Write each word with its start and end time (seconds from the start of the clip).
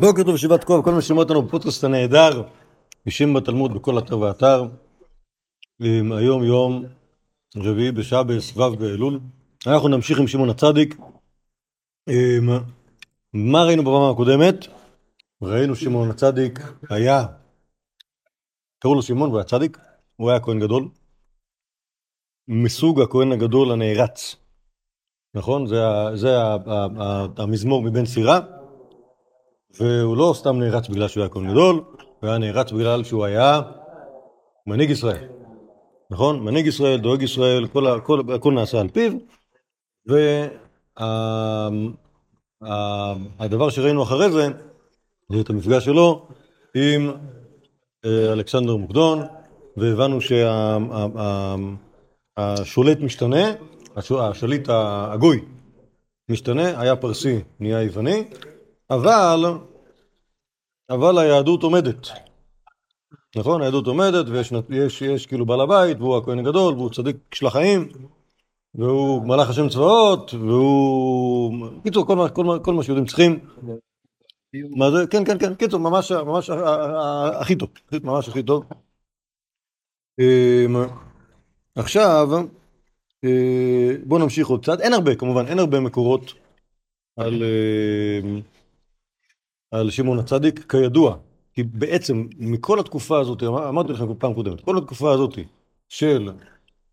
בוקר 0.00 0.22
טוב, 0.24 0.34
ישיבת 0.34 0.64
כוח, 0.64 0.84
כל 0.84 0.92
מי 0.92 1.02
ששומע 1.02 1.20
אותנו 1.20 1.42
בפודקאסט 1.42 1.84
הנהדר, 1.84 2.42
אישים 3.06 3.34
בתלמוד 3.34 3.74
בכל 3.74 3.98
אתר 3.98 4.18
ואתר. 4.18 4.64
אמ, 5.80 6.12
היום 6.12 6.44
יום 6.44 6.84
רביעי 7.56 7.92
בשעה 7.92 8.22
בסבב 8.22 8.74
באלול. 8.78 9.20
אנחנו 9.66 9.88
נמשיך 9.88 10.18
עם 10.18 10.26
שמעון 10.26 10.50
הצדיק. 10.50 10.96
אמ, 12.08 12.48
מה 13.32 13.64
ראינו 13.64 13.82
בבמה 13.82 14.10
הקודמת? 14.10 14.66
ראינו 15.42 15.76
שמעון 15.76 16.10
הצדיק 16.10 16.60
היה, 16.90 17.26
קראו 18.78 18.94
לו 18.94 19.02
שמעון 19.02 19.28
והוא 19.28 19.38
היה 19.38 19.44
צדיק, 19.44 19.78
הוא 20.16 20.30
היה 20.30 20.40
כהן 20.40 20.60
גדול. 20.60 20.88
מסוג 22.48 23.00
הכהן 23.00 23.32
הגדול 23.32 23.72
הנערץ. 23.72 24.36
נכון? 25.34 25.66
זה, 25.66 25.76
זה 26.14 26.28
המזמור 27.38 27.82
מבן 27.82 28.06
סירה. 28.06 28.55
והוא 29.80 30.16
לא 30.16 30.32
סתם 30.36 30.58
נערץ 30.58 30.88
בגלל 30.88 31.08
שהוא 31.08 31.20
היה 31.20 31.28
כהן 31.28 31.50
גדול, 31.50 31.74
הוא 32.20 32.30
היה 32.30 32.38
נערץ 32.38 32.72
בגלל 32.72 33.04
שהוא 33.04 33.24
היה 33.24 33.60
מנהיג 34.66 34.90
ישראל. 34.90 35.28
נכון? 36.10 36.40
מנהיג 36.40 36.66
ישראל, 36.66 37.00
דואג 37.00 37.22
ישראל, 37.22 37.66
כל, 37.66 37.86
הכל, 37.86 38.20
הכל 38.34 38.52
נעשה 38.52 38.80
על 38.80 38.88
פיו, 38.88 39.12
והדבר 43.38 43.70
שראינו 43.70 44.02
אחרי 44.02 44.30
זה, 44.30 44.48
זה 45.32 45.40
את 45.40 45.50
המפגש 45.50 45.84
שלו 45.84 46.28
עם 46.74 47.12
אה, 48.04 48.32
אלכסנדר 48.32 48.76
מוקדון, 48.76 49.22
והבנו 49.76 50.18
שהשולט 52.36 52.98
משתנה, 53.00 53.44
השליט 53.96 54.68
הגוי 54.68 55.40
משתנה, 56.30 56.80
היה 56.80 56.96
פרסי, 56.96 57.40
נהיה 57.60 57.82
יווני, 57.82 58.24
אבל, 58.90 59.40
אבל 60.90 61.18
היהדות 61.18 61.62
עומדת. 61.62 62.08
נכון? 63.36 63.62
היהדות 63.62 63.86
עומדת 63.86 64.26
ויש 64.28 64.52
יש, 64.70 65.02
יש, 65.02 65.26
כאילו 65.26 65.46
בעל 65.46 65.60
הבית 65.60 65.98
והוא 65.98 66.16
הכהן 66.16 66.38
הגדול 66.38 66.74
והוא 66.74 66.90
צדיק 66.90 67.16
של 67.34 67.46
החיים 67.46 67.88
והוא 68.74 69.26
מלאך 69.26 69.50
השם 69.50 69.68
צבאות 69.68 70.34
והוא... 70.34 71.68
קיצור, 71.82 72.06
כל, 72.06 72.28
כל, 72.34 72.58
כל 72.64 72.74
מה 72.74 72.82
שיהודים 72.82 73.06
צריכים. 73.06 73.38
מה 74.76 74.90
זה? 74.90 75.06
כן, 75.10 75.24
כן, 75.24 75.38
כן, 75.38 75.54
קיצור, 75.54 75.80
ממש, 75.80 76.12
ממש 76.12 76.50
הכי 77.40 77.56
טוב, 77.56 77.68
ממש 78.04 78.28
הכי 78.28 78.42
טוב. 78.42 78.64
אמ, 80.20 80.76
עכשיו, 81.74 82.28
אה, 83.24 83.96
בואו 84.04 84.20
נמשיך 84.20 84.48
עוד 84.48 84.62
קצת. 84.62 84.80
אין 84.80 84.92
הרבה, 84.92 85.14
כמובן, 85.14 85.46
אין 85.46 85.58
הרבה 85.58 85.80
מקורות 85.80 86.32
על... 87.16 87.42
על 89.70 89.90
שמעון 89.90 90.18
הצדיק, 90.18 90.72
כידוע, 90.72 91.16
כי 91.54 91.62
בעצם 91.62 92.26
מכל 92.38 92.80
התקופה 92.80 93.20
הזאת, 93.20 93.42
אמרתי 93.42 93.92
לכם 93.92 94.14
פעם 94.18 94.34
קודמת, 94.34 94.60
כל 94.60 94.78
התקופה 94.78 95.12
הזאת 95.12 95.38
של 95.88 96.30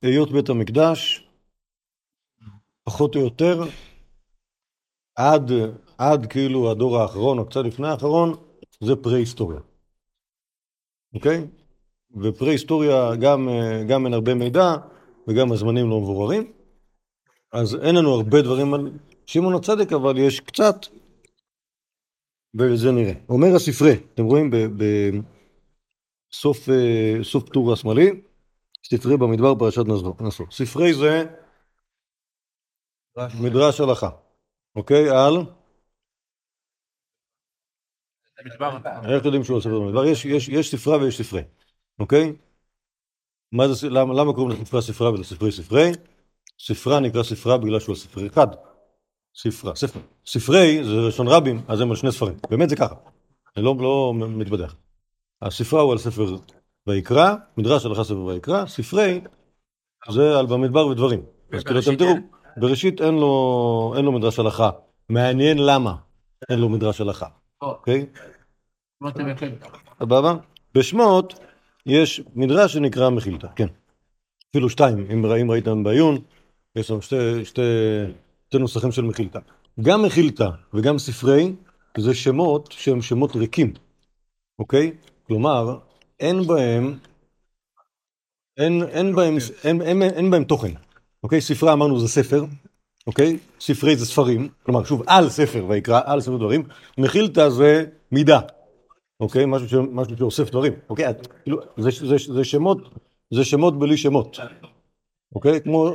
היות 0.02 0.32
בית 0.32 0.50
המקדש, 0.50 1.28
פחות 2.84 3.16
או 3.16 3.22
יותר, 3.22 3.64
עד, 5.16 5.52
עד 5.98 6.26
כאילו 6.26 6.72
הדור 6.72 6.98
האחרון 6.98 7.40
או 7.40 7.46
קצת 7.46 7.62
לפני 7.66 7.88
האחרון, 7.88 8.36
זה 8.80 8.96
פרה-היסטוריה. 8.96 9.60
אוקיי? 11.14 11.48
ופרה-היסטוריה 12.22 13.16
גם, 13.16 13.50
גם 13.88 14.06
אין 14.06 14.14
הרבה 14.14 14.34
מידע 14.34 14.76
וגם 15.28 15.52
הזמנים 15.52 15.90
לא 15.90 16.00
מבוררים. 16.00 16.52
אז 17.52 17.76
אין 17.76 17.96
לנו 17.96 18.14
הרבה 18.14 18.42
דברים 18.42 18.74
על 18.74 18.92
שמעון 19.26 19.56
הצדיק, 19.56 19.94
אבל 19.94 20.18
יש 20.18 20.40
קצת, 20.40 20.76
וזה 22.60 22.92
נראה. 22.92 23.14
אומר 23.30 23.56
הספרי, 23.56 23.94
אתם 24.14 24.24
רואים 24.24 24.52
בסוף 26.32 26.70
אה, 26.70 27.24
סוף 27.24 27.50
טור 27.50 27.74
השמאלי, 27.74 28.22
ספרי 28.86 29.18
במדבר 29.18 29.56
פרשת 29.60 29.82
נשוא. 30.22 30.46
ספרי 30.52 30.94
זה 30.94 31.24
מדרש 33.42 33.82
הלכה, 33.82 34.10
אוקיי? 34.76 35.10
על? 35.10 35.34
איך 39.16 39.26
יודעים 39.26 39.44
שהוא 39.44 39.62
ספר 39.62 39.80
במדבר? 39.80 40.06
יש, 40.06 40.26
יש, 40.26 40.50
יש 40.50 40.72
ספרה 40.72 40.98
ויש 40.98 41.22
ספרי, 41.22 41.42
אוקיי? 42.00 42.34
למה 43.92 44.34
קוראים 44.34 44.62
לספרה 44.62 44.82
ספרה 44.82 45.12
ולספרי 45.12 45.52
ספרי? 45.52 45.92
ספרה 46.60 47.00
נקרא 47.00 47.24
ספרה 47.24 47.58
בגלל 47.58 47.80
שהוא 47.80 47.96
ספר 47.96 48.28
אחד. 48.28 48.48
ספרה, 49.36 49.76
ספר. 49.76 50.00
ספרי 50.26 50.84
זה 50.84 51.08
לשון 51.08 51.28
רבים, 51.28 51.62
אז 51.68 51.82
הם 51.82 51.90
על 51.90 51.96
שני 51.96 52.12
ספרים. 52.12 52.36
באמת 52.50 52.70
זה 52.70 52.76
ככה. 52.76 52.96
אני 53.58 53.66
לא, 53.66 53.76
לא 53.80 54.14
מתבדח. 54.16 54.76
הספרה 55.42 55.82
הוא 55.82 55.92
על 55.92 55.98
ספר 55.98 56.36
ויקרא, 56.88 57.36
מדרש 57.58 57.86
הלכה 57.86 58.04
ספר 58.04 58.24
ויקרא, 58.24 58.66
ספרי 58.66 59.22
זה 60.12 60.40
על 60.40 60.46
במדבר 60.46 60.88
ודברים. 60.88 61.22
אז 61.54 61.64
כאילו 61.64 61.80
אתם 61.80 61.96
תראו, 61.96 62.14
בראשית 62.58 63.02
אין 63.02 63.14
לו, 63.14 63.94
אין 63.98 64.06
לו 64.06 64.12
מדרש 64.12 64.40
הלכה. 64.40 64.70
מעניין 65.10 65.58
למה 65.58 65.96
אין 66.50 66.60
לו 66.60 66.70
מדרש 66.70 67.02
הלכה. 67.02 67.28
אוקיי? 67.62 68.06
סבבה? 70.00 70.36
בשמות 70.76 71.34
יש 71.86 72.22
מדרש 72.36 72.74
שנקרא 72.74 73.10
מחילתא, 73.10 73.48
כן. 73.56 73.68
אפילו 74.52 74.70
שתיים, 74.70 75.08
אם 75.12 75.52
ראיתם 75.52 75.84
בעיון, 75.84 76.18
יש 76.76 76.88
שם 76.88 77.02
שתי, 77.44 77.66
שתי 78.54 78.60
נוסחים 78.60 78.92
של 78.92 79.02
מחילתא. 79.02 79.40
גם 79.82 80.04
מחילתא 80.04 80.50
וגם 80.74 81.00
ספרי 81.00 81.54
זה 81.98 82.14
שמות 82.14 82.72
שהם 82.72 83.02
שמות 83.02 83.36
ריקים, 83.36 83.74
אוקיי? 84.60 84.92
כלומר, 85.28 85.78
אין 86.20 86.44
בהם, 86.44 86.98
אין, 88.58 88.84
אין 88.84 89.16
בהם, 89.16 89.38
אין, 89.64 89.82
אין, 89.82 90.02
אין, 90.02 90.14
אין 90.14 90.32
בהם 90.32 90.44
תוכן, 90.44 90.72
אוקיי? 91.24 91.42
ספרי 91.42 91.74
אמרנו 91.74 92.00
זה 92.00 92.08
ספר, 92.08 92.46
אוקיי? 93.08 93.38
ספרי 93.60 93.96
זה 93.96 94.06
ספרים, 94.06 94.50
כלומר, 94.64 94.84
שוב, 94.84 95.04
על 95.08 95.30
ספר 95.30 95.66
ויקרא, 95.70 96.02
על 96.06 96.22
ספר 96.22 96.38
דברים, 96.38 96.64
מחילתא 96.98 97.50
זה 97.50 97.86
מידה, 98.12 98.40
אוקיי? 99.20 99.46
משהו, 99.46 99.70
ש, 99.70 99.74
משהו 99.92 100.18
שאוסף 100.18 100.50
דברים, 100.50 100.74
אוקיי? 100.90 101.06
כאילו, 101.44 101.58
זה, 101.78 101.90
זה, 101.92 102.34
זה 102.34 102.44
שמות, 102.44 102.78
זה 103.34 103.46
שמות 103.46 103.80
בלי 103.80 103.98
שמות, 103.98 104.38
אוקיי? 105.36 105.62
כמו 105.62 105.92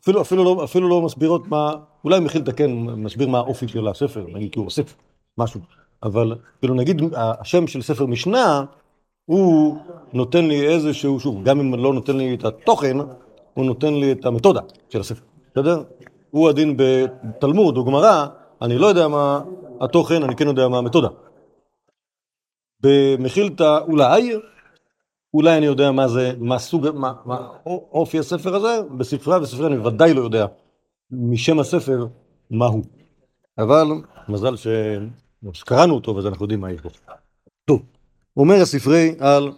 אפילו, 0.00 0.20
אפילו, 0.22 0.44
לא, 0.44 0.64
אפילו 0.64 0.88
לא 0.88 1.02
מסבירות 1.02 1.48
מה, 1.48 1.74
אולי 2.04 2.20
מכיל 2.20 2.42
לתקן, 2.42 2.70
מסביר 2.76 3.28
מה 3.28 3.38
האופי 3.38 3.68
של 3.68 3.88
הספר, 3.88 4.26
נגיד 4.32 4.52
כי 4.52 4.58
הוא 4.58 4.66
אוסף 4.66 4.94
משהו, 5.38 5.60
אבל 6.02 6.36
כאילו 6.58 6.74
נגיד 6.74 7.02
השם 7.16 7.66
של 7.66 7.82
ספר 7.82 8.06
משנה, 8.06 8.64
הוא 9.24 9.76
נותן 10.12 10.44
לי 10.44 10.68
איזשהו, 10.68 11.20
שוב, 11.20 11.44
גם 11.44 11.60
אם 11.60 11.74
לא 11.74 11.92
נותן 11.92 12.16
לי 12.16 12.34
את 12.34 12.44
התוכן, 12.44 12.96
הוא 13.54 13.64
נותן 13.64 13.94
לי 13.94 14.12
את 14.12 14.26
המתודה 14.26 14.60
של 14.88 15.00
הספר, 15.00 15.24
בסדר? 15.52 15.82
הוא 16.30 16.48
הדין 16.48 16.76
בתלמוד 16.76 17.76
או 17.76 17.84
גמרא, 17.84 18.26
אני 18.62 18.78
לא 18.78 18.86
יודע 18.86 19.08
מה 19.08 19.40
התוכן, 19.80 20.22
אני 20.22 20.36
כן 20.36 20.46
יודע 20.46 20.68
מה 20.68 20.78
המתודה. 20.78 21.08
במכילתא 22.80 23.78
אולי, 23.88 24.32
אולי 25.34 25.56
אני 25.58 25.66
יודע 25.66 25.92
מה 25.92 26.08
זה, 26.08 26.32
מה 26.38 26.58
סוג, 26.58 26.90
מה, 26.90 27.12
מה 27.24 27.48
אופי 27.66 28.18
הספר 28.18 28.54
הזה, 28.54 28.80
בספרה 28.98 29.42
וספרי 29.42 29.66
אני 29.66 29.78
ודאי 29.78 30.14
לא 30.14 30.20
יודע 30.20 30.46
משם 31.10 31.58
הספר 31.58 32.06
מה 32.50 32.66
הוא. 32.66 32.84
אבל 33.58 33.86
מזל. 34.28 34.54
שקראנו 35.52 35.94
אותו 35.94 36.16
ואז 36.16 36.26
אנחנו 36.26 36.44
יודעים 36.44 36.60
מה 36.60 36.72
יש 36.72 36.80
בו. 36.80 36.90
טוב, 37.64 37.82
אומר 38.36 38.54
הספרי 38.54 39.14
על 39.18 39.52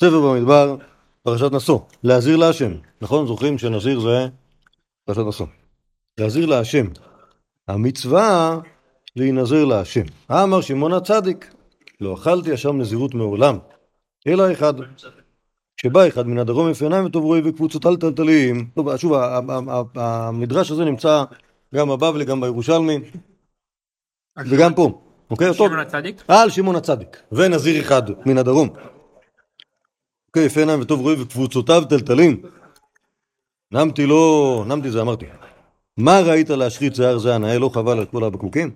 ספר 0.00 0.20
במדבר, 0.20 0.76
פרשת 1.22 1.52
נשוא, 1.52 1.78
להזהיר 2.04 2.36
להשם, 2.36 2.72
נכון? 3.00 3.26
זוכרים 3.26 3.58
שנזיר 3.58 4.00
זה 4.00 4.28
פרשת 5.04 5.22
נשוא. 5.28 5.46
להזהיר 6.18 6.46
להשם. 6.46 6.86
המצווה 7.68 8.58
להינזר 9.16 9.64
להשם. 9.64 10.04
אמר 10.30 10.60
שמעון 10.60 10.92
הצדיק, 10.92 11.54
לא 12.00 12.14
אכלתי 12.14 12.54
אשם 12.54 12.78
נזירות 12.78 13.14
מעולם. 13.14 13.58
אלא 14.26 14.52
אחד. 14.52 14.74
כשבא 15.76 16.08
אחד 16.08 16.26
מן 16.26 16.38
הדרום 16.38 16.70
יפה 16.70 16.84
עיניים 16.84 17.04
וטוב 17.04 17.24
רואי 17.24 17.40
וקבוצות 17.44 17.82
טלטלים, 18.00 18.70
טוב, 18.74 18.96
שוב, 18.96 19.12
המדרש 19.94 20.70
הזה 20.70 20.84
נמצא 20.84 21.24
גם 21.74 21.88
בבבלי, 21.88 22.24
גם 22.24 22.40
בירושלמי, 22.40 22.98
וגם 24.50 24.74
פה. 24.74 25.00
אוקיי? 25.30 25.46
על 25.46 25.52
שמעון 25.54 25.78
הצדיק? 25.78 26.22
על 26.28 26.50
שמעון 26.50 26.76
הצדיק. 26.76 27.22
ונזיר 27.32 27.82
אחד 27.82 28.02
מן 28.26 28.38
הדרום. 28.38 28.68
אוקיי, 30.26 30.44
יפה 30.44 30.60
עיניים 30.60 30.80
וטוב 30.80 31.00
רואי 31.00 31.22
וקבוצותיו 31.22 31.82
טלטלים. 31.88 32.42
נמתי 33.72 34.06
לא, 34.06 34.64
נמתי 34.68 34.90
זה 34.90 35.00
אמרתי. 35.00 35.26
מה 35.96 36.20
ראית 36.20 36.50
להשחית 36.50 36.94
שיער 36.94 37.18
זה 37.18 37.34
הנאה 37.34 37.58
לא 37.58 37.70
חבל 37.74 37.98
על 37.98 38.06
כל 38.06 38.24
הבקבוקים? 38.24 38.70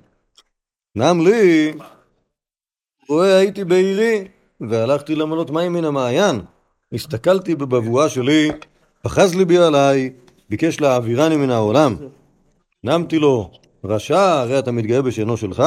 נם 0.97 1.21
לי, 1.27 1.73
רואה 3.09 3.37
הייתי 3.37 3.65
בעירי, 3.65 4.29
והלכתי 4.61 5.15
למנות 5.15 5.51
מים 5.51 5.73
מן 5.73 5.85
המעיין. 5.85 6.41
הסתכלתי 6.93 7.55
בבבואה 7.55 8.09
שלי, 8.09 8.51
פחז 9.03 9.35
ליבי 9.35 9.59
עליי, 9.59 10.11
ביקש 10.51 10.81
להעבירני 10.81 11.37
מן 11.37 11.51
העולם. 11.51 11.97
נמתי 12.85 13.19
לו, 13.19 13.51
רשע, 13.85 14.41
הרי 14.41 14.59
אתה 14.59 14.73
מתגאה 14.73 15.03
בשאינו 15.03 15.37
שלך? 15.37 15.63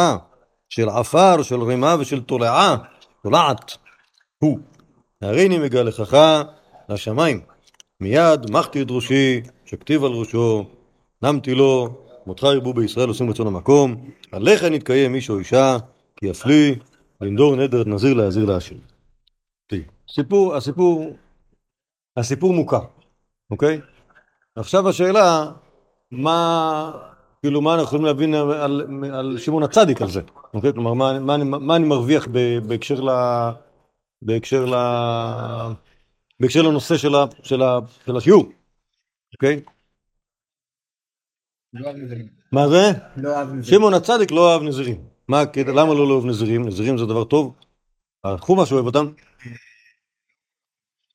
של 0.69 0.89
עפר, 0.89 1.43
של 1.43 1.61
רימה 1.61 1.95
ושל 1.99 2.21
תולעה, 2.21 2.77
תולעת, 3.23 3.77
הוא. 4.39 4.59
הריני 5.21 5.57
מגלחך 5.57 6.41
לשמיים. 6.89 7.41
מיד 8.01 8.51
מחתי 8.51 8.81
את 8.81 8.87
ראשי, 8.89 9.41
שכתיב 9.65 10.03
על 10.03 10.11
ראשו, 10.11 10.65
נמתי 11.21 11.55
לו, 11.55 11.89
מותך 12.25 12.43
ירבו 12.53 12.73
בישראל 12.73 13.07
עושים 13.07 13.29
רצון 13.29 13.47
המקום, 13.47 13.95
עליך 14.31 14.63
נתקיים 14.63 15.15
איש 15.15 15.29
או 15.29 15.39
אישה, 15.39 15.77
כי 16.15 16.31
אף 16.31 16.45
לנדור 17.21 17.55
נדר 17.55 17.83
נזיר 17.85 18.13
להזיר 18.13 18.45
להשם. 18.45 18.75
סיפור, 20.11 20.55
הסיפור, 20.55 21.17
הסיפור 22.17 22.53
מוכר, 22.53 22.85
אוקיי? 23.51 23.81
עכשיו 24.55 24.89
השאלה, 24.89 25.51
מה, 26.11 26.91
כאילו, 27.41 27.61
מה 27.61 27.73
אנחנו 27.73 27.85
יכולים 27.85 28.05
להבין 28.05 28.33
על, 28.33 28.81
על, 29.13 29.37
שמעון 29.37 29.63
הצדיק 29.63 30.01
על 30.01 30.09
זה, 30.09 30.21
אוקיי? 30.53 30.73
כלומר, 30.73 30.93
מה, 30.93 31.19
מה, 31.19 31.37
מה 31.43 31.75
אני 31.75 31.87
מרוויח 31.87 32.27
בהקשר 32.67 33.01
ל... 33.01 33.09
בהקשר 34.21 34.65
ל... 34.65 34.75
בהקשר 36.39 36.61
לנושא 36.61 36.97
של, 36.97 37.15
ה, 37.15 37.25
של, 37.43 37.61
ה, 37.61 37.79
של 38.05 38.17
השיעור, 38.17 38.43
אוקיי? 39.33 39.63
מה 42.51 42.67
זה? 42.67 42.91
שמעון 43.63 43.93
הצדיק 43.93 44.31
לא 44.31 44.53
אהב 44.53 44.61
נזירים. 44.61 45.18
מה 45.29 45.41
הקטע? 45.41 45.71
למה 45.71 45.93
לא 45.93 46.07
לאהוב 46.07 46.25
נזירים? 46.25 46.67
נזירים 46.67 46.97
זה 46.97 47.05
דבר 47.05 47.23
טוב. 47.23 47.59
החומש 48.23 48.71
אוהב 48.71 48.85
אותם. 48.85 49.05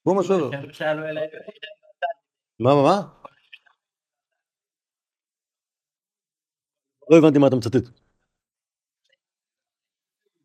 חומש 0.04 0.30
אוהב. 0.30 0.54
מה, 2.60 2.70
מה, 2.74 2.82
מה? 2.82 3.24
לא 7.10 7.16
הבנתי 7.18 7.38
מה 7.38 7.46
אתה 7.48 7.56
מצטט. 7.56 8.04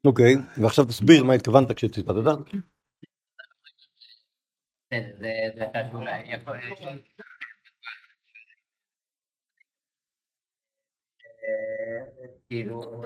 אוקיי, 0.06 0.34
ועכשיו 0.64 0.86
תסביר 0.86 1.24
מה 1.24 1.34
התכוונת 1.34 1.72
כשציטטת. 1.72 2.14
כאילו, 12.50 13.04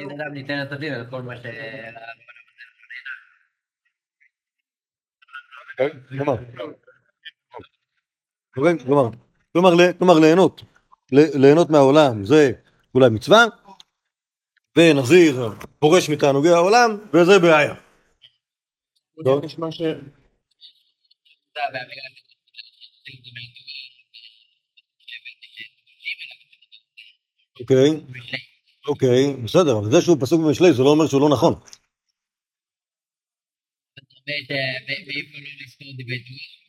אם 0.00 0.10
אדם 0.10 0.32
ניתן 0.32 0.62
את 0.62 0.72
הדין 0.72 0.94
על 0.94 1.06
כל 1.10 1.22
מה 1.22 1.36
ש... 1.36 1.40
כלומר 9.98 10.18
ליהנות, 10.20 10.62
ליהנות 11.12 11.70
מהעולם 11.70 12.24
זה 12.24 12.52
אולי 12.94 13.10
מצווה, 13.10 13.44
ונזיר 14.76 15.50
פורש 15.78 16.10
מתענוגי 16.10 16.48
העולם, 16.48 16.90
וזה 17.12 17.38
בעיה. 17.42 17.74
אוקיי, 27.60 27.88
אוקיי, 28.88 29.36
בסדר, 29.44 29.78
אבל 29.78 29.90
זה 29.90 30.00
שהוא 30.00 30.16
פסוק 30.20 30.40
במשלי 30.40 30.72
זה 30.72 30.82
לא 30.82 30.88
אומר 30.88 31.06
שהוא 31.06 31.20
לא 31.20 31.28
נכון. 31.28 31.54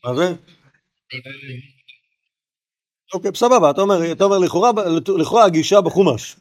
מה 0.06 0.16
זה? 0.16 0.36
אוקיי, 3.14 3.32
סבבה, 3.36 3.72
אתה 3.72 3.82
אומר, 3.82 4.12
אתה 4.12 4.24
אומר 4.24 4.38
לכאורה 5.18 5.46
הגישה 5.46 5.82
בחומש 5.82 6.36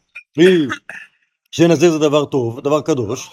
שנזיר 1.51 1.91
זה 1.91 1.99
דבר 1.99 2.25
טוב, 2.25 2.61
דבר 2.61 2.81
קדוש, 2.81 3.29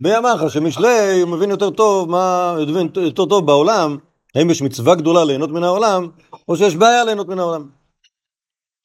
ואמר 0.00 0.34
לך 0.34 0.52
שמשלי 0.52 1.24
מבין 1.26 1.50
יותר 1.50 1.70
טוב 1.70 2.10
מה, 2.10 2.54
מבין 2.68 2.88
יותר 2.96 3.24
טוב 3.24 3.46
בעולם, 3.46 3.96
האם 4.34 4.50
יש 4.50 4.62
מצווה 4.62 4.94
גדולה 4.94 5.24
ליהנות 5.24 5.50
מן 5.50 5.62
העולם, 5.62 6.08
או 6.48 6.56
שיש 6.56 6.74
בעיה 6.76 7.04
ליהנות 7.04 7.28
מן 7.28 7.38
העולם. 7.38 7.70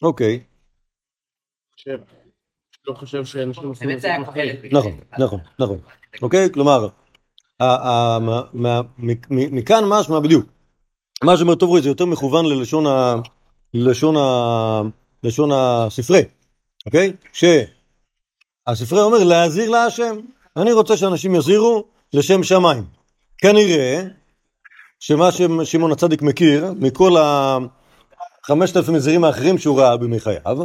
אוקיי. 0.01 0.43
לא 2.89 2.93
חושב 2.93 3.25
שאנשים 3.25 3.67
עושים 3.67 3.91
את 3.91 4.01
זה 4.01 4.09
נכון, 4.71 4.97
נכון, 5.19 5.39
נכון. 5.59 5.77
אוקיי? 6.21 6.49
כלומר, 6.53 6.87
מכאן 9.29 9.83
משמע 9.85 10.19
בדיוק. 10.19 10.45
מה 11.23 11.37
שאומר 11.37 11.55
טוב 11.55 11.69
רואי 11.69 11.81
זה 11.81 11.89
יותר 11.89 12.05
מכוון 12.05 12.45
ללשון 12.45 12.87
ה... 12.87 13.15
ללשון 13.73 14.17
ה... 14.17 14.81
לשון 15.23 15.49
הספרי, 15.53 16.21
אוקיי? 16.85 17.13
שהספרי 17.33 19.01
אומר 19.01 19.23
להזהיר 19.23 19.69
להשם. 19.69 20.17
אני 20.57 20.71
רוצה 20.71 20.97
שאנשים 20.97 21.35
יזהירו 21.35 21.85
לשם 22.13 22.43
שמיים. 22.43 22.83
כנראה 23.37 24.03
שמה 24.99 25.29
ששמעון 25.31 25.91
הצדיק 25.91 26.21
מכיר 26.21 26.73
מכל 26.79 27.15
החמשת 28.43 28.77
אלפים 28.77 28.93
מזהירים 28.93 29.23
האחרים 29.23 29.57
שהוא 29.57 29.79
ראה 29.79 29.97
בימי 29.97 30.19
חייו, 30.19 30.57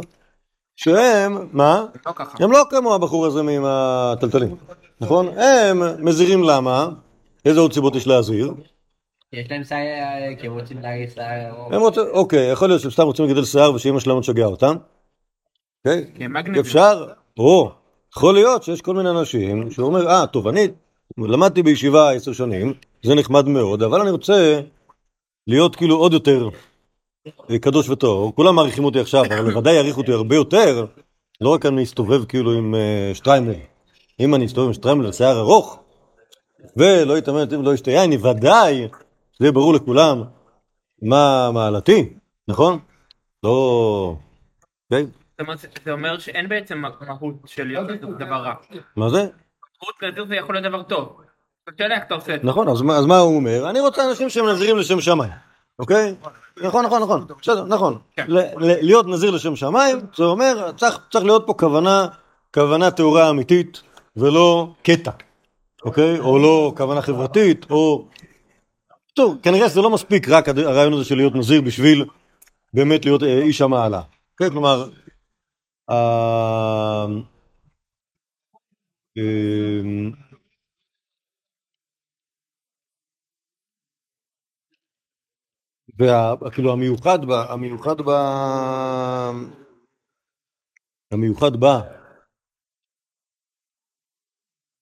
שהם, 0.75 1.47
מה? 1.51 1.85
לא 2.05 2.13
הם 2.39 2.51
לא 2.51 2.63
כמו 2.69 2.95
הבחור 2.95 3.25
הזה 3.25 3.39
עם 3.39 3.65
הטלטלים, 3.65 4.55
נכון? 5.01 5.27
הם 5.37 6.05
מזהירים 6.05 6.43
למה? 6.43 6.89
איזה 7.45 7.59
עוד 7.59 7.73
סיבות 7.73 7.95
יש 7.95 8.07
להזהיר? 8.07 8.53
יש 9.33 9.51
להם 9.51 9.63
שיער, 9.63 10.35
כי 10.39 10.47
הם 10.47 10.59
רוצים 10.59 10.77
להגיד 10.81 11.09
שיער. 11.09 11.53
אוקיי, 12.11 12.51
יכול 12.51 12.67
להיות 12.67 12.81
שהם 12.81 12.91
סתם 12.91 13.03
רוצים 13.03 13.25
לגדל 13.25 13.45
שיער 13.45 13.73
ושאימא 13.73 13.99
שלהם 13.99 14.19
תשגע 14.19 14.45
אותם. 14.45 14.75
אוקיי? 15.85 16.05
אפשר, 16.59 17.07
או, 17.37 17.71
יכול 18.17 18.33
להיות 18.33 18.63
שיש 18.63 18.81
כל 18.81 18.95
מיני 18.95 19.09
אנשים 19.09 19.71
שאומר, 19.71 20.07
אה, 20.07 20.27
טוב, 20.27 20.47
אני 20.47 20.67
למדתי 21.17 21.63
בישיבה 21.63 22.11
עשר 22.11 22.33
שנים, 22.33 22.73
זה 23.03 23.15
נחמד 23.15 23.47
מאוד, 23.47 23.83
אבל 23.83 24.01
אני 24.01 24.11
רוצה 24.11 24.61
להיות 25.47 25.75
כאילו 25.75 25.95
עוד 25.95 26.13
יותר 26.13 26.49
קדוש 27.61 27.89
וטהור, 27.89 28.35
כולם 28.35 28.55
מעריכים 28.55 28.83
אותי 28.83 28.99
עכשיו, 28.99 29.25
אבל 29.25 29.51
בוודאי 29.51 29.73
יעריכו 29.73 30.01
אותי 30.01 30.11
הרבה 30.11 30.35
יותר, 30.35 30.85
לא 31.41 31.49
רק 31.49 31.65
אני 31.65 31.83
אסתובב 31.83 32.25
כאילו 32.25 32.53
עם 32.53 32.75
uh, 32.75 33.15
שטריימל, 33.15 33.53
אם 34.19 34.35
אני 34.35 34.45
אסתובב 34.45 34.67
עם 34.67 34.73
שטריימל 34.73 35.11
שיער 35.11 35.39
ארוך, 35.39 35.79
ולא 36.77 37.17
יתאמן 37.17 37.55
ולא 37.59 37.73
ישתה 37.73 37.91
יין, 37.91 38.25
ודאי, 38.25 38.87
זה 39.39 39.51
ברור 39.51 39.73
לכולם 39.73 40.23
מה 41.01 41.51
מעלתי, 41.53 42.13
נכון? 42.47 42.79
לא... 43.43 44.15
כן? 44.89 45.05
זה 45.85 45.91
אומר 45.91 46.19
שאין 46.19 46.49
בעצם 46.49 46.77
מהות 46.77 47.35
של 47.45 47.63
להיות 47.63 47.87
דבר 48.19 48.35
רע. 48.35 48.53
מה 48.95 49.09
זה? 49.09 49.17
מהות 49.17 50.03
נזיר 50.03 50.25
זה 50.25 50.35
יכול 50.35 50.55
להיות 50.55 50.65
דבר 50.65 50.83
טוב. 50.83 51.21
השאלה 51.67 51.95
איך 51.95 52.03
אתה 52.03 52.13
עושה 52.13 52.35
את 52.35 52.41
זה. 52.41 52.47
נכון, 52.47 52.69
אז 52.69 53.05
מה 53.05 53.17
הוא 53.17 53.35
אומר? 53.35 53.69
אני 53.69 53.79
רוצה 53.79 54.09
אנשים 54.09 54.29
שהם 54.29 54.49
נזירים 54.49 54.77
לשם 54.77 55.01
שמיים, 55.01 55.31
אוקיי? 55.79 56.15
נכון, 56.63 56.85
נכון, 56.85 57.01
נכון, 57.01 57.27
בסדר, 57.41 57.65
נכון. 57.65 57.99
להיות 58.57 59.07
נזיר 59.07 59.31
לשם 59.31 59.55
שמיים, 59.55 59.97
זה 60.17 60.23
אומר, 60.23 60.71
צריך 60.77 60.99
להיות 61.23 61.43
פה 61.47 61.53
כוונה, 61.53 62.07
כוונה 62.53 62.91
טהורה 62.91 63.29
אמיתית, 63.29 63.81
ולא 64.15 64.67
קטע, 64.83 65.11
אוקיי? 65.85 66.19
או 66.19 66.39
לא 66.39 66.73
כוונה 66.77 67.01
חברתית, 67.01 67.65
או... 67.71 68.07
טוב, 69.13 69.37
כנראה 69.43 69.69
שזה 69.69 69.81
לא 69.81 69.89
מספיק 69.89 70.29
רק 70.29 70.49
הרעיון 70.49 70.93
הזה 70.93 71.03
של 71.03 71.15
להיות 71.15 71.35
נזיר 71.35 71.61
בשביל 71.61 72.05
באמת 72.73 73.05
להיות 73.05 73.23
איש 73.23 73.61
המעלה. 73.61 74.01
כן, 74.37 74.49
כלומר, 74.49 74.89
וכאילו 85.99 86.71
המיוחד 86.71 87.25
ב... 87.25 87.31
המיוחד 87.31 88.01
ב... 88.01 88.09
המיוחד 91.13 91.55
בה 91.59 91.81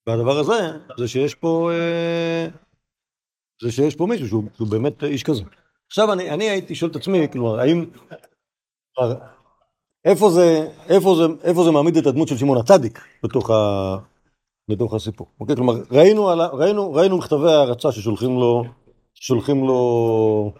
והדבר 0.06 0.38
הזה 0.38 0.78
זה 0.98 1.08
שיש 1.08 1.34
פה 1.34 1.70
זה 3.62 3.72
שיש 3.72 3.96
פה 3.96 4.06
מישהו 4.06 4.28
שהוא, 4.28 4.44
שהוא 4.56 4.68
באמת 4.68 5.04
איש 5.04 5.22
כזה. 5.22 5.42
עכשיו 5.86 6.12
אני, 6.12 6.30
אני 6.30 6.44
הייתי 6.50 6.74
שואל 6.74 6.90
את 6.90 6.96
עצמי, 6.96 7.28
כלומר, 7.32 7.60
האם... 7.60 7.84
איפה 10.04 10.30
זה, 10.30 10.68
איפה, 10.88 11.14
זה, 11.16 11.48
איפה 11.48 11.64
זה 11.64 11.70
מעמיד 11.70 11.96
את 11.96 12.06
הדמות 12.06 12.28
של 12.28 12.36
שמעון 12.36 12.58
הצדיק 12.58 13.00
בתוך, 13.22 13.50
ה, 13.50 13.54
בתוך 14.70 14.94
הסיפור? 14.94 15.26
אוקיי, 15.40 15.56
כלומר, 15.56 15.74
ראינו, 15.90 16.26
ראינו, 16.52 16.92
ראינו 16.92 17.18
מכתבי 17.18 17.52
הערצה 17.52 17.92
ששולחים 17.92 18.30
לו, 18.30 18.64
שולחים 19.14 19.64
לו 19.64 20.52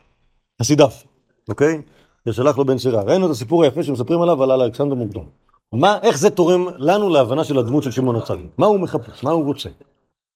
הסידף, 0.60 1.04
אוקיי? 1.48 1.82
ששלח 2.28 2.58
לו 2.58 2.64
בן 2.64 2.78
סירה. 2.78 3.02
ראינו 3.02 3.26
את 3.26 3.30
הסיפור 3.30 3.64
היפה 3.64 3.82
שמספרים 3.82 4.22
עליו 4.22 4.42
על 4.42 4.50
אלכסנדר 4.50 4.94
מוקדון. 4.94 5.26
מה, 5.72 5.98
איך 6.02 6.18
זה 6.18 6.30
תורם 6.30 6.66
לנו 6.78 7.08
להבנה 7.08 7.44
של 7.44 7.58
הדמות 7.58 7.82
של 7.82 7.90
שמעון 7.90 8.16
הצדיק? 8.16 8.46
מה 8.58 8.66
הוא 8.66 8.80
מחפש? 8.80 9.24
מה 9.24 9.30
הוא 9.30 9.44
רוצה? 9.44 9.68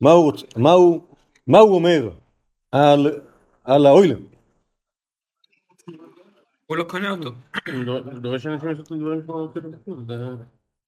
מה 0.00 0.10
הוא 0.10 0.24
רוצה? 0.24 0.46
מה 0.56 0.72
הוא, 0.72 1.00
מה 1.46 1.58
הוא 1.58 1.74
אומר 1.74 2.08
על, 2.72 3.12
על 3.64 3.86
האוילם? 3.86 4.18
הוא 6.66 6.76
לא 6.76 6.84
קונה 6.84 7.10
אותו. 7.10 7.30
הוא 7.72 8.00
דורש 8.22 8.46
אנשים 8.46 8.68
לעשות 8.68 8.92
דברים 8.92 9.22
כמו... 9.26 9.48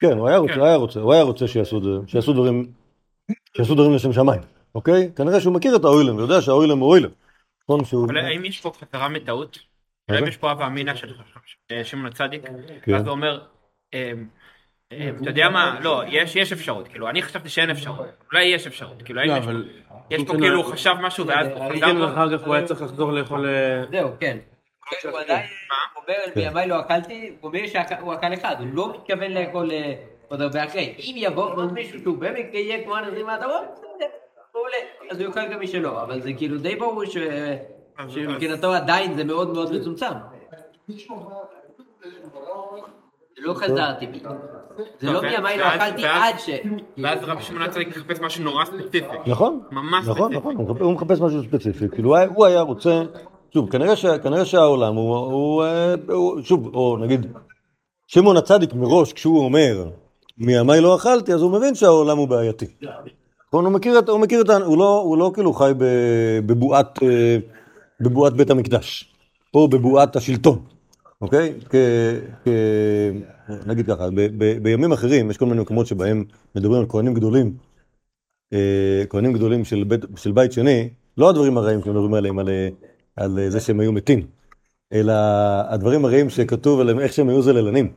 כן, 0.01 0.19
הוא 0.19 0.29
היה 0.29 0.39
רוצה, 0.39 0.53
כן. 0.53 0.61
הוא 0.61 0.67
היה 0.67 0.77
רוצה, 0.77 1.01
הוא 1.01 1.13
היה 1.13 1.23
רוצה 1.23 1.49
שיעשו 1.49 1.81
דברים, 2.33 2.73
שיעשו 3.57 3.75
דברים 3.75 3.95
לשם 3.95 4.13
שמיים, 4.13 4.41
אוקיי? 4.75 5.13
כנראה 5.17 5.41
שהוא 5.41 5.55
מכיר 5.55 5.77
את 5.77 5.85
האוילם, 5.85 6.17
ויודע 6.17 6.41
שהאוילם 6.41 6.79
הוא 6.79 6.89
אוילם. 6.89 7.11
נכון 7.71 7.85
שהוא... 7.85 8.07
אבל 8.07 8.17
האם 8.19 8.45
יש 8.45 8.61
פה 8.61 8.73
חזרה 8.81 9.09
מטעות? 9.09 9.59
האם? 10.09 10.27
יש 10.27 10.37
פה 10.37 10.51
הווה 10.51 10.67
אמינא 10.67 10.95
של 10.95 11.15
שמעון 11.85 12.07
הצדיק? 12.07 12.43
כן. 12.83 12.93
ואז 12.93 13.03
הוא 13.03 13.11
אומר, 13.11 13.41
אה, 13.95 14.13
אה, 14.93 15.11
אתה 15.23 15.31
יודע 15.31 15.49
מה, 15.49 15.79
לא, 15.81 16.03
יש 16.09 16.37
יש 16.37 16.53
אפשרות, 16.53 16.89
כאילו, 16.89 17.09
אני 17.09 17.23
חשבתי 17.23 17.49
שאין 17.49 17.71
אפשרות, 17.71 18.07
אולי 18.33 18.45
יש 18.45 18.67
אפשרות, 18.67 19.03
כאילו, 19.03 19.21
האם 19.21 19.31
לא, 19.31 19.37
יש 19.37 19.45
פה-. 19.45 19.51
יש 20.11 20.23
פה 20.25 20.33
כן, 20.33 20.41
כאילו, 20.41 20.57
הוא 20.57 20.73
חשב 20.73 20.95
משהו 21.01 21.27
ואז 21.27 21.47
הוא 21.47 21.59
כן, 21.59 21.77
חזר 21.77 21.95
בו? 21.95 22.01
ואחר 22.01 22.39
כך 22.39 22.47
הוא 22.47 22.55
היה 22.55 22.65
צריך 22.65 22.83
לחזור 22.83 23.13
לאכול... 23.13 23.47
אה, 23.47 23.85
זהו, 23.91 24.11
כן. 24.21 24.39
הוא 25.05 25.19
עדיין 25.19 25.47
אומר, 25.97 26.15
בימיי 26.35 26.69
לא 26.69 26.81
אכלתי, 26.81 27.33
הוא 27.41 27.49
אומר 27.49 27.67
שהוא 27.67 28.15
אכל 28.15 28.35
אחד, 28.35 28.57
הוא 28.59 28.67
לא 28.73 28.93
מתכוון 28.95 29.33
לאכול 29.33 29.71
אה, 29.71 29.95
עוד 30.29 30.41
הרבה 30.41 30.65
אחרי. 30.65 30.95
אם 30.99 31.15
יבוא 31.17 31.55
עוד 31.55 31.73
מישהו 31.73 32.01
שהוא 32.01 32.19
במקרה 32.19 32.61
יהיה 32.61 32.85
כמו 32.85 32.97
הנזים 32.97 33.27
מהדרום, 33.27 33.65
בסדר, 33.73 34.07
מעולה, 34.55 34.77
אז 35.11 35.21
הוא 35.21 35.27
יאכל 35.29 35.53
גם 35.53 35.59
מי 35.59 35.67
שלא, 35.67 36.03
אבל 36.03 36.21
זה 36.21 36.33
כאילו 36.33 36.59
די 36.59 36.77
ברור 36.77 37.05
ש- 37.05 37.17
שמבחינתו 38.09 38.73
עדיין 38.73 39.15
זה 39.17 39.25
מאוד 39.25 39.53
מאוד 39.53 39.73
מצומצם. 39.73 40.07
זה 43.37 43.47
לא 43.47 43.55
חזרתי 43.55 44.07
בי. 44.07 44.21
זה 45.01 45.11
לא 45.11 45.23
מימיי 45.23 45.59
לא 45.59 45.65
אכלתי 45.69 46.05
עד 46.07 46.35
ש... 46.39 46.51
ואז 46.99 47.19
רבי 47.23 47.43
שמעון 47.43 47.63
הצדיק 47.63 47.89
מחפש 47.89 48.21
משהו 48.21 48.45
נורא 48.45 48.65
ספציפי. 48.65 49.07
נכון, 49.27 49.61
ממש 49.71 50.09
נכון, 50.09 50.15
ספציפי. 50.33 50.37
נכון, 50.39 50.57
הוא 50.57 50.65
מחפש- 50.69 50.83
הוא 50.83 50.93
מחפש 50.93 51.21
משהו 51.21 51.43
ספציפי, 51.43 51.89
כאילו 51.89 52.09
הוא 52.35 52.47
היה- 52.47 52.61
הוא 52.61 52.69
רוצה, 52.69 53.03
שוב, 53.55 53.71
כנראה 53.71 53.97
שה- 53.97 54.19
כנראה 54.19 54.45
שהעולם 54.45 54.95
הוא, 54.95 55.17
הוא, 55.17 55.65
אה, 55.65 55.95
הוא- 56.09 56.43
שוב, 56.43 56.75
או 56.75 56.97
נגיד, 57.01 57.27
שמעון 58.07 58.37
הצדיק 58.37 58.73
מראש, 58.75 59.13
כשהוא 59.13 59.45
אומר, 59.45 59.85
מימיי 60.39 60.81
לא 60.81 60.97
אכלתי, 60.97 61.33
אז 61.35 61.43
הוא 61.43 61.53
מבין 61.53 61.75
שהעולם 61.75 62.19
הוא 62.19 62.29
בעייתי. 62.29 62.67
נכון, 63.53 63.65
הוא 63.65 63.73
מכיר 63.73 63.99
את, 63.99 64.09
הוא 64.09 64.21
מכיר 64.21 64.41
את, 64.41 64.51
הוא 64.51 64.79
לא, 64.79 65.01
הוא 65.01 65.19
לא 65.19 65.31
כאילו 65.35 65.53
חי 65.53 65.73
בבועת, 66.47 67.03
אה, 67.03 67.39
בבועת 68.01 68.33
בית 68.33 68.51
המקדש, 68.51 69.15
או 69.55 69.69
בבועת 69.69 70.17
השלטון, 70.17 70.65
אוקיי? 71.21 71.55
כ, 71.69 71.75
כ, 72.45 72.49
נגיד 73.67 73.87
ככה, 73.87 74.11
ב, 74.11 74.21
ב, 74.39 74.63
בימים 74.63 74.93
אחרים 74.93 75.31
יש 75.31 75.37
כל 75.37 75.47
מיני 75.47 75.61
מקומות 75.61 75.87
שבהם 75.87 76.25
מדברים 76.55 76.81
על 76.81 76.87
כהנים 76.89 77.15
גדולים, 77.15 77.57
אה, 78.53 79.03
כהנים 79.09 79.33
גדולים 79.33 79.65
של 79.65 79.85
בית, 79.85 80.01
של 80.17 80.33
בית 80.33 80.53
שני, 80.53 80.89
לא 81.17 81.29
הדברים 81.29 81.59
הרעים 81.59 81.81
שמדברים 81.83 82.15
עליהם, 82.15 82.39
על, 82.39 82.49
על 83.17 83.39
זה 83.49 83.61
שהם 83.61 83.81
היו 83.81 83.93
מתים, 83.93 84.27
אלא 84.93 85.13
הדברים 85.69 86.05
הרעים 86.05 86.31
שכתוב 86.31 86.81
עליהם, 86.81 87.01
איך 87.01 87.13
שהם 87.13 87.29
היו 87.29 87.43
זללנים. 87.43 87.93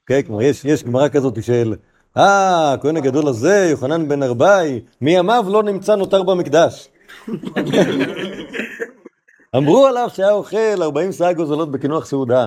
אוקיי? 0.00 0.24
כלומר, 0.24 0.42
יש, 0.42 0.64
יש 0.64 0.84
גמרא 0.84 1.08
כזאת 1.08 1.42
של, 1.42 1.74
אה, 2.16 2.72
הכהן 2.72 2.96
הגדול 2.96 3.28
הזה, 3.28 3.66
יוחנן 3.70 4.08
בן 4.08 4.22
ארבעי, 4.22 4.80
מימיו 5.00 5.44
לא 5.48 5.62
נמצא 5.62 5.96
נותר 5.96 6.22
במקדש. 6.22 6.88
אמרו 9.56 9.86
עליו 9.86 10.08
שהיה 10.14 10.32
אוכל 10.32 10.82
40 10.82 11.12
שאה 11.12 11.32
גוזלות 11.32 11.70
בקינוח 11.70 12.06
סעודה. 12.06 12.46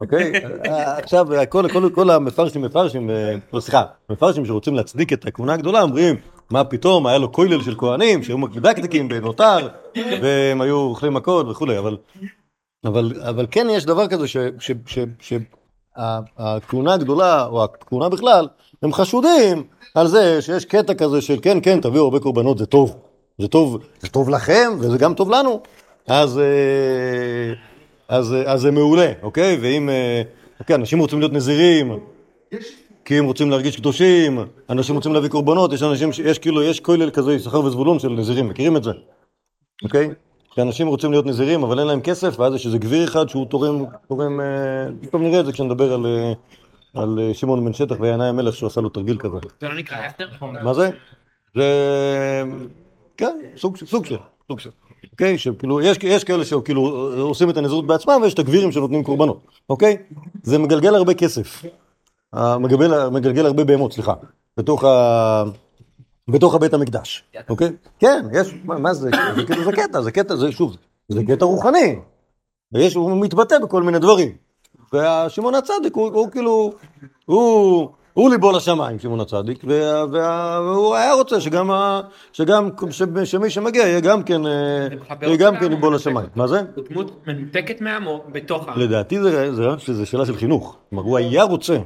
אוקיי? 0.00 0.32
אה, 0.66 0.98
עכשיו, 0.98 1.26
כל, 1.48 1.68
כל, 1.72 1.90
כל 1.94 2.10
המפרשים, 2.10 2.62
מפרשים, 2.62 3.10
אה, 3.10 3.34
לא, 3.52 3.60
סליחה, 3.60 3.84
מפרשים 4.10 4.46
שרוצים 4.46 4.74
להצדיק 4.74 5.12
את 5.12 5.26
הכהונה 5.26 5.54
הגדולה, 5.54 5.82
אומרים, 5.82 6.16
מה 6.50 6.64
פתאום, 6.64 7.06
היה 7.06 7.18
לו 7.18 7.32
כולל 7.32 7.62
של 7.62 7.74
כהנים, 7.78 8.22
שהיו 8.22 8.38
מדקדקים 8.38 9.08
בנותר, 9.08 9.68
והם 9.96 10.60
היו 10.60 10.76
אוכלים 10.76 11.14
מכות 11.14 11.48
וכולי, 11.48 11.78
אבל, 11.78 11.96
אבל, 12.84 13.12
אבל 13.28 13.46
כן 13.50 13.66
יש 13.70 13.84
דבר 13.84 14.08
כזה 14.08 14.28
ש... 14.28 14.36
ש, 14.58 14.70
ש, 14.86 14.98
ש 15.20 15.32
הכהונה 15.96 16.94
הגדולה, 16.94 17.46
או 17.46 17.64
הכהונה 17.64 18.08
בכלל, 18.08 18.48
הם 18.84 18.92
חשודים 18.92 19.62
על 19.94 20.06
זה 20.06 20.42
שיש 20.42 20.64
קטע 20.64 20.94
כזה 20.94 21.20
של 21.20 21.38
כן, 21.42 21.58
כן, 21.62 21.80
תביאו 21.80 22.04
הרבה 22.04 22.20
קורבנות, 22.20 22.58
זה 22.58 22.66
טוב. 22.66 22.96
זה 23.38 23.48
טוב, 23.48 23.78
זה 24.00 24.08
טוב 24.08 24.28
לכם, 24.30 24.72
וזה 24.80 24.98
גם 24.98 25.14
טוב 25.14 25.30
לנו. 25.30 25.60
אז, 26.08 26.38
אה, 26.38 27.54
אז, 28.08 28.34
אז 28.46 28.60
זה 28.60 28.70
מעולה, 28.70 29.12
אוקיי? 29.22 29.58
ואם, 29.62 29.88
אה, 29.88 30.22
אוקיי, 30.60 30.76
אנשים 30.76 30.98
רוצים 30.98 31.18
להיות 31.18 31.32
נזירים, 31.32 31.98
כי 33.04 33.18
הם 33.18 33.24
רוצים 33.24 33.50
להרגיש 33.50 33.76
קדושים, 33.76 34.38
אנשים 34.70 34.94
רוצים 34.94 35.12
להביא 35.12 35.28
קורבנות, 35.28 35.72
יש 35.72 35.82
אנשים, 35.82 36.10
יש 36.24 36.38
כאילו, 36.38 36.62
יש 36.62 36.80
כולל 36.80 37.10
כזה, 37.10 37.34
יששכר 37.34 37.64
וזבולון 37.64 37.98
של 37.98 38.08
נזירים, 38.08 38.48
מכירים 38.48 38.76
את 38.76 38.84
זה? 38.84 38.90
אוקיי? 39.84 40.10
שאנשים 40.56 40.86
רוצים 40.86 41.10
להיות 41.10 41.26
נזירים, 41.26 41.62
אבל 41.62 41.78
אין 41.78 41.86
להם 41.86 42.00
כסף, 42.00 42.40
ואז 42.40 42.54
יש 42.54 42.66
איזה 42.66 42.78
גביר 42.78 43.04
אחד 43.04 43.28
שהוא 43.28 43.46
תורם, 43.46 43.84
תורם, 44.08 44.40
אה, 44.40 44.46
פתאום 45.02 45.22
נראה 45.22 45.40
את 45.40 45.46
זה 45.46 45.52
כשנדבר 45.52 45.92
על, 45.92 46.06
אה, 46.06 46.32
על 46.94 47.18
אה, 47.22 47.34
שמעון 47.34 47.64
בן 47.64 47.72
שטח 47.72 47.96
וינאי 48.00 48.26
המלך 48.26 48.54
שהוא 48.56 48.66
עשה 48.66 48.80
לו 48.80 48.88
תרגיל 48.88 49.18
כזה. 49.18 49.36
זה 49.60 49.68
לא 49.68 49.74
נקרא 49.74 50.06
אסתר? 50.06 50.28
מה 50.40 50.74
זה? 50.74 50.90
זה... 51.54 52.42
כן, 53.16 53.38
סוג 53.56 53.76
של, 53.76 53.86
סוג 53.86 54.06
של, 54.06 54.16
סוג 54.48 54.60
של. 54.60 54.70
אוקיי? 55.12 55.38
שכאילו, 55.38 55.80
יש, 55.80 55.98
יש 56.02 56.24
כאלה 56.24 56.44
שכאילו 56.44 56.82
עושים 57.20 57.50
את 57.50 57.56
הנזירות 57.56 57.86
בעצמם, 57.86 58.20
ויש 58.22 58.34
את 58.34 58.38
הגבירים 58.38 58.72
שנותנים 58.72 59.04
קורבנות, 59.04 59.46
אוקיי? 59.68 59.96
זה 60.42 60.58
מגלגל 60.58 60.94
הרבה 60.94 61.14
כסף. 61.14 61.62
אה, 62.34 62.58
מגלגל, 62.58 63.08
מגלגל 63.08 63.46
הרבה 63.46 63.64
בהמות, 63.64 63.92
סליחה. 63.92 64.14
בתוך 64.56 64.84
ה... 64.84 65.44
בתוך 66.28 66.54
הבית 66.54 66.74
המקדש, 66.74 67.24
אוקיי? 67.48 67.72
כן, 67.98 68.26
יש, 68.32 68.54
מה, 68.64 68.78
מה 68.78 68.94
זה? 68.94 69.10
זה, 69.36 69.46
כאילו- 69.46 69.64
זה 69.64 69.72
קטע, 69.72 70.00
זה 70.00 70.12
קטע, 70.12 70.36
זה 70.36 70.52
שוב, 70.52 70.76
זה 71.08 71.22
קטע 71.26 71.44
רוחני. 71.44 71.96
ויש, 72.72 72.94
הוא 72.94 73.20
מתבטא 73.20 73.58
בכל 73.58 73.82
מיני 73.82 73.98
דברים. 73.98 74.36
והשמעון 74.94 75.54
הצדיק 75.54 75.94
הוא, 75.94 76.10
הוא 76.14 76.30
כאילו, 76.30 76.72
הוא, 77.26 77.88
הוא 78.12 78.30
ליבו 78.30 78.52
לשמיים, 78.52 78.98
שמעון 78.98 79.20
הצדיק, 79.20 79.64
וה, 79.64 80.04
וה, 80.12 80.60
והוא 80.60 80.94
היה 80.94 81.14
רוצה 81.14 81.40
שגם, 81.40 81.70
ה, 81.70 82.00
שגם 82.32 82.70
ש, 82.90 83.02
שמי 83.24 83.50
שמגיע 83.50 83.82
יהיה 83.82 84.00
גם 84.00 84.22
כן, 84.22 84.46
אה, 84.46 84.88
יהיה 85.22 85.36
גם 85.36 85.56
כן 85.60 85.70
ליבו 85.70 85.90
לשמיים. 85.90 86.28
מה 86.36 86.46
זה? 86.46 86.60
הוא 86.74 86.84
דמות 86.90 87.26
מנותקת 87.26 87.80
מעמו 87.80 88.24
בתוך 88.32 88.68
העם. 88.68 88.80
לדעתי 88.80 89.20
זה, 89.20 89.54
זה, 89.54 89.94
זה 89.94 90.06
שאלה 90.06 90.26
של 90.26 90.36
חינוך. 90.36 90.76
כלומר, 90.90 91.04
הוא 91.04 91.18
היה 91.18 91.42
רוצה, 91.42 91.76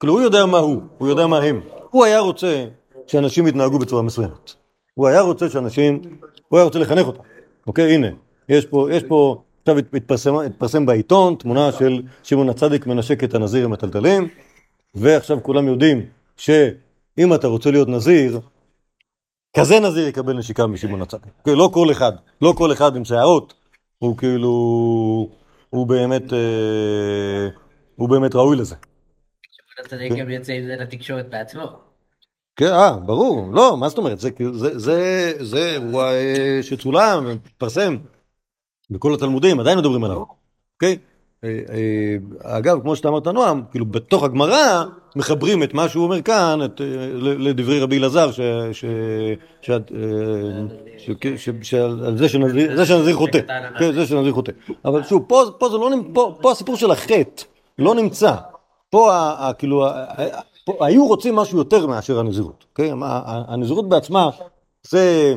כאילו 0.00 0.12
הוא 0.12 0.20
יודע 0.20 0.46
מה 0.46 0.58
הוא, 0.58 0.82
הוא 0.98 1.08
יודע 1.08 1.26
מה 1.26 1.38
הם. 1.38 1.60
הוא 1.90 2.04
היה 2.04 2.20
רוצה 2.20 2.66
שאנשים 3.06 3.46
יתנהגו 3.46 3.78
בצורה 3.78 4.02
מסוימת. 4.02 4.52
הוא 4.94 5.08
היה 5.08 5.20
רוצה 5.20 5.48
שאנשים, 5.48 6.00
הוא 6.48 6.58
היה 6.58 6.64
רוצה 6.64 6.78
לחנך 6.78 7.06
אותם. 7.06 7.22
אוקיי, 7.66 7.94
הנה, 7.94 8.08
יש 8.48 8.66
פה, 8.66 8.88
יש 8.90 9.02
פה, 9.02 9.42
עכשיו 9.60 9.78
הת- 9.78 9.94
התפרסם, 9.94 10.34
התפרסם 10.34 10.86
בעיתון 10.86 11.34
תמונה 11.34 11.72
של 11.72 12.02
שמעון 12.22 12.48
הצדיק 12.48 12.86
מנשק 12.86 13.24
את 13.24 13.34
הנזיר 13.34 13.64
עם 13.64 13.72
הטלטלים, 13.72 14.28
ועכשיו 14.94 15.42
כולם 15.42 15.66
יודעים 15.68 16.06
שאם 16.36 17.34
אתה 17.34 17.46
רוצה 17.46 17.70
להיות 17.70 17.88
נזיר, 17.88 18.40
כזה 19.56 19.80
נזיר 19.80 20.08
יקבל 20.08 20.32
נשיקה 20.32 20.66
משמעון 20.66 21.02
הצדיק. 21.02 21.32
אוקיי, 21.38 21.54
לא 21.56 21.70
כל 21.72 21.90
אחד, 21.90 22.12
לא 22.42 22.54
כל 22.56 22.72
אחד 22.72 22.96
עם 22.96 23.04
שערות, 23.04 23.54
הוא 23.98 24.16
כאילו, 24.16 24.50
הוא 25.70 25.86
באמת, 25.86 26.32
אה, 26.32 27.48
הוא 27.96 28.08
באמת 28.08 28.34
ראוי 28.34 28.56
לזה. 28.56 28.74
הצדיק 29.84 30.12
גם 30.12 30.30
יוצא 30.30 30.52
עם 30.52 30.66
זה 30.66 30.76
לתקשורת 30.76 31.30
בעצמו. 31.30 31.62
כן, 32.56 32.66
אה, 32.72 32.92
ברור, 32.96 33.46
לא, 33.52 33.76
מה 33.76 33.88
זאת 33.88 33.98
אומרת, 33.98 34.20
זה 34.20 34.30
כאילו, 34.30 34.58
זה, 34.58 34.78
זה, 34.78 35.32
זה 35.40 35.70
אירוע 35.70 36.12
אה, 36.12 36.58
שצולם, 36.62 37.26
התפרסם 37.46 37.96
בכל 38.90 39.14
התלמודים, 39.14 39.60
עדיין 39.60 39.78
מדברים 39.78 40.04
עליו, 40.04 40.22
אוקיי? 40.74 40.96
אה, 41.44 41.48
אה, 41.70 42.16
אגב, 42.58 42.80
כמו 42.82 42.96
שאתה 42.96 43.08
אמרת, 43.08 43.26
נועם, 43.26 43.62
כאילו 43.70 43.86
בתוך 43.86 44.22
הגמרא 44.22 44.84
מחברים 45.16 45.62
את 45.62 45.74
מה 45.74 45.88
שהוא 45.88 46.04
אומר 46.04 46.22
כאן 46.22 46.58
אה, 46.62 46.66
לדברי 47.38 47.80
רבי 47.80 47.98
אלעזר, 47.98 48.32
ש- 48.32 48.40
ש- 48.72 48.84
ש- 49.62 49.70
אה, 49.70 49.76
ש- 50.98 51.10
ש- 51.36 51.48
ש- 51.62 51.74
על 51.74 52.18
זה 52.18 52.28
שנזיר 52.86 53.16
חוטא, 53.16 53.38
כן, 53.78 53.92
זה 53.92 54.06
שנזיר 54.06 54.32
חוטא. 54.32 54.52
אבל 54.84 55.02
שוב, 55.02 55.24
פה 55.28 55.42
לא 55.60 55.90
פה- 56.42 56.50
הסיפור 56.52 56.76
של 56.76 56.90
החטא 56.90 57.42
לא 57.78 57.94
נמצא. 57.94 58.34
פה 58.90 59.10
כאילו, 59.58 59.86
היו 60.80 61.06
רוצים 61.06 61.36
משהו 61.36 61.58
יותר 61.58 61.86
מאשר 61.86 62.18
הנזירות, 62.18 62.64
אוקיי? 62.70 62.90
הנזירות 63.24 63.88
בעצמה 63.88 64.30
זה... 64.82 65.34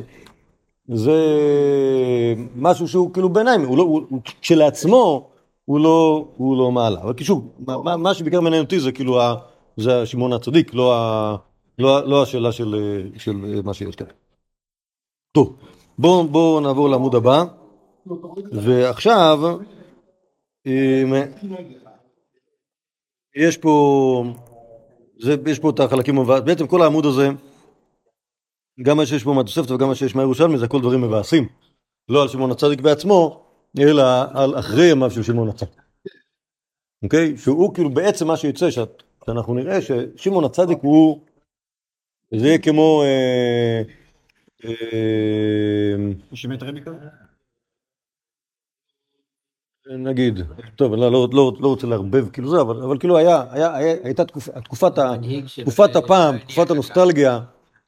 זה 0.87 1.17
משהו 2.55 2.87
שהוא 2.87 3.13
כאילו 3.13 3.29
ביניים, 3.29 3.61
הוא 3.65 3.77
לא, 3.77 3.83
הוא, 3.83 4.01
הוא, 4.09 4.19
כשלעצמו 4.41 5.29
הוא 5.65 5.79
לא, 5.79 6.27
הוא 6.37 6.57
לא 6.57 6.71
מעלה. 6.71 7.01
אבל 7.01 7.13
שוב, 7.23 7.47
מה, 7.59 7.97
מה- 7.97 8.13
שבעיקר 8.13 8.41
מעניין 8.41 8.63
אותי 8.63 8.79
זה 8.79 8.91
כאילו, 8.91 9.21
ה, 9.21 9.35
זה 9.77 10.01
השמעון 10.01 10.33
הצדיק, 10.33 10.73
לא, 10.73 10.95
ה, 10.95 11.35
לא, 11.79 12.07
לא 12.07 12.23
השאלה 12.23 12.51
של, 12.51 12.75
של 13.17 13.61
מה 13.63 13.73
שיש 13.73 13.95
כאן. 13.95 14.07
טוב, 15.31 15.55
בואו 15.99 16.27
בוא 16.27 16.61
נעבור 16.61 16.89
לעמוד 16.89 17.15
הבא, 17.15 17.43
ועכשיו, 18.51 19.39
אמ, 20.65 21.13
יש 23.35 23.57
פה, 23.57 24.23
זה, 25.19 25.35
יש 25.47 25.59
פה 25.59 25.69
את 25.69 25.79
החלקים, 25.79 26.15
בעצם 26.45 26.67
כל 26.67 26.81
העמוד 26.81 27.05
הזה, 27.05 27.29
גם 28.81 28.97
מה 28.97 29.05
שיש 29.05 29.23
פה 29.23 29.33
מהתוספת 29.33 29.71
וגם 29.71 29.87
מה 29.87 29.95
שיש 29.95 30.15
מהירושלמי 30.15 30.57
זה 30.57 30.65
הכל 30.65 30.81
דברים 30.81 31.01
מבאסים. 31.01 31.47
לא 32.09 32.21
על 32.21 32.27
שמעון 32.27 32.51
הצדיק 32.51 32.81
בעצמו, 32.81 33.45
אלא 33.79 34.03
על 34.33 34.59
אחרי 34.59 34.91
ימיו 34.91 35.11
של 35.11 35.23
שמעון 35.23 35.49
הצדיק. 35.49 35.81
אוקיי? 37.03 37.37
שהוא 37.37 37.73
כאילו 37.73 37.89
בעצם 37.89 38.27
מה 38.27 38.37
שיוצא, 38.37 38.71
שאת 38.71 39.03
שאנחנו 39.25 39.53
נראה 39.53 39.79
ששמעון 39.81 40.43
הצדיק 40.43 40.77
הוא, 40.81 41.19
זה 42.31 42.47
יהיה 42.47 42.57
כמו, 42.57 43.03
אה, 43.03 43.81
אה? 44.65 44.71
נגיד, 49.97 50.39
טוב, 50.75 50.93
אני 50.93 51.01
לא, 51.01 51.11
לא, 51.11 51.27
לא, 51.33 51.51
לא 51.59 51.67
רוצה 51.67 51.87
לערבב 51.87 52.29
כאילו 52.29 52.49
זה, 52.49 52.61
אבל, 52.61 52.83
אבל 52.83 52.99
כאילו 52.99 53.17
היה, 53.17 53.43
היה, 53.51 53.75
היה, 53.75 53.95
הייתה 54.03 54.25
תקופ, 54.25 54.49
תקופת, 54.49 54.97
ה, 54.97 55.13
תקופת 55.61 55.95
הפעם, 55.95 56.37
תקופת 56.37 56.69
הנוסטלגיה, 56.69 57.39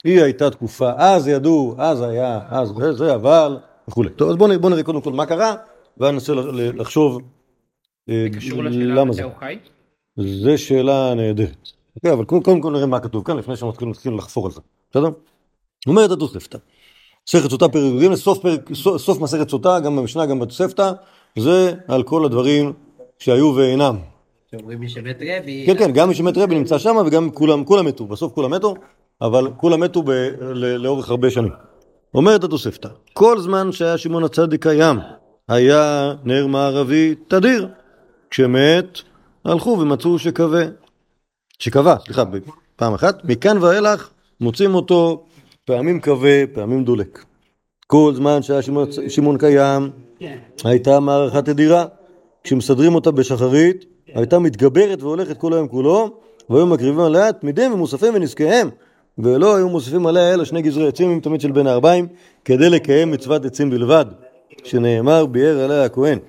היא 0.06 0.22
הייתה 0.22 0.50
תקופה, 0.50 0.92
אז 0.98 1.28
ידעו, 1.28 1.76
אז 1.78 2.02
היה, 2.02 2.40
אז 2.50 2.74
זה, 2.78 2.94
זה, 2.94 3.16
אבל, 3.16 3.58
וכולי. 3.88 4.10
טוב, 4.10 4.30
אז 4.30 4.36
בואו 4.36 4.48
נראה, 4.48 4.60
בוא 4.60 4.70
נראה 4.70 4.84
קודם 4.84 5.02
כל 5.02 5.12
מה 5.12 5.26
קרה, 5.26 5.56
וננסה 5.98 6.34
לחשוב 6.76 7.22
אה, 8.10 8.28
קשור 8.36 8.64
לשאלה 8.64 8.86
למה 8.86 9.06
מתי 9.06 9.14
זה. 9.14 9.24
הוא 9.24 9.32
חי? 9.40 9.58
זו 10.18 10.58
שאלה 10.58 11.14
נהדרת. 11.14 11.70
אוקיי, 11.96 12.14
אבל 12.14 12.26
קודם, 12.26 12.44
קודם 12.44 12.62
כל 12.62 12.72
נראה 12.72 12.86
מה 12.86 13.00
כתוב 13.00 13.24
כאן, 13.24 13.38
לפני 13.38 13.56
שאנחנו 13.56 13.88
מתחילים 13.88 14.18
לחפור 14.18 14.46
על 14.46 14.52
זה. 14.52 14.62
בסדר? 14.92 15.10
אומרת 15.88 16.12
התוספתא. 16.12 16.58
מסכת 17.28 17.50
סוטה 17.50 17.70
פרק 17.70 17.94
ג', 18.02 18.16
סוף 18.98 19.22
מסכת 19.22 19.50
סוטה, 19.50 19.80
גם 19.80 19.96
במשנה, 19.96 20.26
גם 20.26 20.40
בתוספתא, 20.40 20.92
זה 21.40 21.74
על 21.88 22.04
כל 22.04 22.26
הדברים 22.26 22.74
שהיו 23.20 23.54
ואינם. 23.56 23.98
שאומרים 24.52 24.80
מי 24.80 24.90
שמת 24.90 25.20
רבי, 25.22 25.64
כן, 25.66 25.78
כן, 25.78 25.92
גם 25.92 26.10
מי 26.10 26.16
שמת 26.16 26.38
רבי 26.38 26.56
נמצא 26.56 26.78
שם, 26.78 26.96
וגם 27.06 27.32
כולם, 27.32 27.64
כולם 27.64 27.86
מתו, 27.86 28.06
בסוף 28.06 28.34
כולם 28.34 28.52
מתו, 28.52 28.76
אבל 29.22 29.48
כולם 29.58 29.80
מתו 29.80 30.04
ב, 30.04 30.12
לאורך 30.78 31.10
הרבה 31.10 31.30
שנים. 31.30 31.52
אומרת 32.14 32.44
התוספתא, 32.44 32.90
כל 33.14 33.40
זמן 33.40 33.72
שהיה 33.72 33.98
שמעון 33.98 34.24
הצדיק 34.24 34.64
קיים, 34.64 35.00
היה 35.48 36.14
נר 36.24 36.48
מערבי 36.48 37.16
תדיר. 37.28 37.68
כשמת, 38.30 39.02
הלכו 39.46 39.78
ומצאו 39.80 40.20
שקווה. 40.20 40.64
שקבע, 41.60 41.96
סליחה, 42.06 42.24
פעם 42.76 42.94
אחת. 42.94 43.22
מכאן 43.24 43.58
ואילך 43.62 44.10
מוצאים 44.42 44.76
אותו 44.76 45.26
פעמים 45.66 46.02
כבה, 46.02 46.48
פעמים 46.54 46.84
דולק. 46.84 47.26
כל 47.88 48.14
זמן 48.16 48.42
שהיה 48.42 48.62
שמעון, 48.62 48.88
שמעון 49.10 49.38
קיים, 49.38 49.90
הייתה 50.64 51.00
מערכה 51.00 51.42
תדירה. 51.42 51.86
כשמסדרים 52.44 52.96
אותה 52.96 53.12
בשחרית, 53.12 53.86
הייתה 54.08 54.40
מתגברת 54.40 55.02
והולכת 55.02 55.38
כל 55.38 55.54
היום 55.54 55.68
כולו, 55.68 56.20
והיו 56.50 56.66
מקריבים 56.66 57.00
עליה 57.00 57.34
תמידים 57.34 57.74
ומוספים 57.74 58.14
ונזקיהם, 58.16 58.70
ולא 59.18 59.56
היו 59.56 59.70
מוסיפים 59.70 60.08
עליה 60.08 60.34
אלא 60.34 60.46
שני 60.46 60.62
גזרי 60.62 60.88
עצים 60.88 61.10
עם 61.10 61.20
תמיד 61.20 61.42
של 61.42 61.52
בין 61.52 61.68
הארבעים, 61.68 62.08
כדי 62.46 62.70
לקיים 62.70 63.12
מצוות 63.12 63.46
עצים 63.46 63.70
בלבד, 63.70 64.06
שנאמר 64.64 65.26
ביאר 65.26 65.60
עליה 65.60 65.84
הכהן. 65.84 66.20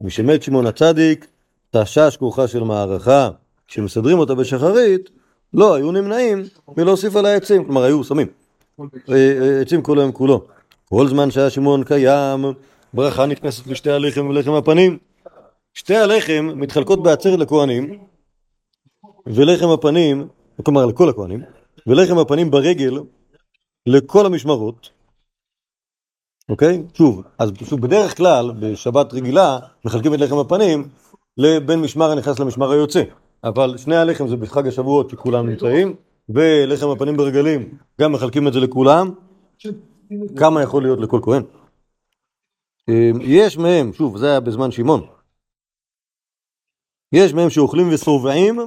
משמת 0.00 0.42
שמעון 0.42 0.66
הצדיק, 0.66 1.26
תשש 1.70 2.16
כוחה 2.16 2.48
של 2.48 2.62
מערכה. 2.62 3.30
כשמסדרים 3.68 4.18
אותה 4.18 4.34
בשחרית, 4.34 5.10
לא 5.54 5.74
היו 5.74 5.92
נמנעים 5.92 6.42
מלהוסיף 6.76 7.16
עליה 7.16 7.36
עצים, 7.36 7.64
כלומר 7.64 7.82
היו 7.82 8.04
שמים 8.04 8.26
אה, 8.80 8.86
אה, 9.08 9.60
עצים 9.60 9.82
כל 9.82 9.98
היום 9.98 10.12
כולו. 10.12 10.44
כל 10.88 11.08
זמן 11.08 11.30
שהיה 11.30 11.50
שמעון 11.50 11.84
קיים, 11.84 12.44
ברכה 12.94 13.26
נכנסת 13.26 13.66
לשתי 13.66 13.90
הלחם 13.90 14.26
ולחם 14.26 14.52
הפנים. 14.52 14.98
שתי 15.74 15.96
הלחם 15.96 16.50
מתחלקות 16.56 17.02
בעצרת 17.02 17.38
לכהנים, 17.38 17.98
ולחם 19.26 19.68
הפנים, 19.68 20.28
כלומר 20.62 20.86
לכל 20.86 21.08
הכהנים, 21.08 21.42
ולחם 21.86 22.18
הפנים 22.18 22.50
ברגל 22.50 22.94
לכל 23.86 24.26
המשמרות, 24.26 24.90
אוקיי? 26.48 26.82
שוב, 26.94 27.22
אז 27.38 27.52
שוב, 27.64 27.80
בדרך 27.80 28.16
כלל, 28.16 28.52
בשבת 28.60 29.12
רגילה, 29.14 29.58
מחלקים 29.84 30.14
את 30.14 30.20
לחם 30.20 30.38
הפנים 30.38 30.88
לבין 31.36 31.80
משמר 31.80 32.10
הנכנס 32.10 32.38
למשמר 32.38 32.70
היוצא. 32.70 33.02
אבל 33.44 33.76
שני 33.76 33.96
הלחם 33.96 34.28
זה 34.28 34.36
בחג 34.36 34.66
השבועות 34.66 35.10
שכולם 35.10 35.48
נמצאים, 35.48 35.94
ולחם 36.28 36.88
הפנים 36.88 37.16
ברגלים, 37.16 37.78
גם 38.00 38.12
מחלקים 38.12 38.48
את 38.48 38.52
זה 38.52 38.60
לכולם. 38.60 39.14
כמה 40.36 40.62
יכול 40.62 40.82
להיות 40.82 41.00
לכל 41.00 41.20
כהן? 41.22 41.42
אה, 42.88 43.10
יש 43.20 43.58
מהם, 43.58 43.92
שוב, 43.92 44.16
זה 44.16 44.30
היה 44.30 44.40
בזמן 44.40 44.70
שמעון. 44.70 45.06
יש 47.12 47.34
מהם 47.34 47.50
שאוכלים 47.50 47.88
ושובעים, 47.94 48.58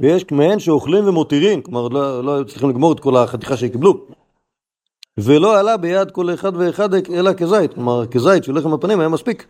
ויש 0.00 0.24
מהם 0.30 0.58
שאוכלים 0.58 1.08
ומותירים, 1.08 1.62
כלומר 1.62 1.88
לא, 1.88 2.24
לא 2.24 2.34
היו 2.34 2.44
צריכים 2.44 2.70
לגמור 2.70 2.92
את 2.92 3.00
כל 3.00 3.16
החתיכה 3.16 3.56
שקיבלו. 3.56 4.06
ולא 5.18 5.58
עלה 5.58 5.76
ביד 5.76 6.10
כל 6.10 6.34
אחד 6.34 6.56
ואחד 6.56 6.94
אלא 6.94 7.32
כזית, 7.32 7.74
כלומר 7.74 8.06
כזית 8.06 8.44
של 8.44 8.58
לחם 8.58 8.72
הפנים 8.72 9.00
היה 9.00 9.08
מספיק. 9.08 9.46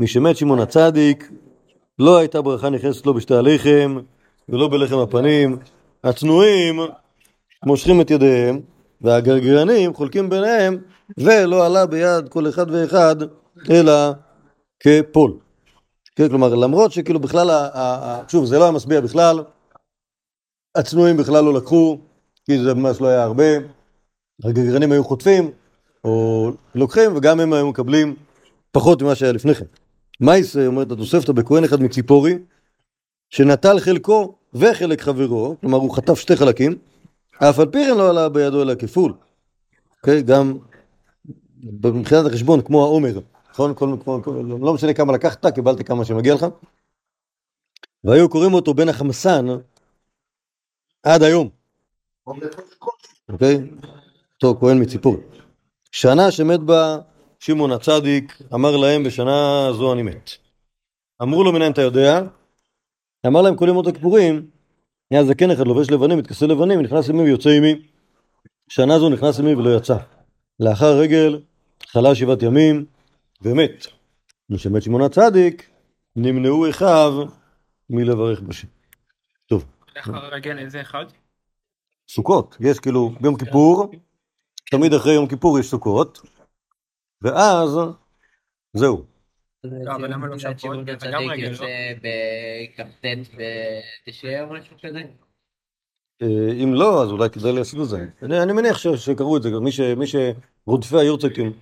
מי 0.00 0.06
שמת 0.06 0.36
שמעון 0.36 0.58
הצדיק, 0.58 1.30
לא 1.98 2.16
הייתה 2.16 2.42
ברכה 2.42 2.70
נכנסת 2.70 3.06
לו 3.06 3.14
בשתי 3.14 3.34
הלחם, 3.34 3.98
ולא 4.48 4.68
בלחם 4.68 4.98
הפנים. 4.98 5.56
הצנועים 6.04 6.80
מושכים 7.66 8.00
את 8.00 8.10
ידיהם, 8.10 8.60
והגרגרנים 9.00 9.94
חולקים 9.94 10.30
ביניהם, 10.30 10.76
ולא 11.18 11.66
עלה 11.66 11.86
ביד 11.86 12.28
כל 12.28 12.48
אחד 12.48 12.70
ואחד 12.70 13.16
אלא 13.70 13.92
כפול. 14.80 15.32
כן, 16.16 16.28
כלומר, 16.28 16.54
למרות 16.54 16.92
שכאילו 16.92 17.20
בכלל, 17.20 17.50
שוב, 18.28 18.44
זה 18.44 18.58
לא 18.58 18.62
היה 18.62 18.72
משביע 18.72 19.00
בכלל, 19.00 19.38
הצנועים 20.74 21.16
בכלל 21.16 21.44
לא 21.44 21.54
לקחו, 21.54 21.98
כי 22.44 22.58
זה 22.58 22.74
ממש 22.74 23.00
לא 23.00 23.06
היה 23.06 23.22
הרבה, 23.22 23.44
הגרגרנים 24.44 24.92
היו 24.92 25.04
חוטפים, 25.04 25.50
או 26.04 26.50
לוקחים, 26.74 27.16
וגם 27.16 27.40
הם 27.40 27.52
היו 27.52 27.68
מקבלים 27.68 28.16
פחות 28.70 29.02
ממה 29.02 29.14
שהיה 29.14 29.32
לפני 29.32 29.54
כן. 29.54 29.64
מייס, 30.20 30.56
אומרת 30.56 30.92
התוספתא, 30.92 31.32
בכהן 31.32 31.64
אחד 31.64 31.82
מציפורי, 31.82 32.38
שנטל 33.30 33.80
חלקו 33.80 34.34
וחלק 34.54 35.00
חברו, 35.00 35.56
כלומר 35.60 35.78
הוא 35.78 35.96
חטף 35.96 36.14
שתי 36.14 36.36
חלקים, 36.36 36.78
אף 37.38 37.58
על 37.58 37.66
פי 37.66 37.84
כן 37.84 37.96
לא 37.96 38.10
עלה 38.10 38.28
בידו 38.28 38.62
אלא 38.62 38.74
כפול. 38.74 39.14
אוקיי, 39.96 40.22
גם 40.22 40.58
מבחינת 41.84 42.26
החשבון, 42.26 42.60
כמו 42.62 42.82
העומר, 42.82 43.18
נכון? 43.50 43.74
כל, 43.74 43.96
כמו, 44.04 44.22
כל, 44.22 44.42
לא 44.60 44.74
משנה 44.74 44.94
כמה 44.94 45.12
לקחת, 45.12 45.46
קיבלת 45.46 45.86
כמה 45.86 46.04
שמגיע 46.04 46.34
לך. 46.34 46.46
והיו 48.04 48.28
קוראים 48.28 48.54
אותו 48.54 48.74
בן 48.74 48.88
החמסן 48.88 49.46
עד 51.02 51.22
היום, 51.22 51.48
אוקיי? 53.28 53.58
אותו 54.34 54.60
כהן 54.60 54.82
מציפור. 54.82 55.16
שנה 55.92 56.30
שמת 56.30 56.60
בה 56.60 56.98
שמעון 57.40 57.72
הצדיק, 57.72 58.42
אמר 58.54 58.76
להם 58.76 59.04
בשנה 59.04 59.68
זו 59.72 59.92
אני 59.92 60.02
מת. 60.02 60.30
אמרו 61.22 61.44
לו 61.44 61.52
מניין 61.52 61.72
אתה 61.72 61.82
יודע? 61.82 62.22
אמר 63.26 63.42
להם 63.42 63.56
כל 63.56 63.66
ימות 63.68 63.86
הכיפורים, 63.86 64.46
היה 65.10 65.24
זקן 65.24 65.50
אחד 65.50 65.66
לובש 65.66 65.90
לבנים, 65.90 66.18
מתכסה 66.18 66.46
לבנים, 66.46 66.80
נכנס 66.80 67.10
עמי 67.10 67.22
ויוצא 67.22 67.50
עמי. 67.50 67.82
שנה 68.68 68.98
זו 68.98 69.08
נכנס 69.08 69.40
עמי 69.40 69.54
ולא 69.54 69.76
יצא. 69.76 69.96
לאחר 70.60 70.98
רגל 70.98 71.40
חלה 71.86 72.14
שבעת 72.14 72.42
ימים 72.42 72.84
ומת. 73.42 73.86
משמת 74.50 74.82
שמעון 74.82 75.02
הצדיק, 75.02 75.70
נמנעו 76.16 76.70
אחיו 76.70 77.24
מלברך 77.90 78.40
בשם. 78.40 78.68
טוב, 79.94 80.14
לאחר 80.14 80.26
הרגל 80.26 80.58
איזה 80.58 80.80
אחד? 80.80 81.04
סוכות, 82.08 82.56
יש 82.60 82.78
כאילו 82.78 83.10
ביום 83.20 83.36
כיפור, 83.36 83.92
תמיד 84.70 84.94
אחרי 84.94 85.14
יום 85.14 85.28
כיפור 85.28 85.58
יש 85.58 85.66
סוכות, 85.66 86.20
ואז 87.22 87.78
זהו. 88.72 89.04
לא, 89.64 89.94
אבל 89.94 90.12
למה 90.12 90.26
לא 90.26 90.38
שמעון 90.38 90.58
שבועות? 90.58 90.78
הצדיק 90.78 91.00
זה 91.00 91.06
גם 91.12 91.22
רגל, 91.30 91.50
יוצא 91.50 91.66
בכ"ט 92.02 93.04
בתשרי 94.06 94.40
או 94.40 94.46
משהו 94.52 94.76
כזה? 94.82 95.02
אה, 96.22 96.52
אם 96.62 96.74
לא, 96.74 97.02
אז 97.02 97.10
אולי 97.10 97.30
כדאי 97.30 97.52
לעשות 97.52 97.80
את 97.80 97.88
זה. 97.88 98.06
אני, 98.22 98.42
אני 98.42 98.52
מניח 98.52 98.78
שקראו 98.96 99.36
את 99.36 99.42
זה, 99.42 99.50
מי, 99.96 100.06
שרודפי 100.06 100.96
היורצייטים. 100.96 101.52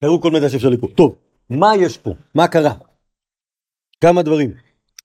קראו 0.00 0.20
כל 0.20 0.30
מידע 0.30 0.48
שאפשר 0.48 0.68
לקרוא. 0.68 0.90
טוב, 0.96 1.16
מה 1.50 1.68
יש 1.80 1.98
פה? 1.98 2.10
מה 2.34 2.48
קרה? 2.48 2.74
כמה 4.04 4.22
דברים. 4.22 4.50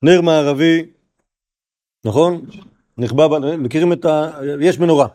נר 0.04 0.22
מערבי, 0.22 0.86
נכון? 2.06 2.42
נחבא, 2.98 3.28
ב- 3.28 3.56
מכירים 3.56 3.94
את 3.94 4.06
ה... 4.06 4.32
יש 4.62 4.80
מנורה. 4.80 5.08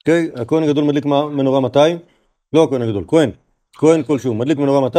אוקיי? 0.00 0.30
הכהן 0.36 0.62
הגדול 0.62 0.84
מדליק 0.84 1.04
מנורה 1.04 1.60
מתי? 1.60 1.78
לא 2.52 2.64
הכהן 2.64 2.82
הגדול, 2.82 3.04
כהן. 3.08 3.30
כהן 3.72 4.02
כלשהו. 4.02 4.34
מדליק 4.34 4.58
מנורה 4.58 4.86
מתי? 4.86 4.98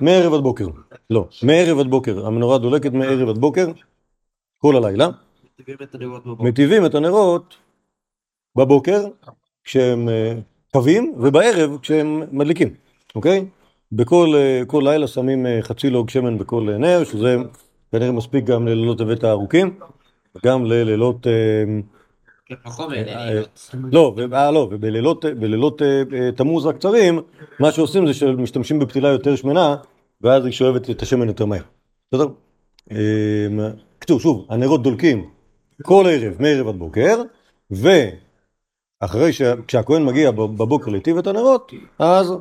מערב 0.00 0.34
עד 0.34 0.40
בוקר. 0.40 0.66
לא, 1.10 1.28
מערב 1.42 1.78
עד 1.78 1.86
בוקר. 1.86 2.26
המנורה 2.26 2.58
דולקת 2.58 2.92
מערב 2.92 3.28
עד 3.28 3.38
בוקר, 3.38 3.66
כל 4.58 4.76
הלילה. 4.76 5.08
מטיבים 6.40 6.86
את 6.86 6.94
הנרות 6.94 7.54
בבוקר, 8.56 9.04
כשהם 9.64 10.08
אה, 10.08 10.34
קווים, 10.72 11.14
ובערב 11.18 11.78
כשהם 11.78 12.22
מדליקים, 12.38 12.74
אוקיי? 13.14 13.46
בכל 13.96 14.32
אה, 14.36 14.62
כל 14.66 14.82
לילה 14.84 15.06
שמים 15.06 15.46
אה, 15.46 15.58
חצי 15.62 15.90
לוג 15.90 16.10
שמן 16.10 16.38
בכל 16.38 16.68
אה, 16.72 16.78
נר, 16.78 17.04
שזה 17.04 17.36
כנראה 17.92 18.12
מספיק 18.12 18.44
גם 18.44 18.66
ללילות 18.66 18.98
טבת 18.98 19.24
הארוכים, 19.24 19.78
וגם 20.36 20.64
ללילות... 20.64 21.26
לא, 23.92 24.14
לא, 24.52 24.68
ובלילות 24.70 25.24
בלילות, 25.24 25.82
תמוז 26.36 26.66
הקצרים, 26.66 27.20
מה 27.60 27.72
שעושים 27.72 28.06
זה 28.06 28.14
שמשתמשים 28.14 28.78
בפתילה 28.78 29.08
יותר 29.08 29.36
שמנה, 29.36 29.76
ואז 30.20 30.44
היא 30.44 30.52
שואבת 30.52 30.90
את 30.90 31.02
השמן 31.02 31.28
יותר 31.28 31.44
מהר. 31.44 31.62
בסדר? 32.12 32.26
כתוב, 34.00 34.20
שוב, 34.20 34.46
הנרות 34.50 34.82
דולקים 34.82 35.30
כל 35.82 36.04
ערב, 36.08 36.34
מערב 36.42 36.68
עד 36.68 36.76
בוקר, 36.76 37.22
ואחרי 37.70 39.32
ש... 39.32 39.42
כשהכהן 39.66 40.04
מגיע 40.04 40.30
בבוקר 40.30 40.90
להיטיב 40.90 41.18
את 41.18 41.26
הנרות, 41.26 41.72
אז 41.98 42.34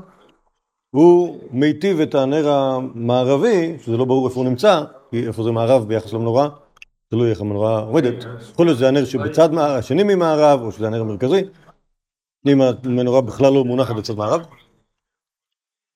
הוא 0.93 1.39
מיטיב 1.51 1.99
את 1.99 2.15
הנר 2.15 2.49
המערבי, 2.49 3.77
שזה 3.79 3.97
לא 3.97 4.06
ברור 4.06 4.27
איפה 4.27 4.39
הוא 4.39 4.49
נמצא, 4.49 4.84
כי 5.12 5.27
איפה 5.27 5.43
זה 5.43 5.51
מערב 5.51 5.88
ביחס 5.88 6.13
למנורה, 6.13 6.49
תלוי 7.08 7.29
איך 7.29 7.41
המנורה 7.41 7.79
עומדת. 7.79 8.25
יכול 8.51 8.65
להיות 8.65 8.77
שזה 8.77 8.88
הנר 8.88 9.06
שבצד 9.06 9.58
השני 9.58 10.03
ממערב, 10.03 10.62
או 10.62 10.71
שזה 10.71 10.88
הנר 10.88 11.01
המרכזי, 11.01 11.41
אם 12.47 12.62
המנורה 12.62 13.21
בכלל 13.21 13.53
לא 13.53 13.65
מונחת 13.65 13.95
בצד 13.95 14.13
מערב. 14.13 14.45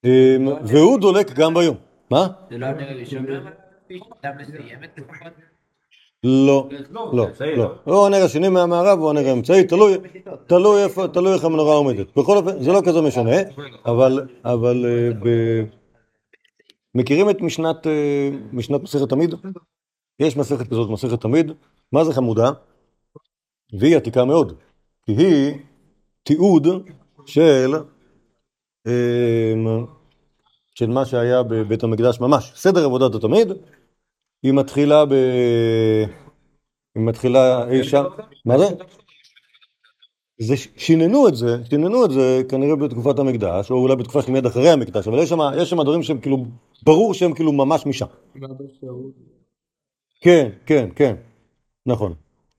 אמ, 0.05 0.47
והוא 0.63 0.99
דולק 0.99 1.33
גם 1.33 1.53
ביום. 1.53 1.77
מה? 2.12 2.27
זה 2.49 2.57
לא 2.57 2.65
הנר 2.65 2.89
הראשון, 2.89 3.25
לפחות. 4.97 5.33
לא, 6.27 6.69
לא, 7.13 7.27
לא. 7.57 7.71
או 7.87 8.05
הנר 8.05 8.23
השני 8.23 8.49
מהמערב 8.49 8.99
או 8.99 9.09
הנר 9.09 9.27
האמצעי, 9.27 9.63
תלוי, 9.63 9.97
תלוי 10.47 10.83
איפה, 10.83 11.07
תלוי 11.07 11.33
איך 11.33 11.43
המנורה 11.43 11.75
עומדת. 11.75 12.17
בכל 12.17 12.37
אופן, 12.37 12.63
זה 12.63 12.71
לא 12.71 12.81
כזה 12.85 13.01
משנה, 13.01 13.35
אבל, 13.85 14.27
אבל 14.45 14.85
אה. 15.25 15.63
מכירים 16.95 17.29
את 17.29 17.41
משנת, 17.41 17.87
אה, 17.87 18.29
משנת 18.53 18.83
מסכת 18.83 19.09
תמיד? 19.09 19.33
יש 20.19 20.37
מסכת 20.37 20.67
כזאת, 20.67 20.89
מסכת 20.89 21.21
תמיד. 21.21 21.51
מה 21.91 22.03
זה 22.03 22.13
חמודה? 22.13 22.51
והיא 23.79 23.97
עתיקה 23.97 24.25
מאוד, 24.25 24.53
כי 25.05 25.11
היא 25.11 25.53
תיעוד 26.23 26.67
של, 27.25 27.75
אה, 28.87 29.53
של 30.75 30.89
מה 30.89 31.05
שהיה 31.05 31.43
בבית 31.43 31.83
המקדש 31.83 32.19
ממש. 32.19 32.51
סדר 32.55 32.85
עבודת 32.85 33.15
התמיד, 33.15 33.51
היא 34.43 34.54
מתחילה 34.54 35.06
ב... 35.06 35.13
היא 36.95 37.04
מתחילה 37.04 37.69
אי 37.69 37.84
שם, 37.84 38.04
מה 38.45 38.58
זה? 38.58 38.65
זה 40.39 40.56
שיננו 40.58 41.28
את 41.28 41.36
זה, 41.36 41.58
שיננו 41.69 42.06
את 42.06 42.12
זה 42.12 42.41
כנראה 42.50 42.76
בתקופת 42.76 43.19
המקדש, 43.19 43.71
או 43.71 43.76
אולי 43.76 43.95
בתקופה 43.95 44.21
שמיד 44.21 44.45
אחרי 44.45 44.69
המקדש, 44.69 45.08
אבל 45.08 45.19
יש 45.19 45.30
שם, 45.69 45.82
דברים 45.84 46.04
שהם 46.04 46.19
כאילו, 46.19 46.45
ברור 46.84 47.13
שהם 47.13 47.34
כאילו 47.34 47.52
ממש 47.52 47.86
משם. 47.86 48.06
כן, 50.21 50.50
כן, 50.65 50.89
כן, 50.95 51.15
נכון. 51.86 52.13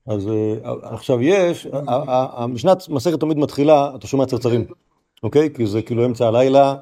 אז 0.07 0.27
אה, 0.27 0.53
עכשיו 0.83 1.21
יש, 1.21 1.67
המשנת 1.87 2.89
מסכת 2.89 3.19
תמיד 3.19 3.37
מתחילה, 3.37 3.95
אתה 3.95 4.07
שומע 4.07 4.25
צרצרים, 4.25 4.65
אוקיי? 5.23 5.53
כי 5.53 5.65
זה 5.65 5.81
כאילו 5.81 6.05
אמצע 6.05 6.27
הלילה, 6.27 6.75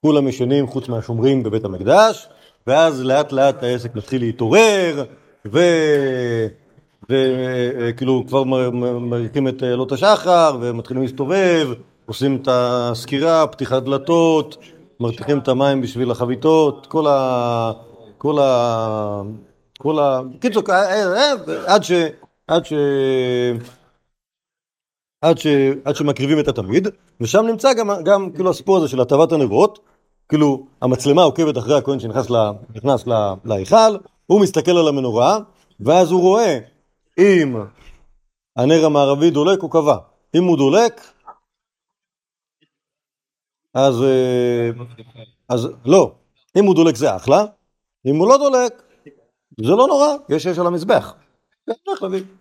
כולם 0.00 0.28
ישנים 0.28 0.66
חוץ 0.66 0.88
מהשומרים 0.88 1.42
בבית 1.42 1.64
המקדש, 1.64 2.28
ואז 2.66 3.02
לאט 3.02 3.32
לאט 3.32 3.62
העסק 3.62 3.94
מתחיל 3.94 4.22
להתעורר. 4.22 5.04
וכאילו 7.08 8.24
כבר 8.28 8.44
מ- 8.44 8.80
מ- 8.80 9.10
מריחים 9.10 9.48
את 9.48 9.62
עלות 9.62 9.92
השחר, 9.92 10.56
ומתחילים 10.60 11.02
להסתובב, 11.02 11.68
עושים 12.06 12.36
את 12.36 12.48
הסקירה, 12.50 13.46
פתיחת 13.46 13.82
דלתות, 13.82 14.56
מרתיחים 15.00 15.38
את 15.38 15.48
המים 15.48 15.80
בשביל 15.80 16.10
החביתות, 16.10 16.86
כל 16.86 17.06
ה... 17.06 17.72
כל 18.18 18.38
ה... 18.38 19.22
כל 19.78 19.98
ה... 19.98 20.20
קיצור, 20.40 20.62
אה, 20.70 21.16
אה, 21.16 21.32
עד 21.66 21.84
ש... 21.84 21.92
עד 22.48 22.64
ש... 22.64 22.72
עד, 25.22 25.38
ש... 25.38 25.46
עד 25.84 25.96
שמקריבים 25.96 26.38
את 26.40 26.48
התמיד, 26.48 26.88
ושם 27.20 27.46
נמצא 27.46 27.74
גם, 27.74 27.90
גם 28.04 28.30
כאילו 28.30 28.50
הסיפור 28.50 28.76
הזה 28.76 28.88
של 28.88 29.00
הטבת 29.00 29.32
הנרות, 29.32 29.78
כאילו 30.32 30.66
המצלמה 30.82 31.22
עוקבת 31.22 31.58
אחרי 31.58 31.78
הכהן 31.78 32.00
שנכנס 32.00 33.06
להיכל, 33.44 33.96
הוא 34.26 34.40
מסתכל 34.40 34.70
על 34.70 34.88
המנורה, 34.88 35.38
ואז 35.80 36.10
הוא 36.10 36.20
רואה 36.20 36.58
אם 37.18 37.56
הנר 38.56 38.84
המערבי 38.86 39.30
דולק 39.30 39.62
או 39.62 39.70
כבה. 39.70 39.96
אם 40.34 40.44
הוא 40.44 40.56
דולק, 40.56 41.00
אז, 43.74 44.02
אה, 44.02 44.70
אז 45.48 45.68
לא, 45.84 46.12
אם 46.56 46.64
הוא 46.64 46.74
דולק 46.74 46.96
זה 46.96 47.16
אחלה, 47.16 47.44
אם 48.06 48.16
הוא 48.16 48.28
לא 48.28 48.38
דולק, 48.38 48.82
זה 49.60 49.70
לא 49.70 49.86
נורא, 49.86 50.08
יש 50.28 50.46
אש 50.46 50.58
על 50.58 50.66
המזבח. 50.66 51.14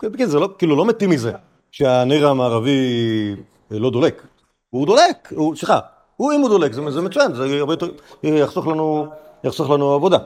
בקיצור, 0.04 0.26
זה 0.26 0.40
לא, 0.40 0.50
כאילו 0.58 0.76
לא 0.76 0.86
מתים 0.86 1.10
מזה 1.10 1.32
שהנר 1.72 2.28
המערבי 2.28 3.36
לא 3.72 3.92
דולק. 3.92 4.28
הוא 4.70 4.86
דולק, 4.86 5.34
הוא, 5.36 5.56
סליחה, 5.56 5.80
הוא 6.22 6.34
אם 6.34 6.42
הוא 6.42 6.50
דולק, 6.50 6.74
זה, 6.74 6.82
מצוין, 6.82 7.34
זה 7.34 7.48
יותר, 7.48 7.90
יחסוך 8.24 8.68
לנו, 8.68 9.06
יחסוך 9.44 9.70
לנו 9.70 9.94
עבודה, 9.94 10.18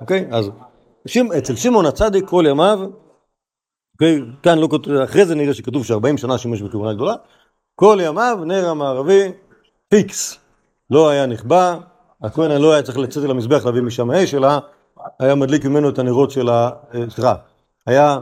אוקיי? 0.00 0.28
אז 0.30 0.50
אצל 1.38 1.56
שמעון 1.56 1.86
הצדיק 1.86 2.28
כל 2.28 2.44
ימיו, 2.48 2.80
אוקיי? 3.94 4.20
כאן 4.42 4.58
לא 4.58 4.68
כתוב, 4.70 4.94
אחרי 4.94 5.26
זה 5.26 5.34
נראה 5.34 5.54
שכתוב 5.54 5.84
ש-40 5.84 6.16
שנה 6.16 6.38
שימש 6.38 6.62
בכוונה 6.62 6.94
גדולה, 6.94 7.14
כל 7.74 7.98
ימיו 8.02 8.38
נר 8.46 8.68
המערבי 8.68 9.32
פיקס, 9.88 10.38
לא 10.90 11.08
היה 11.08 11.26
נכבה, 11.26 11.78
הכהן 12.22 12.60
לא 12.60 12.72
היה 12.72 12.82
צריך 12.82 12.98
לצאת 12.98 13.24
אל 13.24 13.30
המזבח 13.30 13.64
להביא 13.64 13.82
משם 13.82 14.10
האש, 14.10 14.34
אלא 14.34 14.48
היה 15.20 15.34
מדליק 15.34 15.64
ממנו 15.64 15.88
את 15.88 15.98
הנרות 15.98 16.30
של 16.30 16.48
ה... 16.48 16.70
אה, 16.94 17.10
סליחה, 17.10 17.34
היה... 17.86 18.18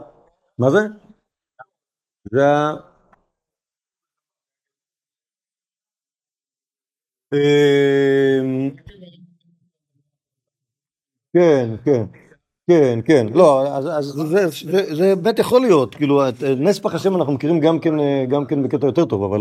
מה 0.59 0.71
זה? 0.71 0.81
זה 2.33 2.41
היה... 2.45 2.75
כן, 11.35 11.77
כן, 11.85 12.05
כן, 12.71 12.99
כן, 13.05 13.27
לא, 13.35 13.67
אז, 13.67 13.87
אז 13.87 14.05
זה, 14.05 14.47
זה, 14.49 14.95
זה 14.95 15.17
באמת 15.17 15.39
יכול 15.39 15.61
להיות, 15.61 15.95
כאילו, 15.95 16.29
את- 16.29 16.43
נס 16.43 16.79
פח 16.79 16.95
השם 16.95 17.17
אנחנו 17.17 17.33
מכירים 17.33 17.61
גם 17.61 17.79
כן, 17.79 18.01
אה, 18.01 18.25
גם 18.29 18.47
כן 18.47 18.63
בקטע 18.63 18.87
יותר 18.87 19.05
טוב, 19.05 19.23
אבל, 19.23 19.41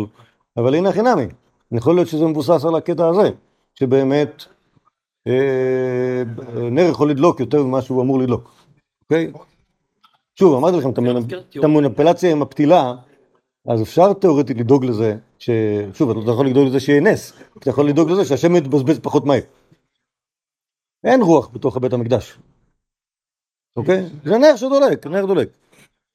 אבל 0.57 0.75
הנה 0.75 0.91
חינמי, 0.91 1.23
יכול 1.71 1.95
להיות 1.95 2.07
שזה 2.07 2.25
מבוסס 2.25 2.65
על 2.65 2.75
הקטע 2.75 3.07
הזה, 3.07 3.29
שבאמת 3.79 4.43
אה, 5.27 6.23
נר 6.71 6.81
יכול 6.91 7.09
לדלוק 7.09 7.39
יותר 7.39 7.63
ממה 7.63 7.81
שהוא 7.81 8.01
אמור 8.01 8.19
לדלוק, 8.19 8.51
אוקיי? 9.03 9.31
שוב, 10.39 10.55
אמרתי 10.57 10.77
לכם, 10.77 10.89
את 10.89 10.97
המנ- 10.97 11.17
את 11.59 11.63
המניפולציה 11.63 12.31
עם 12.31 12.41
הפתילה, 12.41 12.93
אז 13.67 13.81
אפשר 13.81 14.13
תיאורטית 14.13 14.57
לדאוג 14.57 14.85
לזה, 14.85 15.15
ש... 15.39 15.49
שוב, 15.93 16.09
אתה 16.19 16.31
יכול 16.31 16.47
לדאוג 16.47 16.67
לזה 16.67 16.79
שיהיה 16.79 17.01
נס, 17.01 17.33
אתה 17.57 17.69
יכול 17.69 17.89
לדאוג 17.89 18.11
לזה 18.11 18.25
שהשם 18.25 18.55
יתבזבז 18.55 18.99
פחות 18.99 19.25
מהר. 19.25 19.41
אין 21.03 21.21
רוח 21.21 21.49
בתוך 21.53 21.77
בית 21.77 21.93
המקדש, 21.93 22.37
אוקיי? 23.75 24.03
זה 24.23 24.37
נר 24.37 24.55
שדולק, 24.55 25.07
נר 25.07 25.25
דולק. 25.25 25.49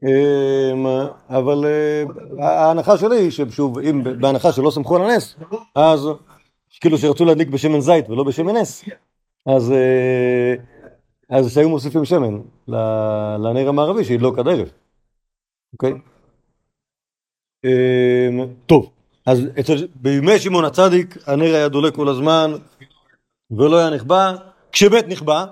אמ, 0.02 0.86
אבל 1.28 1.64
אה, 1.64 2.04
ההנחה 2.48 2.98
שלי 2.98 3.16
היא 3.16 3.30
ששוב, 3.30 3.78
אם 3.78 4.02
בהנחה 4.20 4.52
שלא 4.52 4.70
סמכו 4.70 4.96
על 4.96 5.02
הנס, 5.02 5.36
אז 5.74 6.08
כאילו 6.80 6.98
שרצו 6.98 7.24
להדליק 7.24 7.48
בשמן 7.48 7.80
זית 7.80 8.10
ולא 8.10 8.24
בשמן 8.24 8.56
נס, 8.56 8.84
אז 9.46 9.72
אה, 9.72 10.54
אז 11.28 11.54
שהיו 11.54 11.68
מוסיפים 11.68 12.04
שמן 12.04 12.40
לנר 13.38 13.68
המערבי 13.68 14.04
שידלוק 14.04 14.38
עד 14.38 14.48
ערב, 14.48 14.70
אוקיי? 15.72 15.92
אמ, 17.64 18.46
טוב, 18.66 18.90
אז 19.26 19.40
אצל, 19.60 19.86
בימי 19.94 20.38
שמעון 20.38 20.64
הצדיק 20.64 21.18
הנר 21.26 21.54
היה 21.54 21.68
דולק 21.68 21.94
כל 21.94 22.08
הזמן 22.08 22.52
ולא 23.50 23.76
היה 23.76 23.90
נכבה, 23.90 24.34
כשמת 24.72 25.08
נכבה, 25.08 25.44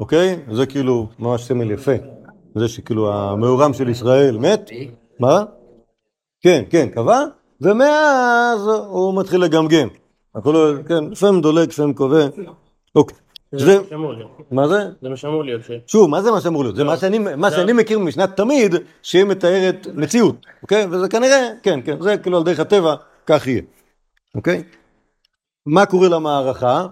אוקיי? 0.00 0.36
זה 0.52 0.66
כאילו 0.66 1.08
ממש 1.18 1.44
סמל 1.44 1.70
יפה, 1.70 1.92
זה 2.54 2.68
שכאילו 2.68 3.12
המאורם 3.12 3.74
של 3.74 3.88
ישראל 3.88 4.38
מת, 4.38 4.70
מה? 5.20 5.44
כן, 6.40 6.64
כן, 6.70 6.88
קבע, 6.88 7.20
ומאז 7.60 8.66
הוא 8.88 9.20
מתחיל 9.20 9.40
לגמגם, 9.40 9.88
הכל, 10.34 10.78
כן, 10.88 11.04
לפעמים 11.10 11.40
דולק, 11.40 11.68
לפעמים 11.68 11.94
קובע, 11.94 12.26
אוקיי, 12.94 13.16
זה 13.58 13.78
מה 13.78 13.84
שאמור 13.90 14.12
להיות. 14.12 14.30
מה 14.50 14.68
זה? 14.68 14.78
זה 15.02 15.08
מה 15.08 15.16
שאמור 15.16 15.44
להיות. 15.44 15.62
שוב, 15.86 16.10
מה 16.10 16.22
זה 16.22 16.30
מה 16.30 16.40
שאמור 16.40 16.62
להיות? 16.62 16.76
זה 16.76 16.84
מה 16.84 16.96
שאני, 16.96 17.18
מה 17.18 17.50
שאני 17.50 17.72
מכיר 17.72 17.98
ממשנת 17.98 18.36
תמיד, 18.36 18.74
שהיא 19.02 19.24
מתארת 19.24 19.86
מציאות, 19.94 20.46
אוקיי? 20.62 20.86
וזה 20.90 21.08
כנראה, 21.08 21.50
כן, 21.62 21.80
כן, 21.84 22.00
זה 22.00 22.16
כאילו 22.16 22.38
על 22.38 22.44
דרך 22.44 22.60
הטבע, 22.60 22.94
כך 23.26 23.46
יהיה, 23.46 23.62
אוקיי? 24.34 24.62
מה 25.66 25.86
קורה 25.86 26.08
למערכה, 26.08 26.86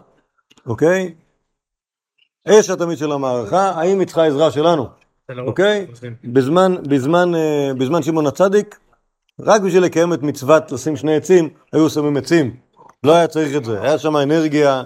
אוקיי? 0.67 1.15
אש 2.49 2.71
התמיד 2.71 2.99
של 2.99 3.13
המערכה, 3.13 3.71
האם 3.71 3.99
היא 3.99 4.07
צריכה 4.07 4.27
עזרה 4.27 4.51
שלנו, 4.51 4.87
לרוב. 5.29 5.49
אוקיי? 5.49 5.87
בזמן, 6.25 6.75
בזמן, 6.83 7.35
אה, 7.35 7.71
בזמן 7.79 8.03
שמעון 8.03 8.27
הצדיק, 8.27 8.79
רק 9.41 9.61
בשביל 9.63 9.83
לקיים 9.83 10.13
את 10.13 10.23
מצוות 10.23 10.73
לשים 10.73 10.97
שני 10.97 11.17
עצים, 11.17 11.49
היו 11.73 11.91
שמים 11.91 12.17
עצים. 12.17 12.57
לא 13.05 13.13
היה 13.13 13.27
צריך 13.27 13.57
את 13.57 13.65
זה, 13.65 13.83
היה 13.83 13.99
שם 13.99 14.17
אנרגיה 14.17 14.83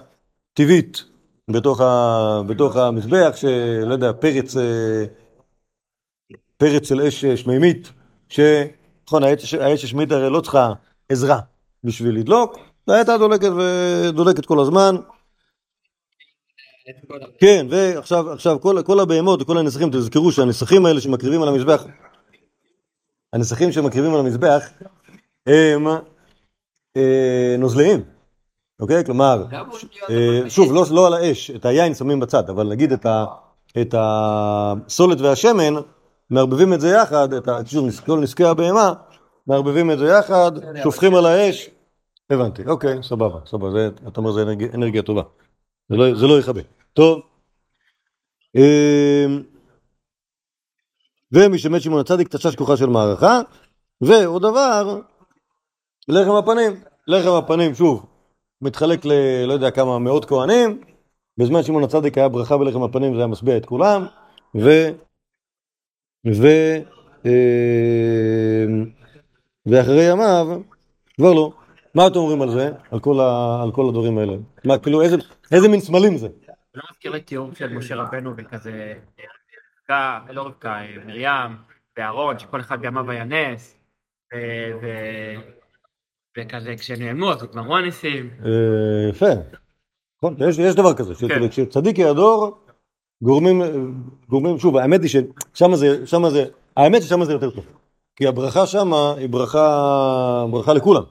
טבעית 0.54 1.04
בתוך, 1.50 1.80
ה, 1.80 2.42
בתוך 2.46 2.76
המזבח, 2.76 3.36
שלא 3.36 3.92
יודע, 3.92 4.12
פרץ, 4.12 4.56
אה, 4.56 5.04
פרץ 6.56 6.88
של 6.88 7.00
אש 7.00 7.24
אה, 7.24 7.36
שמימית, 7.36 7.92
ש... 8.28 8.40
נכון, 9.06 9.22
האש 9.24 9.84
השמימית 9.84 10.12
הרי 10.12 10.30
לא 10.30 10.40
צריכה 10.40 10.72
עזרה 11.08 11.40
בשביל 11.84 12.18
לדלוק, 12.18 12.58
והייתה 12.88 13.18
דולקת 13.18 13.48
ודולקת 13.48 14.46
כל 14.46 14.60
הזמן. 14.60 14.96
כן, 17.40 17.66
ועכשיו 17.70 18.32
עכשיו 18.32 18.60
כל, 18.60 18.82
כל 18.86 19.00
הבהמות 19.00 19.42
וכל 19.42 19.58
הנסכים, 19.58 19.90
תזכרו 19.90 20.32
שהנסכים 20.32 20.86
האלה 20.86 21.00
שמקריבים 21.00 21.42
על 21.42 21.48
המזבח, 21.48 21.86
הנסכים 23.32 23.72
שמקריבים 23.72 24.14
על 24.14 24.20
המזבח, 24.20 24.70
הם 25.46 25.86
אה, 26.96 27.56
נוזליים, 27.58 28.04
אוקיי? 28.80 29.04
כלומר, 29.04 29.44
אה, 30.10 30.50
שוב, 30.50 30.72
לא, 30.72 30.84
לא 30.90 31.06
על 31.06 31.14
האש, 31.14 31.50
את 31.50 31.64
היין 31.64 31.94
שמים 31.94 32.20
בצד, 32.20 32.50
אבל 32.50 32.68
נגיד 32.68 32.92
את, 32.92 33.06
את 33.80 33.94
הסולת 33.98 35.20
והשמן, 35.20 35.74
מערבבים 36.30 36.72
את 36.72 36.80
זה 36.80 36.88
יחד, 36.88 37.32
את 37.32 37.48
כל 38.06 38.18
נזקי 38.20 38.44
הבהמה, 38.44 38.92
מערבבים 39.46 39.90
את 39.90 39.98
זה 39.98 40.06
יחד, 40.06 40.52
שופכים 40.82 41.14
על 41.14 41.26
האש, 41.26 41.70
הבנתי, 42.30 42.62
אוקיי, 42.66 43.02
סבבה, 43.02 43.38
סבבה, 43.46 43.86
אתה 44.08 44.20
אומר 44.20 44.32
זה 44.32 44.42
אנרגיה, 44.74 45.02
טובה, 45.02 45.22
זה 45.88 45.96
לא, 45.96 46.28
לא 46.28 46.38
יכבה. 46.38 46.60
טוב, 46.92 47.20
אמ, 48.56 49.42
ומי 51.32 51.58
שמת 51.58 51.82
שמעון 51.82 52.00
הצדיק 52.00 52.36
תשש 52.36 52.56
כוחה 52.56 52.76
של 52.76 52.86
מערכה, 52.86 53.40
ועוד 54.00 54.42
דבר, 54.42 55.00
לחם 56.08 56.32
הפנים, 56.32 56.72
לחם 57.06 57.32
הפנים, 57.32 57.74
שוב, 57.74 58.06
מתחלק 58.62 59.04
ל... 59.04 59.12
לא 59.46 59.52
יודע 59.52 59.70
כמה 59.70 59.98
מאות 59.98 60.24
כהנים, 60.24 60.80
בזמן 61.38 61.62
שמעון 61.62 61.84
הצדיק 61.84 62.18
היה 62.18 62.28
ברכה 62.28 62.58
בלחם 62.58 62.82
הפנים, 62.82 63.14
זה 63.14 63.20
היה 63.20 63.26
משביע 63.26 63.56
את 63.56 63.66
כולם, 63.66 64.06
ו... 64.54 64.68
ו... 66.26 66.46
אה, 67.26 68.66
ואחרי 69.66 70.10
ימיו, 70.10 70.46
כבר 71.16 71.32
לא. 71.32 71.52
מה 71.94 72.06
אתם 72.06 72.18
אומרים 72.18 72.42
על 72.42 72.50
זה? 72.50 72.70
על 72.90 73.00
כל, 73.00 73.20
ה... 73.20 73.60
על 73.62 73.72
כל 73.72 73.88
הדברים 73.88 74.18
האלה? 74.18 74.32
מה, 74.64 74.78
כאילו, 74.78 75.02
איזה, 75.02 75.16
איזה 75.52 75.68
מין 75.68 75.80
סמלים 75.80 76.16
זה? 76.16 76.28
לא 76.74 76.82
מזכיר 76.90 77.12
לי 77.12 77.20
תיאור 77.20 77.54
של 77.54 77.72
משה 77.72 77.94
רבנו 77.94 78.32
וכזה, 78.36 78.94
רבקה, 79.80 80.20
לא 80.30 80.42
רבקה, 80.42 80.74
אה, 80.74 80.96
מרים 81.06 81.56
ואהרון, 81.98 82.38
שכל 82.38 82.60
אחד 82.60 82.80
בימיו 82.80 83.10
היה 83.10 83.24
נס, 83.24 83.78
וכזה 86.38 86.74
כשנעלמו 86.78 87.32
אז 87.32 87.42
נגמרו 87.42 87.76
הניסים. 87.76 88.30
אה, 88.44 88.50
יפה. 89.10 89.26
נכון, 90.18 90.36
יש, 90.48 90.58
יש 90.58 90.74
דבר 90.74 90.94
כזה, 90.94 91.14
כן. 91.28 91.48
כשצדיק 91.48 91.98
יעדור, 91.98 92.58
גורמים, 93.22 93.62
גורמים, 94.28 94.58
שוב, 94.58 94.76
האמת 94.76 95.00
היא 95.02 95.10
ששם 95.10 95.74
זה, 95.74 96.06
שמה 96.06 96.30
זה, 96.30 96.44
האמת 96.76 97.02
ששם 97.02 97.24
זה 97.24 97.32
יותר 97.32 97.50
טוב. 97.50 97.64
כי 98.16 98.26
הברכה 98.26 98.66
שמה 98.66 99.14
היא 99.18 99.28
ברכה, 99.28 100.44
ברכה 100.50 100.72
לכולם, 100.72 101.02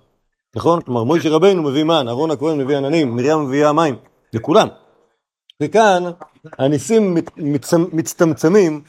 נכון? 0.55 0.81
כלומר, 0.81 1.03
מוישה 1.03 1.29
רבנו 1.29 1.63
מביא 1.63 1.83
מן, 1.83 2.05
אהרון 2.07 2.31
הכהן 2.31 2.57
מביא 2.57 2.77
עננים, 2.77 3.15
מרים 3.15 3.45
מביאה 3.45 3.73
מים, 3.73 3.95
לכולם. 4.33 4.67
וכאן 5.63 6.03
הניסים 6.59 7.13
מת, 7.13 7.37
מצ- 7.37 7.73
מצטמצמים 7.93 8.81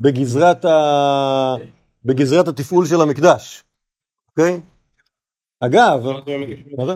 בגזרת, 0.00 0.64
ה, 0.64 1.54
בגזרת 2.04 2.48
התפעול 2.48 2.86
של 2.86 3.00
המקדש, 3.00 3.64
אוקיי? 4.30 4.60
אגב, 5.66 6.06
מה 6.78 6.86
זה? 6.86 6.92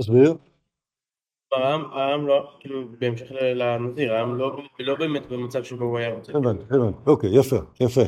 תסביר. 0.00 0.34
העם, 1.52 1.84
העם 1.92 2.26
לא, 2.26 2.50
כאילו, 2.60 2.84
בהמשך 2.98 3.26
לנזיר, 3.32 4.14
העם 4.14 4.38
לא, 4.38 4.62
לא 4.78 4.94
באמת 4.94 5.26
במצב 5.26 5.64
שבו 5.64 5.84
הוא 5.84 5.98
היה 5.98 6.14
רוצה. 6.14 6.32
הבנתי, 6.32 6.64
הבנתי. 6.70 6.98
אוקיי, 7.06 7.38
יפה, 7.38 7.56
יפה. 7.80 8.02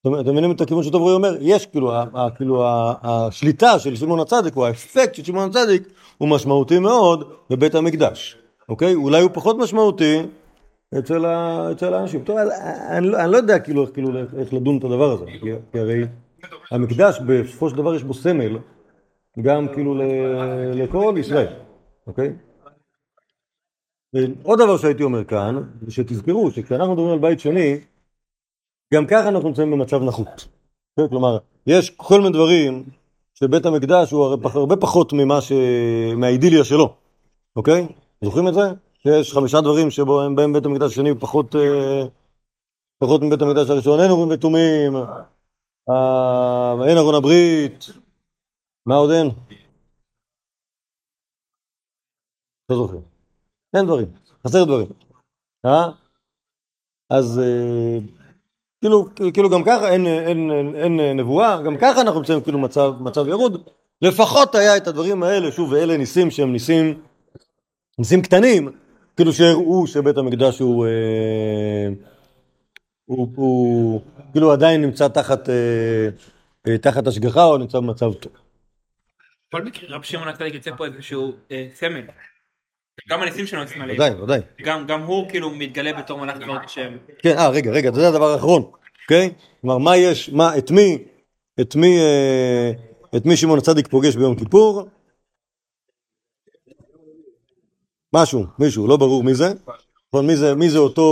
אתם 0.00 0.32
מבינים 0.32 0.52
את 0.52 0.60
הכיוון 0.60 0.82
שטוב 0.84 1.02
רועי 1.02 1.14
אומר? 1.14 1.36
יש 1.40 1.66
כאילו, 1.66 1.92
כאילו 2.36 2.64
השליטה 3.02 3.78
של 3.78 3.96
שמעון 3.96 4.20
הצדיק, 4.20 4.56
או 4.56 4.66
האפקט 4.66 5.14
של 5.14 5.24
שמעון 5.24 5.48
הצדיק, 5.50 5.82
הוא 6.18 6.28
משמעותי 6.28 6.78
מאוד 6.78 7.32
בבית 7.50 7.74
המקדש. 7.74 8.36
אוקיי? 8.68 8.94
אולי 8.94 9.22
הוא 9.22 9.30
פחות 9.34 9.56
משמעותי 9.56 10.18
אצל, 10.98 11.24
ה... 11.24 11.68
אצל 11.72 11.94
האנשים. 11.94 12.24
טוב, 12.24 12.38
אני, 12.38 12.50
אני, 12.98 13.06
לא- 13.06 13.24
אני 13.24 13.32
לא 13.32 13.36
יודע 13.36 13.58
כאילו, 13.58 13.92
כאילו 13.92 14.18
איך, 14.38 14.54
לדון 14.54 14.78
את 14.78 14.84
הדבר 14.84 15.12
הזה, 15.12 15.24
כי, 15.26 15.50
כי 15.72 15.78
הרי 15.78 16.02
המקדש 16.70 17.20
בסופו 17.26 17.70
של 17.70 17.76
דבר 17.76 17.94
יש 17.94 18.02
בו 18.02 18.14
סמל, 18.14 18.58
גם 19.40 19.68
כאילו 19.74 19.94
לכל 20.74 21.14
ישראל, 21.18 21.52
אוקיי? 22.06 22.32
עוד 24.42 24.58
דבר 24.58 24.76
שהייתי 24.76 25.02
אומר 25.02 25.24
כאן, 25.24 25.62
זה 25.82 25.90
שתזכרו 25.92 26.50
שכשאנחנו 26.50 26.92
מדברים 26.92 27.12
על 27.12 27.18
בית 27.18 27.40
שני, 27.40 27.80
גם 28.94 29.06
ככה 29.06 29.28
אנחנו 29.28 29.48
נמצאים 29.48 29.70
במצב 29.70 30.02
נחות. 30.02 30.48
כן? 30.96 31.08
כלומר, 31.08 31.38
יש 31.66 31.90
כל 31.90 32.20
מיני 32.20 32.32
דברים 32.32 32.84
שבית 33.34 33.66
המקדש 33.66 34.10
הוא 34.10 34.24
הרבה 34.44 34.76
פחות 34.76 35.12
ממה 35.12 35.40
ש... 35.40 35.52
מהאידיליה 36.16 36.64
שלו, 36.64 36.94
אוקיי? 37.56 37.86
זוכרים 38.24 38.48
את 38.48 38.54
זה? 38.54 38.60
שיש 39.02 39.32
חמישה 39.32 39.60
דברים 39.60 39.90
שבהם 39.90 40.36
בהם 40.36 40.52
בית 40.52 40.64
המקדש 40.64 40.92
השני 40.92 41.14
פחות, 41.20 41.56
אה, 41.56 42.02
פחות 42.98 43.22
מבית 43.22 43.42
המקדש 43.42 43.70
הראשון. 43.70 44.00
אין 44.00 44.10
אורים 44.10 44.28
ותומים, 44.30 44.96
אה, 45.90 46.88
אין 46.88 46.98
ארון 46.98 47.14
הברית, 47.14 47.86
מה 48.86 48.94
עוד 48.94 49.10
אין? 49.10 49.26
לא 52.70 52.76
זוכר. 52.76 52.98
אין 53.76 53.86
דברים, 53.86 54.06
חסר 54.46 54.64
דברים. 54.64 54.86
אה? 55.66 55.90
אז 57.10 57.38
אה, 57.38 57.98
כאילו, 58.80 59.08
כאילו 59.34 59.50
גם 59.50 59.64
ככה 59.64 59.92
אין, 59.92 60.06
אין, 60.06 60.50
אין, 60.50 61.00
אין 61.00 61.20
נבואה, 61.20 61.62
גם 61.62 61.76
ככה 61.80 62.00
אנחנו 62.00 62.20
נמצאים 62.20 62.40
כאילו 62.40 62.58
מצב, 62.58 62.92
מצב 63.00 63.28
ירוד. 63.28 63.68
לפחות 64.02 64.54
היה 64.54 64.76
את 64.76 64.86
הדברים 64.86 65.22
האלה, 65.22 65.52
שוב, 65.52 65.72
ואלה 65.72 65.96
ניסים 65.96 66.30
שהם 66.30 66.52
ניסים, 66.52 67.02
ניסים 67.98 68.22
קטנים, 68.22 68.79
כאילו 69.20 69.32
שהראו 69.32 69.86
שבית 69.86 70.16
המקדש 70.16 70.58
הוא, 70.58 70.86
אה, 70.86 71.88
הוא, 73.04 73.28
הוא 73.36 74.00
כאילו 74.32 74.52
עדיין 74.52 74.82
נמצא 74.82 75.08
תחת, 75.08 75.48
אה, 75.48 75.54
אה, 76.68 76.78
תחת 76.78 77.06
השגחה 77.06 77.44
או 77.44 77.58
נמצא 77.58 77.78
במצב 77.80 78.12
טוב. 78.12 78.32
בכל 79.48 79.64
מקרה 79.64 79.96
רב 79.96 80.02
שמעון 80.02 80.28
הצדיק 80.28 80.54
יוצא 80.54 80.70
פה 80.76 80.86
איזשהו 80.86 81.32
אה, 81.52 81.66
סמל. 81.74 82.02
גם 83.10 83.22
הניסים 83.22 83.46
שלו 83.46 83.64
נצמלים. 83.64 83.96
ודאי, 83.96 84.10
ודאי. 84.22 84.40
גם 84.62 84.86
גם 84.86 85.02
הוא 85.02 85.28
כאילו 85.28 85.50
מתגלה 85.50 85.92
בתור 85.92 86.18
מלאך 86.18 86.38
דברות 86.38 86.62
השם. 86.64 86.96
כן, 87.18 87.38
אה, 87.38 87.48
רגע, 87.48 87.70
רגע, 87.70 87.92
זה 87.92 88.08
הדבר 88.08 88.32
האחרון, 88.32 88.62
אוקיי? 89.02 89.30
כלומר, 89.60 89.78
מה 89.78 89.96
יש, 89.96 90.30
מה, 90.30 90.58
את 90.58 90.70
מי, 90.70 90.98
את 91.60 91.76
מי, 91.76 91.98
אה, 91.98 92.72
את 93.16 93.26
מי 93.26 93.36
שמעון 93.36 93.58
הצדיק 93.58 93.88
פוגש 93.88 94.16
ביום 94.16 94.38
כיפור? 94.38 94.88
משהו, 98.14 98.44
מישהו, 98.58 98.88
לא 98.88 98.96
ברור 98.96 99.24
מי 99.24 99.34
זה. 99.34 99.44
נכון, 100.08 100.26
מי 100.26 100.36
זה, 100.36 100.54
מי 100.54 100.70
זה 100.70 100.78
אותו, 100.78 101.02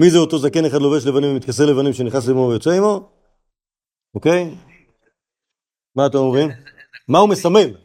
מי 0.00 0.10
זה 0.10 0.18
אותו 0.18 0.38
זקן 0.38 0.64
אחד 0.64 0.78
לובש 0.82 1.06
לבנים 1.06 1.30
ומתכסה 1.30 1.62
לבנים 1.70 1.92
שנכנס 1.92 2.28
עמו 2.28 2.48
ויוצא 2.48 2.70
עמו? 2.70 3.08
אוקיי? 4.14 4.54
מה 5.96 6.06
אתם 6.06 6.18
אומרים? 6.18 6.48
מה 7.08 7.18
הוא 7.18 7.28
מסמל? 7.28 7.76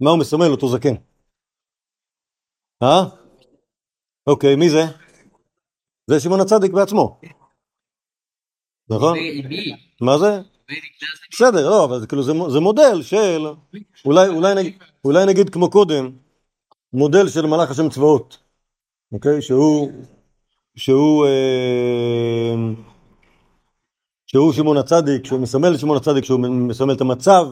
מה 0.00 0.10
הוא 0.10 0.18
מסמל 0.18 0.46
אותו 0.50 0.68
זקן? 0.68 0.94
אה? 2.82 3.02
אוקיי, 4.26 4.56
מי 4.56 4.70
זה? 4.70 4.82
זה 6.10 6.20
שמעון 6.20 6.40
הצדיק 6.40 6.72
בעצמו. 6.72 7.20
נכון? 8.88 9.18
מה 10.00 10.18
זה? 10.18 10.40
בסדר, 11.32 11.70
לא, 11.70 11.84
אבל 11.84 12.00
זה 12.00 12.06
כאילו 12.06 12.22
זה, 12.22 12.32
מו- 12.32 12.50
זה 12.50 12.60
מודל 12.60 13.02
של, 13.02 13.40
אולי 15.04 15.26
נגיד 15.26 15.50
כמו 15.50 15.70
קודם, 15.70 16.10
מודל 16.92 17.28
של 17.28 17.46
מלאך 17.46 17.70
השם 17.70 17.88
צבאות, 17.88 18.38
אוקיי? 19.12 19.42
שהוא, 19.42 19.92
שהוא, 20.76 21.26
אה, 21.26 22.54
שהוא 24.26 24.52
שמעון 24.52 24.76
הצדיק, 24.76 25.26
שהוא 25.26 25.40
מסמל 25.40 25.74
את 25.74 25.80
שמעון 25.80 25.96
הצדיק, 25.96 26.24
שהוא 26.24 26.40
מסמל 26.40 26.92
את 26.92 27.00
המצב 27.00 27.46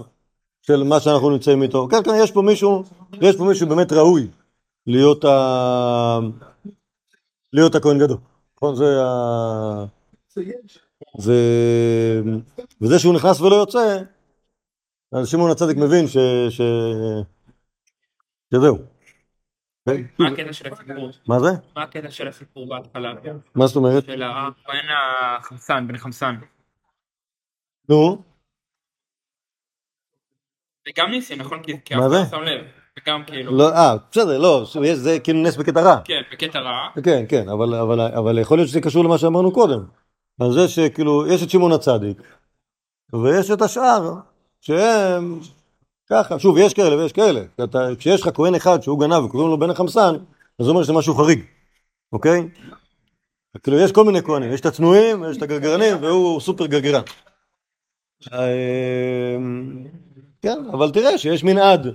של 0.63 0.83
מה 0.83 1.01
שאנחנו 1.01 1.31
נמצאים 1.31 1.63
איתו. 1.63 1.89
כן, 1.91 2.03
כן, 2.05 2.11
יש 2.23 2.31
פה 2.31 2.43
מישהו, 2.43 2.83
יש 3.21 3.37
פה 3.37 3.45
מישהו 3.45 3.69
באמת 3.69 3.93
ראוי 3.93 4.29
להיות 4.87 5.25
ה... 5.25 6.19
להיות 7.53 7.75
הכהן 7.75 7.99
גדול. 7.99 8.19
נכון? 8.57 8.77
זה 8.77 9.03
ה... 9.03 9.85
ו... 11.23 11.33
וזה 12.81 12.99
שהוא 12.99 13.15
נכנס 13.15 13.41
ולא 13.41 13.57
יוצא, 13.57 13.99
אז 15.13 15.29
שמעון 15.29 15.51
הצדיק 15.51 15.77
מבין 15.77 16.09
ש... 16.09 16.17
ש... 16.51 16.61
שזהו. 18.55 18.90
מה 19.87 20.29
הקטע 20.29 20.53
של 20.53 20.73
הסיפור? 20.73 21.11
מה 21.29 21.41
זה? 21.41 21.49
מה 21.77 21.83
הקטע 21.83 22.11
של 22.11 22.29
הסיפור 22.29 22.69
בהתחלה? 22.69 23.15
מה 23.55 23.67
זאת 23.67 23.77
אומרת? 23.77 24.05
של 24.05 24.23
הכהן 24.23 24.87
החמסן, 25.39 25.89
בן 25.89 25.97
חמסן. 25.97 26.35
נו, 27.89 28.23
זה 30.87 30.93
גם 30.97 31.11
ניסים, 31.11 31.39
נכון? 31.39 31.63
כי 31.63 31.73
אף? 31.73 31.81
אחד 31.93 32.11
לא 32.11 32.25
שם 32.31 32.43
לב. 32.43 32.65
וגם 32.99 33.25
כאילו, 33.27 33.57
לא, 33.57 33.73
אה, 33.73 33.97
בסדר, 34.11 34.39
לא, 34.39 34.65
זה 34.95 35.19
כאילו 35.21 35.43
נס 35.43 35.57
בקטע 35.57 35.81
רע. 35.81 36.01
כן, 36.05 36.21
בקטע 36.33 36.59
רע. 36.59 36.89
כן, 37.05 37.25
כן, 37.29 37.49
אבל 38.19 38.39
יכול 38.39 38.59
להיות 38.59 38.69
שזה 38.69 38.81
קשור 38.81 39.05
למה 39.05 39.19
שאמרנו 39.19 39.53
קודם. 39.53 39.85
על 40.41 40.53
זה 40.53 40.69
שכאילו, 40.69 41.27
יש 41.27 41.43
את 41.43 41.51
שמעון 41.51 41.73
הצדיק, 41.73 42.23
ויש 43.13 43.51
את 43.51 43.63
השאר, 43.63 44.15
שהם 44.61 45.41
ככה, 46.11 46.39
שוב, 46.39 46.59
יש 46.59 46.75
כאלה 46.75 46.97
ויש 46.97 47.13
כאלה. 47.13 47.41
אתה, 47.65 47.79
כשיש 47.99 48.21
לך 48.21 48.31
כהן 48.35 48.55
אחד 48.55 48.83
שהוא 48.83 49.01
גנב 49.01 49.25
וקוראים 49.25 49.49
לו 49.51 49.59
בן 49.59 49.71
החמסן, 49.71 50.15
אז 50.59 50.65
זה 50.65 50.71
אומר 50.71 50.83
שזה 50.83 50.93
משהו 50.93 51.15
חריג, 51.15 51.45
אוקיי? 52.13 52.49
כאילו, 53.63 53.81
יש 53.81 53.93
כל 53.93 54.05
מיני 54.05 54.23
כהנים, 54.23 54.53
יש 54.53 54.61
את 54.61 54.67
הצנועים, 54.67 55.25
יש 55.31 55.37
את 55.37 55.43
הגרגרנים, 55.43 56.03
והוא 56.03 56.41
סופר 56.41 56.67
גרגרן. 56.67 57.03
אה, 58.33 59.37
כן, 60.43 60.59
אבל 60.73 60.91
תראה 60.91 61.19
שיש 61.19 61.45
מנעד 61.45 61.87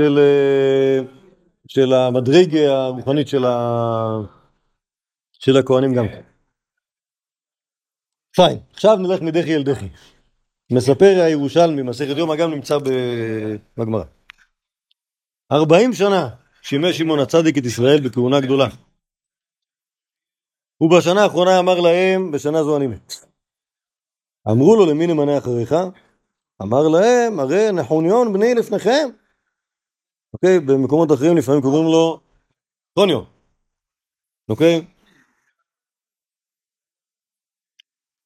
של, 0.00 0.18
אה, 0.18 1.00
של 1.68 1.92
המדריג 1.92 2.56
הרוחנית 2.56 3.28
של, 3.28 3.44
ה, 3.44 4.18
של 5.32 5.56
הכהנים 5.56 5.94
גם. 5.94 6.06
פיין, 8.36 8.58
עכשיו 8.72 8.96
נלך 8.96 9.20
מדחי 9.22 9.54
אל 9.54 9.62
דחי. 9.62 9.88
מספר 10.72 11.22
הירושלמי, 11.24 11.82
מסכת 11.82 12.16
יום 12.16 12.30
אגם 12.30 12.50
נמצא 12.50 12.78
בגמרא. 13.76 14.04
ארבעים 15.52 15.92
שנה 15.92 16.28
שימש 16.62 16.98
שמעון 16.98 17.18
הצדיק 17.18 17.58
את 17.58 17.64
ישראל 17.64 18.08
בכהונה 18.08 18.40
גדולה. 18.40 18.66
ובשנה 20.80 21.22
האחרונה 21.22 21.58
אמר 21.58 21.80
להם, 21.80 22.30
בשנה 22.32 22.62
זו 22.62 22.76
אני 22.76 22.86
מת. 22.86 23.12
אמרו 24.48 24.76
לו 24.76 24.86
למי 24.86 25.06
נמנה 25.06 25.38
אחריך? 25.38 25.72
אמר 26.62 26.88
להם, 26.88 27.40
הרי 27.40 27.72
נחוניון 27.72 28.32
בני 28.32 28.54
לפניכם. 28.54 29.08
אוקיי, 30.32 30.60
במקומות 30.60 31.08
אחרים 31.12 31.36
לפעמים 31.36 31.62
קוראים 31.62 31.84
לו 31.84 32.20
חוניון. 32.98 33.24
אוקיי? 34.48 34.86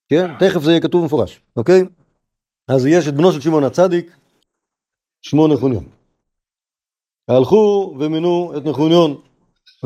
כן, 0.08 0.26
תכף 0.38 0.60
זה 0.64 0.70
יהיה 0.70 0.80
כתוב 0.82 1.04
מפורש, 1.04 1.40
אוקיי? 1.56 1.99
אז 2.74 2.86
יש 2.86 3.08
את 3.08 3.14
בנו 3.14 3.32
של 3.32 3.40
שמעון 3.40 3.64
הצדיק, 3.64 4.16
שמו 5.22 5.48
נחוניון. 5.48 5.84
הלכו 7.28 7.94
ומינו 8.00 8.52
את 8.56 8.64
נחוניון, 8.64 9.20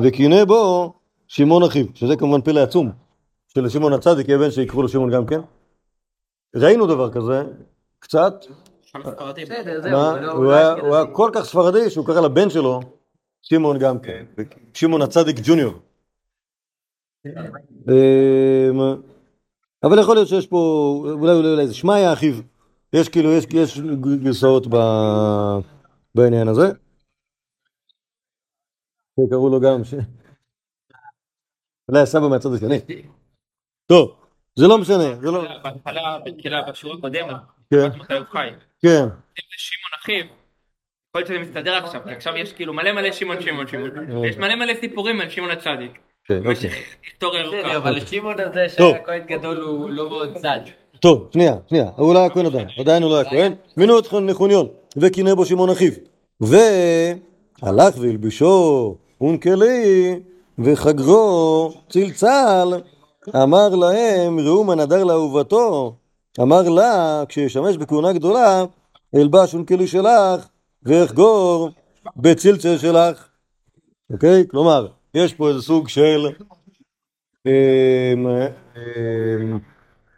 וקינא 0.02 0.44
בו 0.44 0.92
שמעון 1.28 1.62
אחיו, 1.62 1.86
שזה 1.94 2.16
כמובן 2.16 2.40
פלא 2.40 2.60
עצום, 2.60 2.92
שלשמעון 3.48 3.92
הצדיק 3.92 4.28
יהיה 4.28 4.38
בן 4.38 4.50
שיקראו 4.50 4.82
לו 4.82 4.88
שמעון 4.88 5.10
גם 5.10 5.26
כן. 5.26 5.40
ראינו 6.56 6.86
דבר 6.86 7.12
כזה, 7.12 7.42
קצת? 7.98 8.34
לא- 9.90 10.32
הוא 10.32 10.44
לא 10.44 10.52
היה-. 10.52 10.72
הוא 10.72 10.94
היה 10.94 11.06
כל 11.06 11.30
כך 11.34 11.44
ספרדי 11.44 11.90
שהוא 11.90 12.06
קרא 12.06 12.20
לבן 12.20 12.50
שלו 12.50 12.80
שמעון 13.42 13.78
גם 13.78 13.98
כן, 13.98 14.24
שמעון 14.74 15.02
הצדיק 15.02 15.36
ג'וניור. 15.42 15.74
אמ, 17.26 18.80
אבל 19.82 19.98
יכול 19.98 20.14
להיות 20.16 20.28
שיש 20.28 20.46
פה, 20.46 20.58
אולי 21.04 21.32
אולי 21.32 21.48
אולי 21.48 21.66
זה 21.66 21.74
שמעיה 21.74 22.12
אחיו, 22.12 22.34
יש 23.00 23.08
כאילו, 23.08 23.32
יש, 23.32 23.44
יש 23.54 23.80
גרסאות 24.24 24.66
ב- 24.66 25.58
בעניין 26.14 26.48
הזה. 26.48 26.66
קראו 29.30 29.48
לו 29.48 29.60
גם, 29.60 29.84
ש- 29.84 29.94
אולי 31.88 32.00
הסבא 32.02 32.28
מהצד 32.28 32.48
השני. 32.54 32.78
טוב, 33.86 34.20
זה 34.58 34.66
לא 34.68 34.78
משנה, 34.78 35.14
זה 35.20 35.30
לא, 35.30 35.44
בהתחלה, 35.62 36.18
בתחילה, 36.24 36.62
בשיעור 36.70 36.96
הקודם, 36.98 37.28
כן. 37.70 37.88
כן, 38.82 39.02
אם 39.02 39.44
זה 39.50 39.56
שמעון 39.56 39.92
אחיו, 40.00 40.24
יכול 40.24 40.34
להיות 41.14 41.26
שזה 41.28 41.38
מסתדר 41.38 41.74
עכשיו, 41.84 42.00
כי 42.04 42.10
עכשיו 42.10 42.36
יש 42.36 42.52
כאילו 42.52 42.74
מלא 42.74 42.92
מלא 42.92 43.12
שמעון 43.12 43.42
שמעון 43.42 43.66
שמעון, 43.66 44.10
ויש 44.22 44.36
מלא 44.36 44.54
מלא 44.54 44.74
סיפורים 44.80 45.20
על 45.20 45.28
שמעון 45.28 45.50
הצדיק. 45.50 45.98
כן, 46.24 46.38
אוקיי. 46.38 46.70
היסטוריה 47.02 47.42
בסדר, 47.46 47.60
ארוכה. 47.60 47.76
אבל 47.76 48.00
שמעון 48.00 48.40
הזה. 48.40 48.68
שהיה 48.68 49.04
כהן 49.04 49.26
גדול 49.26 49.56
הוא 49.56 49.90
לא 49.90 50.08
מאוד 50.08 50.36
צד. 50.36 50.60
טוב, 51.04 51.28
שנייה, 51.32 51.56
שנייה, 51.66 51.90
הוא 51.96 52.14
לא 52.14 52.18
היה 52.18 52.30
כהן 52.30 52.46
עדיין, 52.46 52.68
עדיין 52.78 53.02
הוא 53.02 53.10
לא 53.10 53.16
היה 53.16 53.30
כהן, 53.30 53.52
מינו 53.76 53.98
את 53.98 54.12
נחוניון, 54.12 54.66
וקינא 54.96 55.34
בו 55.34 55.46
שמעון 55.46 55.70
אחיו, 55.70 55.92
והלך 56.40 57.94
והלבישו 57.98 58.96
אונקלי, 59.20 60.20
וחגרו 60.58 61.72
צלצל, 61.88 62.80
אמר 63.36 63.68
להם, 63.68 64.40
ראו 64.40 64.64
מה 64.64 64.74
נדר 64.74 65.04
לאהובתו, 65.04 65.94
אמר 66.40 66.68
לה, 66.68 67.22
כשישמש 67.28 67.76
בכהונה 67.76 68.12
גדולה, 68.12 68.64
אלבש 69.14 69.54
אונקלי 69.54 69.86
שלך, 69.86 70.48
ואחגור 70.82 71.70
בצלצל 72.16 72.78
שלך. 72.78 73.28
אוקיי? 74.12 74.44
כלומר, 74.50 74.86
יש 75.14 75.34
פה 75.34 75.48
איזה 75.48 75.62
סוג 75.62 75.88
של... 75.88 76.28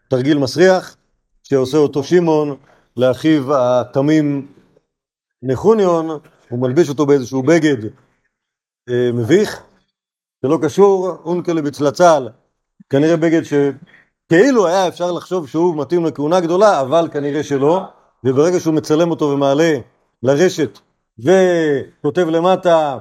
תרגיל 0.08 0.38
מסריח 0.38 0.96
שעושה 1.42 1.76
אותו 1.78 2.04
שמעון 2.04 2.56
לאחיו 2.96 3.56
התמים 3.56 4.46
נחוניון, 5.42 6.08
הוא 6.48 6.58
מלביש 6.58 6.88
אותו 6.88 7.06
באיזשהו 7.06 7.42
בגד 7.42 7.84
אה, 8.88 9.10
מביך, 9.14 9.62
זה 10.42 10.48
לא 10.48 10.58
קשור, 10.62 11.08
אונקלה 11.24 11.62
בצלצל, 11.62 12.28
כנראה 12.90 13.16
בגד 13.16 13.42
שכאילו 13.42 14.66
היה 14.66 14.88
אפשר 14.88 15.12
לחשוב 15.12 15.48
שהוא 15.48 15.76
מתאים 15.76 16.06
לכהונה 16.06 16.40
גדולה, 16.40 16.80
אבל 16.80 17.08
כנראה 17.12 17.42
שלא, 17.42 17.84
וברגע 18.24 18.60
שהוא 18.60 18.74
מצלם 18.74 19.10
אותו 19.10 19.24
ומעלה 19.24 19.72
לרשת 20.22 20.78
וכותב 21.18 22.28
למטה, 22.28 22.98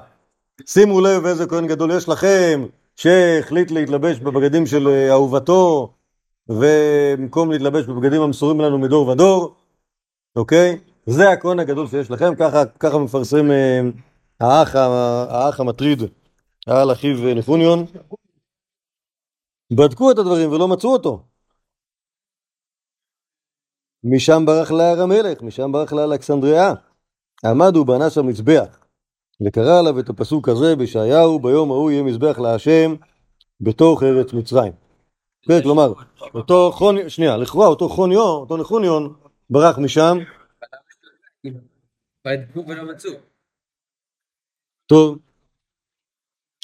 שימו 0.65 1.01
לב 1.01 1.25
איזה 1.25 1.45
כהן 1.47 1.67
גדול 1.67 1.91
יש 1.91 2.09
לכם, 2.09 2.65
שהחליט 2.95 3.71
להתלבש 3.71 4.19
בבגדים 4.19 4.65
של 4.65 4.87
אה, 4.87 5.11
אהובתו, 5.11 5.93
ובמקום 6.49 7.51
להתלבש 7.51 7.85
בבגדים 7.85 8.21
המסורים 8.21 8.61
לנו 8.61 8.77
מדור 8.77 9.07
ודור, 9.07 9.55
אוקיי? 10.35 10.79
זה 11.05 11.29
הכהן 11.29 11.59
הגדול 11.59 11.87
שיש 11.87 12.11
לכם, 12.11 12.35
ככה, 12.35 12.65
ככה 12.79 12.97
מפרסם 12.97 13.51
אה, 13.51 13.79
האח, 14.39 14.75
האח 15.29 15.59
המטריד 15.59 15.99
על 16.67 16.91
אחיו 16.91 17.27
אה, 17.27 17.33
נחוניון. 17.33 17.85
בדקו 19.73 20.11
את 20.11 20.17
הדברים 20.17 20.51
ולא 20.51 20.67
מצאו 20.67 20.93
אותו. 20.93 21.23
משם 24.03 24.43
ברח 24.45 24.71
להר 24.71 25.01
המלך, 25.01 25.41
משם 25.41 25.71
ברח 25.71 25.93
לאלכסנדריה. 25.93 26.73
עמד 27.45 27.77
ובנה 27.77 28.09
שם 28.09 28.27
מזבח, 28.27 28.79
וקרא 29.47 29.79
עליו 29.79 29.99
את 29.99 30.09
הפסוק 30.09 30.49
הזה 30.49 30.75
בישעיהו, 30.75 31.39
ביום 31.39 31.71
ההוא 31.71 31.91
יהיה 31.91 32.03
מזבח 32.03 32.39
להשם 32.39 32.95
בתוך 33.61 34.03
ארץ 34.03 34.33
מצרים. 34.33 34.84
כן, 35.47 35.61
כלומר, 35.63 35.93
אותו 36.33 36.71
חוניון, 36.71 37.09
שנייה, 37.09 37.37
לכאורה 37.37 37.67
אותו 37.67 37.89
חוניון, 37.89 38.41
אותו 38.41 38.57
נחוניון, 38.57 39.13
ברח 39.49 39.77
משם. 39.77 40.17
טוב, 44.85 45.17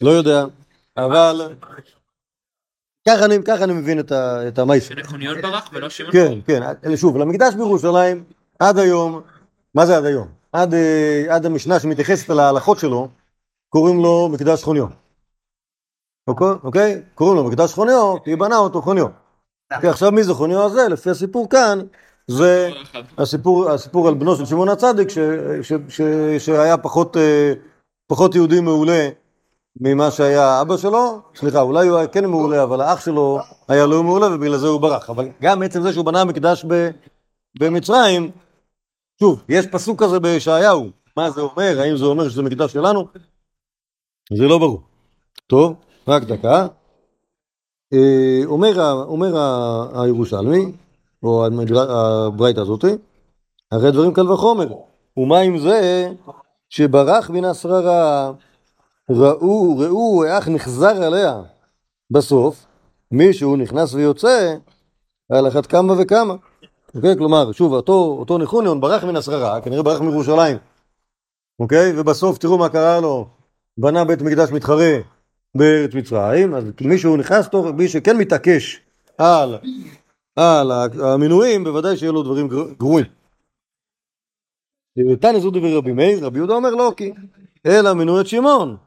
לא 0.01 0.09
יודע, 0.09 0.45
אבל 0.97 1.55
ככה 3.07 3.25
אני, 3.25 3.35
ככה 3.47 3.63
אני 3.63 3.73
מבין 3.73 3.99
את, 3.99 4.11
ה, 4.11 4.47
את 4.47 4.59
המייסר. 4.59 4.95
שנכוניון 4.95 5.41
ברח 5.41 5.69
ולא 5.73 5.89
שמעון. 5.89 6.13
כן, 6.13 6.39
כן, 6.47 6.97
שוב, 6.97 7.17
למקדש 7.17 7.53
בירושלים, 7.53 8.23
עד 8.59 8.77
היום, 8.77 9.21
מה 9.75 9.85
זה 9.85 9.97
עד 9.97 10.05
היום? 10.05 10.27
עד, 10.51 10.73
אה, 10.73 11.25
עד 11.29 11.45
המשנה 11.45 11.79
שמתייחסת 11.79 12.29
להלכות 12.29 12.79
שלו, 12.79 13.09
קוראים 13.69 13.97
לו 13.97 14.29
מקדש 14.33 14.63
חוניון. 14.63 15.00
אוקיי? 16.27 16.47
אוקיי? 16.63 17.01
קוראים 17.15 17.37
לו 17.37 17.43
מקדש 17.43 17.73
חוניון, 17.73 18.19
כי 18.19 18.35
בנה 18.35 18.57
אותו 18.57 18.81
חוניון. 18.81 19.11
אוקיי, 19.75 19.89
עכשיו 19.89 20.11
מי 20.11 20.23
זה 20.23 20.33
חוניון 20.33 20.65
הזה? 20.65 20.87
לפי 20.89 21.09
הסיפור 21.09 21.49
כאן, 21.49 21.79
זה 22.27 22.69
הסיפור, 23.17 24.07
על 24.07 24.13
בנו 24.13 24.35
של 24.35 24.45
שמעון 24.45 24.69
הצדיק, 24.69 25.07
שהיה 26.39 26.73
אה, 26.73 27.55
פחות 28.07 28.35
יהודי 28.35 28.61
מעולה 28.61 29.09
ממה 29.79 30.11
שהיה 30.11 30.61
אבא 30.61 30.77
שלו, 30.77 31.21
סליחה, 31.35 31.61
אולי 31.61 31.87
הוא 31.87 31.97
היה 31.97 32.07
כן 32.07 32.25
מעולה, 32.25 32.63
אבל 32.63 32.81
האח 32.81 33.05
שלו 33.05 33.39
היה 33.67 33.85
לא 33.85 34.03
מעולה 34.03 34.35
ובגלל 34.35 34.57
זה 34.57 34.67
הוא 34.67 34.81
ברח. 34.81 35.09
אבל 35.09 35.29
גם 35.41 35.63
עצם 35.63 35.81
זה 35.81 35.93
שהוא 35.93 36.05
בנה 36.05 36.25
מקדש 36.25 36.65
ב, 36.67 36.89
במצרים, 37.59 38.31
שוב, 39.19 39.43
יש 39.49 39.65
פסוק 39.67 40.03
כזה 40.03 40.19
בישעיהו, 40.19 40.89
מה 41.17 41.31
זה 41.31 41.41
אומר, 41.41 41.79
האם 41.79 41.97
זה 41.97 42.05
אומר 42.05 42.29
שזה 42.29 42.41
מקדש 42.41 42.73
שלנו? 42.73 43.07
זה 44.37 44.43
לא 44.43 44.57
ברור. 44.57 44.81
טוב, 45.47 45.75
רק 46.07 46.23
דקה. 46.23 46.67
אה, 47.93 48.41
אומר, 48.45 49.03
אומר 49.03 49.37
הירושלמי, 49.93 50.71
או 51.23 51.45
הברייתא 52.27 52.59
הזאתי, 52.59 52.97
הרי 53.71 53.91
דברים 53.91 54.13
קל 54.13 54.31
וחומר. 54.31 54.67
ומה 55.17 55.39
עם 55.39 55.57
זה 55.57 56.09
שברח 56.69 57.29
מן 57.29 57.45
השררה, 57.45 58.31
ראו, 59.09 59.77
ראו 59.77 60.25
איך 60.25 60.47
נחזר 60.47 61.03
עליה. 61.03 61.41
בסוף, 62.11 62.65
מישהו 63.11 63.55
נכנס 63.55 63.93
ויוצא, 63.93 64.55
על 65.31 65.47
אחת 65.47 65.65
כמה 65.65 65.93
וכמה. 65.97 66.35
אוקיי? 66.95 67.17
כלומר, 67.17 67.51
שוב, 67.51 67.73
אותו, 67.73 68.15
אותו 68.19 68.37
נחוניון 68.37 68.81
ברח 68.81 69.03
מן 69.03 69.15
השררה, 69.15 69.61
כנראה 69.61 69.83
ברח 69.83 70.01
מירושלים. 70.01 70.57
אוקיי? 71.59 71.99
ובסוף 71.99 72.37
תראו 72.37 72.57
מה 72.57 72.69
קרה 72.69 72.99
לו, 72.99 73.27
בנה 73.77 74.05
בית 74.05 74.21
מקדש 74.21 74.51
מתחרה 74.51 74.97
בארץ 75.57 75.93
מצרים, 75.93 76.53
אז 76.53 76.63
מישהו 76.81 77.17
נכנס, 77.17 77.49
תוך, 77.49 77.65
מי 77.77 77.87
שכן 77.87 78.17
מתעקש 78.17 78.81
על, 79.17 79.57
על 80.35 80.71
המינויים, 81.03 81.63
בוודאי 81.63 81.97
שיהיו 81.97 82.13
לו 82.13 82.23
דברים 82.23 82.47
גר- 82.47 82.73
גרועים. 82.79 83.05
תנא 85.21 85.39
זו 85.39 85.49
דברי 85.49 85.75
רבי 85.75 85.91
מאיר, 85.91 86.25
רבי 86.25 86.37
יהודה 86.37 86.53
אומר 86.53 86.69
לא 86.69 86.93
כי, 86.97 87.11
אלא 87.65 87.93
מינו 87.93 88.21
את 88.21 88.27
שמעון, 88.27 88.77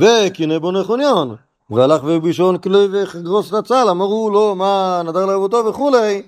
וקינא 0.00 0.58
בו 0.58 0.72
נחוניון, 0.72 1.36
והלך 1.70 2.02
ובישון 2.04 2.58
כלי 2.58 2.86
וגרוס 2.92 3.52
נצל, 3.52 3.86
אמרו 3.90 4.30
לו 4.30 4.54
מה 4.54 5.02
נדר 5.06 5.26
לאבותו 5.26 5.64
וכולי, 5.68 6.22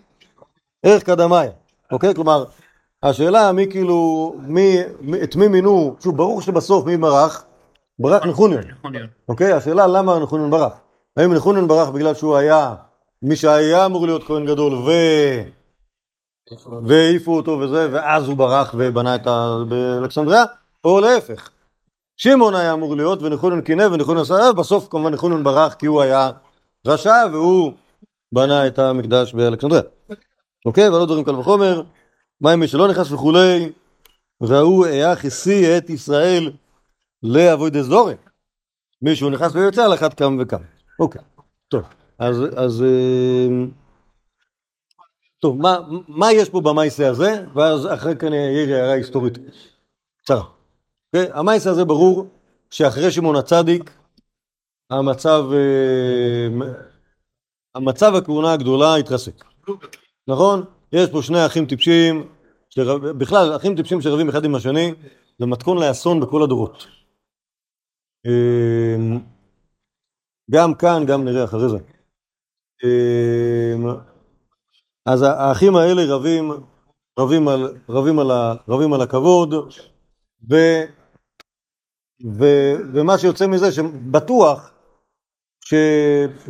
איך 0.84 1.02
קדמיה. 1.02 1.50
אוקיי? 1.92 2.14
כלומר, 2.14 2.44
השאלה 3.02 3.52
מי 3.52 3.66
כאילו, 3.70 4.34
מי, 4.40 4.76
מי- 5.00 5.22
את 5.22 5.36
מי 5.36 5.48
מינו, 5.48 5.96
שוב, 6.00 6.16
ברור 6.16 6.42
שבסוף 6.42 6.86
מי 6.86 6.96
ברח? 6.96 7.44
ברח 7.98 8.26
נחוניון. 8.26 8.62
נחוניון. 8.62 9.06
אוקיי? 9.28 9.52
השאלה 9.52 9.86
למה 9.86 10.18
נחוניון 10.18 10.50
ברח. 10.50 10.72
האם 11.16 11.34
נחוניון 11.34 11.68
ברח 11.68 11.88
בגלל 11.88 12.14
שהוא 12.14 12.36
היה 12.36 12.74
מי 13.22 13.36
שהיה 13.36 13.86
אמור 13.86 14.06
להיות 14.06 14.24
כהן 14.24 14.46
גדול 14.46 14.74
ו... 14.74 14.90
והעיפו 16.86 17.36
אותו 17.36 17.50
וזה, 17.50 17.88
ואז 17.92 18.28
הוא 18.28 18.36
ברח 18.36 18.74
ובנה 18.78 19.14
את 19.14 19.26
ה... 19.26 19.56
באלכסנדריה, 19.68 20.44
או 20.84 21.00
להפך. 21.00 21.50
שמעון 22.16 22.54
היה 22.54 22.72
אמור 22.72 22.96
להיות 22.96 23.22
ונחוניון 23.22 23.60
קינא 23.60 23.82
ונחוניון 23.82 24.22
עשה, 24.22 24.52
בסוף 24.52 24.88
כמובן 24.90 25.14
נחוניון 25.14 25.44
ברח 25.44 25.74
כי 25.74 25.86
הוא 25.86 26.02
היה 26.02 26.30
רשע 26.86 27.24
והוא 27.32 27.72
בנה 28.32 28.66
את 28.66 28.78
המקדש 28.78 29.34
באלכסנדריה. 29.34 29.82
אוקיי? 30.66 30.88
ועוד 30.88 31.08
דברים 31.08 31.24
קל 31.24 31.34
וחומר, 31.34 31.82
מה 32.40 32.52
עם 32.52 32.60
מי 32.60 32.68
שלא 32.68 32.88
נכנס 32.88 33.12
וכולי, 33.12 33.72
ראו 34.42 34.84
היה 34.84 35.16
כיסי 35.16 35.78
את 35.78 35.90
ישראל 35.90 36.50
לאבוי 37.22 37.70
דזורי. 37.70 38.14
מישהו 39.02 39.30
נכנס 39.30 39.54
ויוצא 39.54 39.84
על 39.84 39.94
אחת 39.94 40.14
כמה 40.14 40.42
וכמה. 40.42 40.64
אוקיי, 41.00 41.22
טוב. 41.68 41.82
אז, 42.18 42.36
אז 42.56 42.82
אה, 42.82 43.48
טוב, 45.40 45.56
מה, 45.62 45.78
מה 46.08 46.32
יש 46.32 46.48
פה 46.48 46.60
במייסה 46.60 47.08
הזה? 47.08 47.44
ואז 47.54 47.86
אחרי 47.86 48.16
כאן 48.16 48.32
יהיה 48.32 48.76
הערה 48.76 48.92
היסטורית 48.92 49.38
קצרה. 50.22 50.44
אוקיי? 51.06 51.30
המייסה 51.32 51.70
הזה 51.70 51.84
ברור 51.84 52.26
שאחרי 52.70 53.10
שמעון 53.10 53.36
הצדיק, 53.36 53.90
המצב, 54.90 55.44
אה, 55.52 56.68
המצב 57.74 58.14
הכהונה 58.14 58.52
הגדולה 58.52 58.96
התרסק. 58.96 59.44
נכון? 60.28 60.64
יש 60.92 61.10
פה 61.10 61.22
שני 61.22 61.46
אחים 61.46 61.66
טיפשים, 61.66 62.28
שרב, 62.70 63.06
בכלל, 63.06 63.56
אחים 63.56 63.76
טיפשים 63.76 64.00
שרבים 64.00 64.28
אחד 64.28 64.44
עם 64.44 64.54
השני, 64.54 64.94
זה 65.38 65.46
מתכון 65.46 65.78
לאסון 65.78 66.20
בכל 66.20 66.42
הדורות. 66.42 66.86
אמ, 68.28 69.18
גם 70.50 70.74
כאן, 70.74 71.02
גם 71.06 71.24
נראה 71.24 71.44
אחרי 71.44 71.68
זה. 71.68 71.78
אמ, 72.84 73.86
אז 75.06 75.22
האחים 75.22 75.76
האלה 75.76 76.14
רבים, 76.14 76.50
רבים 77.18 77.48
על, 77.48 77.76
רבים 77.88 78.18
על, 78.18 78.30
ה, 78.30 78.54
רבים 78.68 78.92
על 78.92 79.00
הכבוד, 79.02 79.54
ו, 80.50 80.56
ו, 82.38 82.44
ומה 82.94 83.18
שיוצא 83.18 83.46
מזה 83.46 83.72
שבטוח 83.72 84.70
ש, 85.64 85.74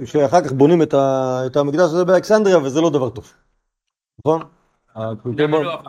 שאחר 0.05 0.45
כך 0.45 0.53
בונים 0.53 0.83
את, 0.83 0.95
ה, 0.95 1.41
את 1.47 1.57
המקדש 1.57 1.81
הזה 1.81 2.05
באלכסנדריה 2.05 2.59
וזה 2.59 2.81
לא 2.81 2.91
דבר 2.91 3.11
טוב, 3.11 3.33
נכון? 4.19 4.43
למה 5.39 5.59
לא? 5.59 5.83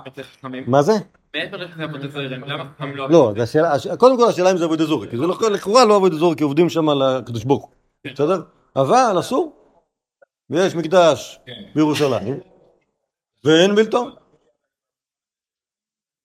מה 0.68 0.82
זה? 0.82 0.94
מעבר 1.36 1.58
לחכמים 1.58 1.98
דזורים, 1.98 2.44
למה 2.44 2.64
לא 2.96 3.10
לא, 3.10 3.32
זה 3.38 3.44
השאלה, 3.44 3.74
הש- 3.74 3.88
קודם 3.88 4.18
כל 4.18 4.30
השאלה 4.30 4.52
אם 4.52 4.58
זה 4.58 4.66
עבוד 4.66 4.82
אזורי, 4.82 5.10
כי 5.10 5.18
זה 5.18 5.24
לא- 5.28 5.50
לכאורה 5.52 5.86
לא 5.86 5.96
עבוד 5.96 6.14
אזורי, 6.14 6.36
כי 6.36 6.44
עובדים 6.44 6.70
שם 6.70 6.90
על 6.90 7.02
הקדוש 7.02 7.44
ברוך 7.44 7.64
הוא, 7.64 7.72
בסדר? 8.14 8.42
אבל 8.76 9.16
אסור, 9.20 9.56
ויש 10.50 10.76
מקדש 10.76 11.40
בירושלים, 11.76 12.40
ואין 13.44 13.76
בלתו. 13.76 14.06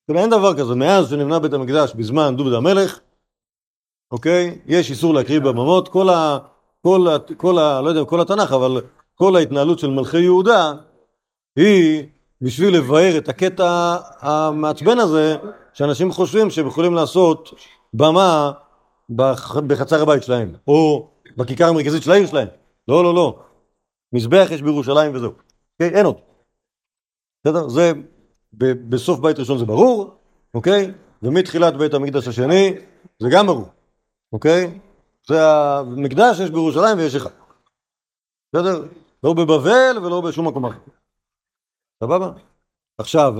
כלומר, 0.06 0.22
אין 0.22 0.30
דבר 0.30 0.58
כזה, 0.58 0.74
מאז 0.74 1.10
שנבנה 1.10 1.38
בית 1.38 1.52
המקדש 1.52 1.94
בזמן 1.94 2.36
דוד 2.36 2.52
המלך, 2.52 3.00
אוקיי? 4.10 4.58
יש 4.66 4.90
איסור 4.90 5.14
להקריב 5.14 5.48
בממות, 5.48 5.88
כל 5.88 6.08
ה... 6.08 6.38
כל 6.82 7.06
ה... 7.08 7.34
כל 7.36 7.58
ה... 7.58 7.80
לא 7.80 7.88
יודע, 7.88 8.04
כל 8.04 8.20
התנ"ך, 8.20 8.52
אבל 8.52 8.80
כל 9.14 9.36
ההתנהלות 9.36 9.78
של 9.78 9.90
מלכי 9.90 10.20
יהודה 10.20 10.72
היא 11.56 12.06
בשביל 12.44 12.76
לבאר 12.76 13.18
את 13.18 13.28
הקטע 13.28 13.96
המעצבן 14.20 14.98
הזה, 14.98 15.36
שאנשים 15.72 16.12
חושבים 16.12 16.50
שהם 16.50 16.66
יכולים 16.66 16.94
לעשות 16.94 17.50
במה 17.94 18.52
בח- 19.10 19.56
בחצר 19.56 20.02
הבית 20.02 20.22
שלהם, 20.22 20.54
או 20.68 21.08
בכיכר 21.36 21.68
המרכזית 21.68 22.02
של 22.02 22.10
העיר 22.10 22.26
שלהם. 22.26 22.48
לא, 22.88 23.04
לא, 23.04 23.14
לא. 23.14 23.38
מזבח 24.12 24.48
יש 24.50 24.62
בירושלים 24.62 25.14
וזהו. 25.14 25.30
אוקיי? 25.74 25.96
אין 25.98 26.06
עוד. 26.06 26.16
בסדר? 27.44 27.68
זה, 27.68 27.92
בסוף 28.88 29.20
בית 29.20 29.38
ראשון 29.38 29.58
זה 29.58 29.64
ברור, 29.64 30.10
אוקיי? 30.54 30.90
ומתחילת 31.22 31.76
בית 31.76 31.94
המקדש 31.94 32.28
השני 32.28 32.74
זה 33.18 33.28
גם 33.32 33.46
ברור, 33.46 33.68
אוקיי? 34.32 34.78
זה 35.28 35.50
המקדש 35.50 36.40
יש 36.40 36.50
בירושלים 36.50 36.98
ויש 36.98 37.14
אחד. 37.14 37.30
בסדר? 38.54 38.84
לא 39.24 39.32
בבבל 39.32 39.98
ולא 40.02 40.20
בשום 40.20 40.48
מקום 40.48 40.66
אחר. 40.66 40.78
סבבה? 42.04 42.30
עכשיו, 42.98 43.34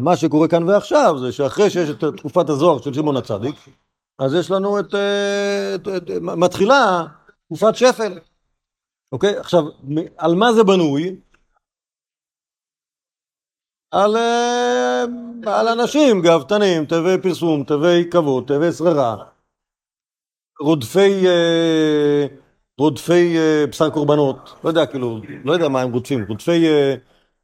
מה 0.00 0.16
שקורה 0.16 0.48
כאן 0.48 0.68
ועכשיו 0.68 1.18
זה 1.18 1.32
שאחרי 1.32 1.70
שיש 1.70 1.90
את 1.90 2.04
תקופת 2.16 2.48
הזוהר 2.48 2.78
של 2.78 2.94
שמעון 2.94 3.16
הצדיק, 3.16 3.56
אז 4.18 4.34
יש 4.34 4.50
לנו 4.50 4.80
את, 4.80 4.94
אה, 4.94 5.76
מתחילה 6.20 7.06
תקופת 7.46 7.76
שפל. 7.76 8.18
אוקיי? 9.12 9.36
עכשיו, 9.36 9.64
על 10.16 10.34
מה 10.34 10.52
זה 10.52 10.64
בנוי? 10.64 11.16
על, 13.90 14.16
אה, 14.16 15.04
על 15.46 15.68
אנשים 15.68 16.22
גאוותנים, 16.22 16.86
תאבי 16.86 17.22
פרסום, 17.22 17.64
תאבי 17.64 18.10
כבוד, 18.10 18.44
תאבי 18.46 18.72
שררה, 18.72 19.24
רודפי, 20.60 21.26
אה, 21.26 22.26
רודפי 22.78 23.36
בשר 23.70 23.90
קורבנות, 23.90 24.54
לא 24.64 24.68
יודע, 24.68 24.86
כאילו, 24.86 25.20
לא 25.44 25.52
יודע 25.52 25.68
מה 25.68 25.80
הם 25.80 25.92
רודפים, 25.92 26.24
רודפי, 26.28 26.66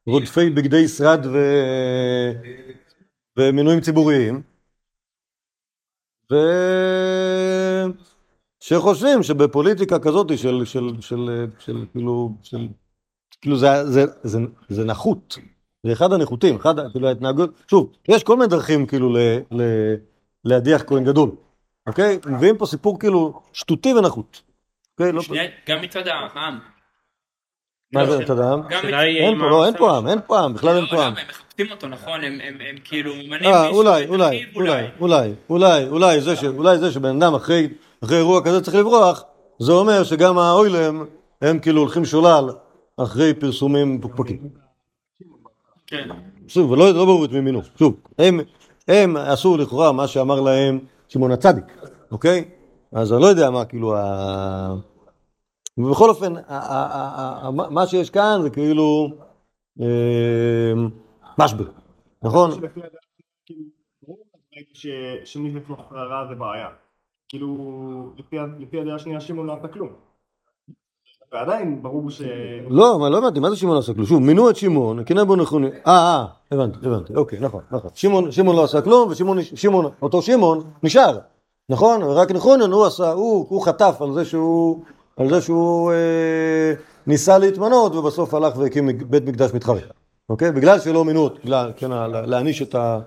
רודפי 0.06 0.50
בגדי 0.50 0.88
שרד 0.88 1.26
ו... 1.26 1.38
ומינויים 3.38 3.80
ציבוריים, 3.80 4.42
ו... 6.32 6.36
שחושבים 8.60 9.22
שבפוליטיקה 9.22 9.98
כזאת 9.98 10.28
של, 10.28 10.36
של, 10.36 10.64
של, 10.64 11.00
של, 11.00 11.46
של 11.58 11.84
כאילו, 11.92 12.32
של, 12.42 12.68
כאילו 13.40 13.56
זה, 13.56 13.84
זה, 13.84 14.04
זה, 14.22 14.38
זה 14.68 14.84
נחות, 14.84 15.38
זה 15.86 15.92
אחד 15.92 16.12
הנחותים, 16.12 16.56
אחד, 16.56 16.74
כאילו 16.92 17.08
ההתנהגות, 17.08 17.50
שוב, 17.70 17.92
יש 18.08 18.24
כל 18.24 18.36
מיני 18.36 18.48
דרכים 18.48 18.86
כאילו 18.86 19.12
ל, 19.12 19.18
ל, 19.50 19.62
להדיח 20.44 20.82
כהן 20.86 21.04
גדול, 21.04 21.30
אוקיי? 21.86 22.18
מביאים 22.26 22.58
פה 22.58 22.66
סיפור 22.66 22.98
כאילו 23.00 23.42
שטותי 23.52 23.94
ונחות, 23.94 24.42
אוקיי? 24.92 25.12
לא, 25.12 25.22
שני- 25.22 25.38
גם 25.68 25.82
מצד 25.82 26.06
העם. 26.06 26.75
מה 27.92 28.06
זה, 28.06 28.18
אין 28.18 28.28
אם 29.34 29.40
פה, 29.40 29.48
לא, 29.50 29.66
אין 29.66 29.74
פה 29.78 29.96
עם, 29.96 30.08
אין 30.08 30.18
פה 30.26 30.38
עם, 30.38 30.54
בכלל 30.54 30.76
אין 30.76 30.84
לא, 30.84 30.88
פה 30.90 31.04
עם. 31.06 31.12
הם 31.16 31.24
מחפשים 31.30 31.66
אותו, 31.70 31.88
נכון? 31.88 32.20
הם- 32.24 32.38
כאילו 32.84 33.12
ממנים 33.14 33.44
אה, 33.54 33.62
מישהו 33.62 33.76
אולי, 33.78 34.06
אולי, 34.06 34.44
אולי, 34.56 34.86
אולי, 35.00 35.32
אולי, 35.50 35.88
אולי 35.88 36.20
זה 36.20 36.36
ש- 36.36 36.44
אולי 36.44 36.78
זה 36.78 36.92
שבן 36.92 37.22
אדם 37.22 37.34
אחרי 37.34 37.68
אירוע 38.10 38.44
כזה 38.44 38.60
צריך 38.60 38.76
לברוח, 38.76 39.24
זה 39.58 39.72
אומר 39.72 40.04
שגם 40.04 40.38
האוילם 40.38 41.04
הם 41.42 41.58
כאילו 41.58 41.80
הולכים 41.80 42.04
שולל 42.04 42.44
אחרי 42.96 43.34
פרסומים 43.34 44.00
פוקפקים. 44.00 44.38
כן. 45.86 46.08
שוב, 46.48 46.70
ולא 46.70 46.90
לא 46.94 47.04
ברור 47.04 47.24
את 47.24 47.30
מי 47.32 47.40
מינו. 47.40 47.60
שוב, 47.78 47.94
הם, 48.18 48.40
הם 48.88 49.16
עשו 49.16 49.56
לכאורה 49.56 49.92
מה 49.92 50.06
שאמר 50.08 50.40
להם 50.40 50.78
שמעון 51.08 51.32
הצדיק, 51.32 51.64
אוקיי? 52.12 52.44
אז 52.92 53.12
אני 53.12 53.22
לא 53.22 53.26
יודע 53.26 53.50
מה 53.50 53.64
כאילו 53.64 53.96
ה... 53.96 54.74
ובכל 55.78 56.10
אופן, 56.10 56.34
מה 57.70 57.86
שיש 57.86 58.10
כאן 58.10 58.38
זה 58.42 58.50
כאילו 58.50 59.08
אה, 59.80 60.72
משבר, 61.38 61.64
נכון? 62.22 62.50
כאילו, 62.50 64.16
שמי 65.24 65.50
לפני 65.50 65.76
שררה 65.90 66.26
זה 66.28 66.34
בעיה. 66.34 66.68
כאילו, 67.28 67.56
לפי 68.58 68.80
הדעה 68.80 68.94
השנייה 68.94 69.20
שמעון 69.20 69.46
לא 69.46 69.52
עשה 69.52 69.68
כלום. 69.68 69.88
ועדיין, 71.32 71.82
ברור 71.82 72.10
ש... 72.10 72.22
לא, 72.70 72.98
מה, 72.98 73.08
לא 73.08 73.18
הבנתי, 73.18 73.40
מה 73.40 73.50
זה 73.50 73.56
שמעון 73.56 73.74
לא 73.74 73.80
עשה 73.80 73.94
כלום? 73.94 74.06
שוב, 74.06 74.22
מינו 74.22 74.50
את 74.50 74.56
שמעון, 74.56 75.04
קינא 75.04 75.24
בו 75.24 75.36
נכוני, 75.36 75.66
אה, 75.86 75.92
אה, 75.92 76.24
הבנתי, 76.50 76.86
הבנתי, 76.86 77.14
אוקיי, 77.14 77.40
נכון, 77.40 77.62
נכון. 77.70 77.90
שמעון, 77.94 78.56
לא 78.56 78.64
עשה 78.64 78.82
כלום, 78.82 79.10
ושמעון, 79.10 79.42
שמעון, 79.42 79.86
אותו 80.02 80.22
שמעון 80.22 80.70
נשאר, 80.82 81.18
נכון? 81.68 82.02
רק 82.02 82.30
נכונן, 82.30 82.72
הוא 82.72 82.86
עשה, 82.86 83.12
הוא 83.12 83.62
חטף 83.66 83.96
על 84.00 84.12
זה 84.12 84.24
שהוא, 84.24 84.84
על 85.16 85.28
זה 85.30 85.40
שהוא 85.40 85.92
אה, 85.92 86.72
ניסה 87.06 87.38
להתמנות, 87.38 87.94
ובסוף 87.94 88.34
הלך 88.34 88.56
והקים 88.56 89.10
בית 89.10 89.24
מקדש 89.24 89.54
מתחרה, 89.54 89.80
אוקיי? 90.28 90.52
בגלל 90.52 90.80
שלא 90.80 91.04
מינו 91.04 91.20
אותו, 91.20 91.36
בגלל, 91.44 91.72
כן, 91.76 91.90
להעניש 92.26 92.62
את 92.62 92.74
ה... 92.74 93.00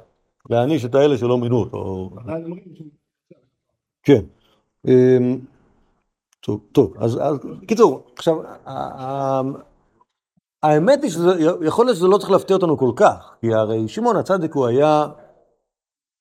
להעניש 0.50 0.86
את 0.86 0.96
האלה 0.96 1.18
שלא 1.18 1.38
מינו 1.38 1.58
אותו. 1.60 2.10
כן. 4.04 4.22
אמ, 4.88 5.40
טוב, 6.42 6.60
טוב, 6.72 6.94
אז, 7.00 7.20
אז 7.22 7.38
קיצור, 7.68 8.08
עכשיו, 8.16 8.36
האמת 10.64 11.04
היא 11.04 11.12
שזה, 11.12 11.32
יכול 11.66 11.86
להיות 11.86 11.98
שזה 11.98 12.08
לא 12.08 12.18
צריך 12.18 12.32
להפתיע 12.32 12.56
אותנו 12.56 12.78
כל 12.78 12.92
כך, 12.96 13.36
כי 13.42 13.54
הרי 13.54 13.88
שמעון 13.88 14.16
הצדיק 14.16 14.54
הוא 14.54 14.68
היה 14.68 15.08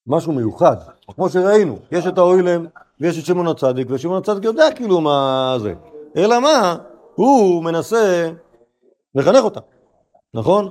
משהו 0.08 0.32
מיוחד. 0.32 0.76
כמו 1.14 1.28
שראינו, 1.28 1.78
יש 1.92 2.06
את 2.06 2.18
האוילם 2.18 2.66
ויש 3.00 3.18
את 3.18 3.24
שמעון 3.24 3.46
הצדיק, 3.46 3.86
ושמעון 3.90 4.18
הצדיק 4.18 4.44
יודע 4.44 4.64
כאילו 4.76 5.00
מה 5.00 5.56
זה. 5.60 5.74
אלא 6.16 6.40
מה, 6.40 6.76
הוא 7.14 7.64
מנסה 7.64 8.30
לחנך 9.14 9.44
אותם, 9.44 9.60
נכון? 10.34 10.68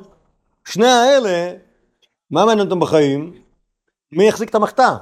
שני 0.66 0.88
האלה, 0.88 1.54
מה 2.32 2.46
מעניין 2.46 2.68
אותם 2.68 2.80
בחיים? 2.80 3.34
מי 4.12 4.28
יחזיק 4.28 4.50
את 4.50 4.56
המחתה, 4.56 4.98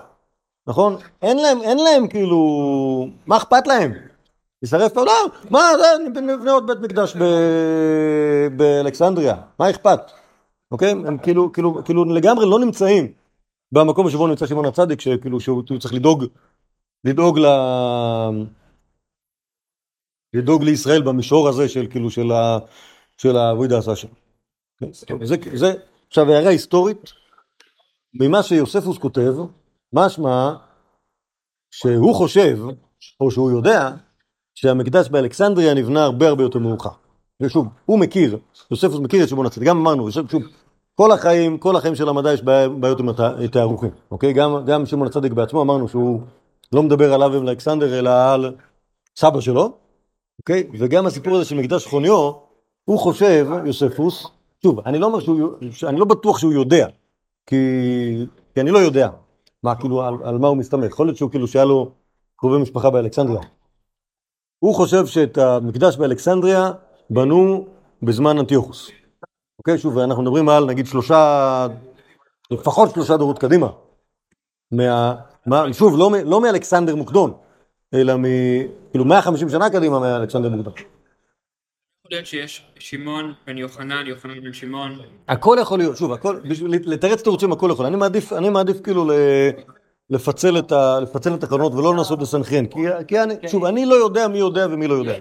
נכון? 0.67 0.95
אין 1.21 1.37
להם, 1.37 1.61
אין 1.61 1.77
להם 1.77 2.07
כאילו, 2.07 3.07
מה 3.27 3.37
אכפת 3.37 3.67
להם? 3.67 3.93
יישרף 4.63 4.93
פה, 4.93 5.03
לא, 5.03 5.13
מה 5.49 5.59
נבנה 6.19 6.51
עוד 6.51 6.67
בית 6.67 6.79
מקדש 6.79 7.15
באלכסנדריה, 8.57 9.35
מה 9.59 9.69
אכפת? 9.69 9.99
אוקיי? 10.71 10.89
הם 10.89 11.17
כאילו, 11.17 11.51
כאילו, 11.53 11.83
כאילו 11.85 12.05
לגמרי 12.05 12.45
לא 12.49 12.59
נמצאים 12.59 13.24
במקום 13.75 14.09
שבו 14.09 14.27
נמצא 14.27 14.47
שמעון 14.47 14.65
הצדיק, 14.65 15.01
שכאילו 15.01 15.39
שהוא 15.39 15.63
צריך 15.79 15.93
לדאוג, 15.93 16.25
לדאוג 17.03 17.39
ל... 17.39 17.45
לדאוג 20.33 20.63
לישראל 20.63 21.01
במישור 21.01 21.49
הזה 21.49 21.69
של 21.69 21.87
כאילו 21.89 22.09
של 22.09 22.31
ה... 22.31 22.57
של 23.17 23.37
האבוידע 23.37 23.77
עשה 23.77 23.95
שם. 23.95 24.07
כן, 24.77 25.25
זה, 25.25 25.35
זה, 25.53 25.73
עכשיו 26.07 26.31
הערה 26.31 26.49
היסטורית, 26.49 27.11
ממה 28.13 28.43
שיוספוס 28.43 28.97
כותב, 28.97 29.33
משמע 29.93 30.53
שהוא 31.71 32.15
חושב, 32.15 32.59
או 33.19 33.31
שהוא 33.31 33.51
יודע, 33.51 33.91
שהמקדש 34.55 35.09
באלכסנדריה 35.09 35.73
נבנה 35.73 36.03
הרבה 36.03 36.27
הרבה 36.27 36.43
יותר 36.43 36.59
מאוחר. 36.59 36.89
ושוב, 37.41 37.67
הוא 37.85 37.99
מכיר, 37.99 38.39
יוספוס 38.71 38.99
מכיר 38.99 39.23
את 39.23 39.29
שמעון 39.29 39.45
הצדיק, 39.45 39.67
גם 39.67 39.77
אמרנו, 39.77 40.11
שוב, 40.11 40.25
כל 40.95 41.11
החיים, 41.11 41.57
כל 41.57 41.75
החיים 41.75 41.95
של 41.95 42.09
המדע 42.09 42.33
יש 42.33 42.41
בעיות 42.79 42.99
עם 42.99 43.09
התארוכים, 43.09 43.89
אוקיי? 44.11 44.33
גם, 44.33 44.65
גם 44.65 44.85
שמעון 44.85 45.07
הצדיק 45.07 45.33
בעצמו 45.33 45.61
אמרנו 45.61 45.87
שהוא 45.87 46.21
לא 46.73 46.83
מדבר 46.83 47.13
על 47.13 47.23
אבי 47.23 47.37
אלכסנדר, 47.37 47.99
אלא 47.99 48.33
על 48.33 48.55
סבא 49.15 49.41
שלו, 49.41 49.71
אוקיי? 50.39 50.67
וגם 50.79 51.05
הסיפור 51.05 51.35
הזה 51.35 51.45
של 51.45 51.55
מקדש 51.55 51.85
חוניו, 51.85 52.31
הוא 52.85 52.99
חושב, 52.99 53.47
יוספוס, 53.65 54.27
שוב, 54.63 54.79
אני 54.85 54.99
לא 54.99 55.19
שהוא, 55.19 55.49
אני 55.83 55.99
לא 55.99 56.05
בטוח 56.05 56.37
שהוא 56.37 56.53
יודע, 56.53 56.87
כי, 57.45 57.55
כי 58.53 58.61
אני 58.61 58.71
לא 58.71 58.77
יודע 58.77 59.09
מה, 59.63 59.75
כאילו, 59.75 60.01
על, 60.01 60.13
על 60.23 60.37
מה 60.37 60.47
הוא 60.47 60.57
מסתמך. 60.57 60.85
יכול 60.85 61.07
להיות 61.07 61.17
שהוא 61.17 61.31
כאילו 61.31 61.47
שהיה 61.47 61.65
לו 61.65 61.91
קרובי 62.35 62.57
משפחה 62.57 62.89
באלכסנדריה. 62.89 63.41
הוא 64.59 64.75
חושב 64.75 65.05
שאת 65.05 65.37
המקדש 65.37 65.97
באלכסנדריה 65.97 66.71
בנו 67.09 67.65
בזמן 68.03 68.37
אנטיוכוס. 68.37 68.91
אוקיי, 69.59 69.77
שוב, 69.77 69.97
אנחנו 69.97 70.23
מדברים 70.23 70.49
על 70.49 70.65
נגיד 70.65 70.85
שלושה, 70.85 71.67
לפחות 72.51 72.93
שלושה 72.93 73.17
דורות 73.17 73.39
קדימה. 73.39 73.67
מה, 74.71 75.15
מה, 75.45 75.73
שוב, 75.73 75.97
לא, 75.97 76.11
לא 76.25 76.41
מאלכסנדר 76.41 76.95
מוקדון, 76.95 77.33
אלא 77.93 78.15
מ... 78.17 78.23
כאילו 78.91 79.05
150 79.05 79.49
שנה 79.49 79.69
קדימה 79.69 79.99
מאלכסנדר 79.99 80.49
מוקדון. 80.49 80.73
יכול 80.73 82.11
להיות 82.11 82.25
שיש 82.25 82.71
שמעון 82.79 83.33
בן 83.47 83.57
יוחנן, 83.57 84.07
יוחנן 84.07 84.43
בן 84.43 84.53
שמעון. 84.53 84.99
הכל 85.27 85.57
יכול 85.61 85.79
להיות, 85.79 85.97
שוב, 85.97 86.11
הכל, 86.11 86.39
בשביל 86.49 86.71
לתרץ 86.85 87.21
תירוצים 87.21 87.51
הכל 87.51 87.69
יכול. 87.71 87.85
אני 87.85 87.95
מעדיף, 87.95 88.33
אני 88.33 88.49
מעדיף 88.49 88.81
כאילו 88.81 89.05
ל... 89.05 89.11
לפצל 90.09 90.59
את, 90.59 90.71
ה, 90.71 90.99
לפצל 90.99 91.33
את 91.33 91.43
הקרנות 91.43 91.73
ולא 91.73 91.93
לנסות 91.93 92.21
לסנכרן, 92.21 92.65
כי, 92.65 92.79
כי 93.07 93.23
אני, 93.23 93.33
שוב, 93.47 93.65
אני 93.65 93.85
לא 93.85 93.95
יודע 93.95 94.27
מי 94.27 94.37
יודע 94.37 94.67
ומי 94.71 94.87
לא 94.87 94.93
יודע. 94.93 95.15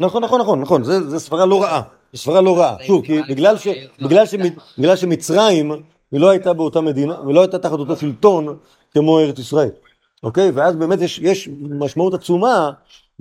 נכון, 0.00 0.24
נכון, 0.24 0.40
נכון, 0.40 0.60
נכון, 0.60 0.84
זה 0.84 1.18
סברה 1.18 1.46
לא 1.46 1.62
רעה, 1.62 1.82
זו 2.12 2.18
סברה 2.18 2.40
לא 2.40 2.58
רעה, 2.58 2.76
שוב, 2.86 3.04
כי 3.06 3.20
בגלל, 3.28 4.96
שמצרים 4.96 5.72
היא 6.12 6.20
לא 6.20 6.30
הייתה 6.30 6.52
באותה 6.52 6.80
מדינה, 6.80 7.20
ולא 7.20 7.40
הייתה 7.40 7.58
תחת 7.58 7.72
אותו 7.78 7.96
שלטון 7.96 8.56
כמו 8.92 9.18
ארץ 9.20 9.38
ישראל, 9.38 9.70
אוקיי? 10.22 10.50
ואז 10.50 10.76
באמת 10.76 10.98
יש 11.22 11.48
משמעות 11.58 12.14
עצומה 12.14 12.70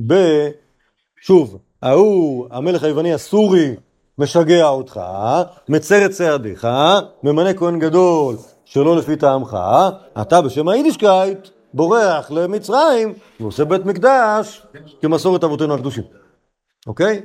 ב... 0.07 0.13
שוב, 1.21 1.57
ההוא, 1.81 2.47
המלך 2.51 2.83
היווני 2.83 3.13
הסורי, 3.13 3.75
משגע 4.17 4.67
אותך, 4.67 5.01
מצר 5.69 6.05
את 6.05 6.11
צעדיך, 6.11 6.67
ממנה 7.23 7.53
כהן 7.53 7.79
גדול 7.79 8.35
שלא 8.65 8.97
לפי 8.97 9.15
טעמך, 9.15 9.57
אתה 10.21 10.41
בשם 10.41 10.67
היידישקייט 10.67 11.47
בורח 11.76 12.32
למצרים 12.32 13.13
ועושה 13.39 13.65
בית 13.65 13.86
מקדש 13.86 14.65
כמסורת 15.01 15.43
אבותינו 15.43 15.73
הקדושים, 15.73 16.03
אוקיי? 16.88 17.21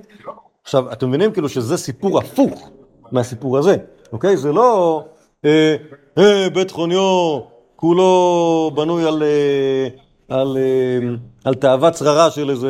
עכשיו, 0.63 0.93
אתם 0.93 1.09
מבינים 1.09 1.33
כאילו 1.33 1.49
שזה 1.49 1.77
סיפור 1.77 2.19
הפוך 2.19 2.71
מהסיפור 3.13 3.59
הזה, 3.59 3.77
אוקיי? 4.13 4.37
זה 4.37 4.53
לא 4.53 5.03
אה, 5.45 5.77
אה, 6.19 6.51
בית 6.55 6.71
חוניו 6.71 7.41
כולו 7.77 8.71
בנוי 8.75 9.05
על, 9.05 9.23
אה, 9.23 9.89
על, 10.29 10.57
אה, 10.57 11.09
על 11.45 11.55
תאוות 11.55 11.95
שררה 11.95 12.31
של 12.31 12.65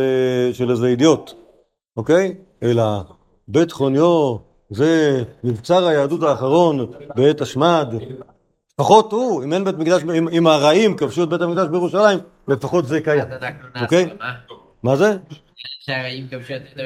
של 0.53 0.71
איזה 0.71 0.87
אידיוט, 0.87 1.33
אוקיי? 1.97 2.35
אלא 2.63 2.85
בית 3.49 3.73
חוניו 3.73 4.37
זה 4.71 5.23
מבצר 5.45 5.87
היהדות 5.87 6.23
האחרון 6.23 6.87
בעת 7.17 7.41
השמד. 7.41 7.95
לפחות 8.81 9.13
הוא, 9.13 9.45
אם 9.45 9.53
אין 9.53 9.65
בית 9.65 9.79
מקדש, 9.79 10.03
אם, 10.39 10.47
הרעים 10.47 10.97
כבשו 10.97 11.25
את 11.25 11.29
בית 11.29 11.41
המקדש 11.41 11.69
בירושלים, 11.69 12.19
לפחות 12.49 12.87
זה 12.87 13.01
קיים. 13.01 13.25
אוקיי? 13.83 14.07
מה? 14.83 14.97
זה? 14.97 15.17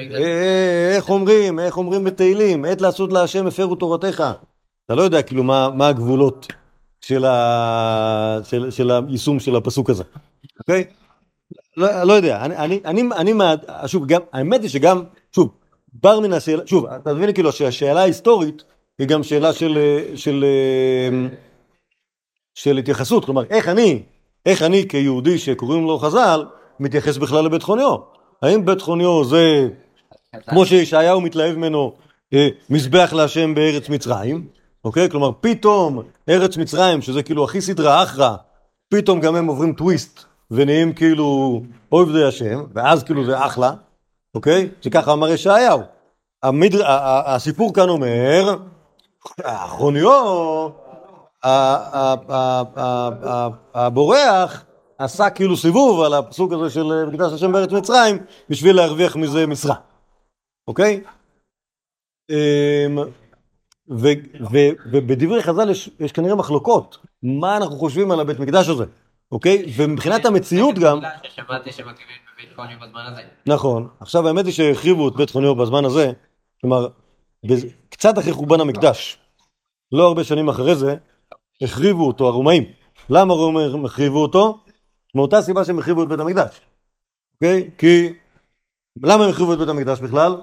המקדש. 0.01 0.20
אה, 0.20 0.97
איך 0.97 1.11
אומרים, 1.11 1.59
איך 1.59 1.76
אומרים 1.76 2.05
בתהילים, 2.05 2.64
עת 2.64 2.80
לעשות 2.80 3.12
להשם 3.12 3.47
הפרו 3.47 3.74
תורתך. 3.74 4.24
אתה 4.86 4.95
לא 4.95 5.03
יודע 5.03 5.22
כאילו 5.22 5.42
מה, 5.42 5.88
הגבולות 5.88 6.47
של, 7.01 7.24
היישום 8.90 9.40
של 9.40 9.57
הפסוק 9.57 9.90
הזה, 9.90 10.05
אוקיי? 10.61 10.84
לא, 11.76 12.03
לא 12.03 12.12
יודע, 12.12 12.45
אני, 12.45 12.80
שוב, 13.86 14.07
האמת 14.32 14.62
היא 14.62 14.70
שגם, 14.70 15.03
שוב, 15.34 15.49
בר 15.92 16.20
מן 16.20 16.32
השאלה, 16.32 16.62
שוב, 16.66 16.86
אתה 16.86 17.14
מבין 17.14 17.32
כאילו 17.32 17.53
שהשאלה 17.53 18.01
ההיסטורית 18.01 18.64
היא 18.99 19.07
גם 19.09 19.22
שאלה 19.22 19.53
של, 19.53 19.78
אה, 20.45 21.26
של, 22.55 22.78
התייחסות, 22.78 23.24
כלומר, 23.24 23.42
איך 23.50 23.68
אני, 23.68 24.02
איך 24.46 24.62
אני 24.62 24.88
כיהודי 24.88 25.38
שקוראים 25.38 25.86
לו 25.86 25.98
חז"ל, 25.98 26.44
מתייחס 26.80 27.16
בכלל 27.16 27.44
לבית 27.44 27.62
חוניו? 27.62 27.96
האם 28.42 28.66
בית 28.66 28.80
חוניו 28.80 29.24
זה, 29.24 29.68
כמו 30.46 30.66
שישעיהו 30.66 31.20
מתלהב 31.20 31.57
ממנו, 31.57 31.92
אה, 32.34 32.48
מזבח 32.70 33.12
להשם 33.16 33.55
בארץ 33.55 33.88
מצרים, 33.88 34.46
אוקיי? 34.84 35.11
כלומר, 35.11 35.30
פתאום 35.40 36.02
ארץ 36.28 36.57
מצרים, 36.57 37.02
שזה 37.02 37.22
כאילו 37.22 37.44
הכי 37.44 37.61
סדרה 37.61 38.02
אחרא, 38.02 38.36
פתאום 38.88 39.20
גם 39.20 39.36
הם 39.36 39.46
עוברים 39.46 39.72
טוויסט 39.72 40.24
ונהיים 40.50 40.92
כאילו 40.92 41.62
אוהבי 41.92 42.24
השם, 42.24 42.64
ואז 42.74 43.02
כאילו 43.02 43.24
זה 43.24 43.46
אחלה, 43.46 43.72
אוקיי? 44.34 44.68
שככה 44.80 45.12
אמר 45.12 45.28
ישעיהו. 45.28 45.80
המדר... 46.42 46.82
הסיפור 47.26 47.74
כאן 47.74 47.88
אומר, 47.88 48.57
ה- 49.44 49.66
הבורח 53.74 54.64
עשה 54.99 55.30
כאילו 55.30 55.57
סיבוב 55.57 56.01
על 56.01 56.14
הפסוק 56.14 56.53
הזה 56.53 56.70
של 56.70 57.05
מקדש 57.07 57.32
השם 57.32 57.53
בארץ 57.53 57.72
מצרים 57.72 58.18
בשביל 58.49 58.76
להרוויח 58.76 59.16
מזה 59.16 59.47
משרה, 59.47 59.74
אוקיי? 60.68 61.01
אמ, 62.30 62.99
ובדברי 63.88 65.42
חז"ל 65.42 65.70
יש, 65.70 65.90
יש 66.01 66.12
כנראה 66.12 66.34
מחלוקות, 66.34 66.99
מה 67.22 67.57
אנחנו 67.57 67.76
חושבים 67.76 68.11
על 68.11 68.20
הבית 68.20 68.38
מקדש 68.38 68.68
הזה, 68.68 68.84
אוקיי? 69.32 69.72
ומבחינת 69.76 70.24
המציאות 70.24 70.78
גם. 70.78 71.01
נכון, 73.47 73.88
עכשיו 74.01 74.28
האמת 74.28 74.45
היא 74.45 74.53
שהחריבו 74.53 75.09
את 75.09 75.16
בית 75.16 75.30
חוניו 75.30 75.55
בזמן 75.55 75.84
הזה, 75.84 76.12
כלומר, 76.61 76.88
קצת 77.88 78.18
אחרי 78.18 78.32
חורבן 78.32 78.61
המקדש, 78.61 79.18
לא 79.92 80.09
הרבה 80.09 80.24
שנים 80.24 80.49
אחרי 80.49 80.74
זה, 80.74 80.97
החריבו 81.62 82.07
אותו 82.07 82.28
הרומאים. 82.28 82.64
למה 83.11 83.34
הרומאים 83.34 83.84
החריבו 83.84 84.22
אותו? 84.22 84.59
מאותה 85.14 85.42
סיבה 85.42 85.64
שהם 85.64 85.78
החריבו 85.78 86.02
את 86.02 86.09
בית 86.09 86.20
המקדש, 86.20 86.61
אוקיי? 87.34 87.70
כי 87.78 88.12
למה 89.02 89.24
הם 89.24 89.30
החריבו 89.30 89.52
את 89.52 89.59
בית 89.59 89.68
המקדש 89.68 90.00
בכלל? 90.00 90.36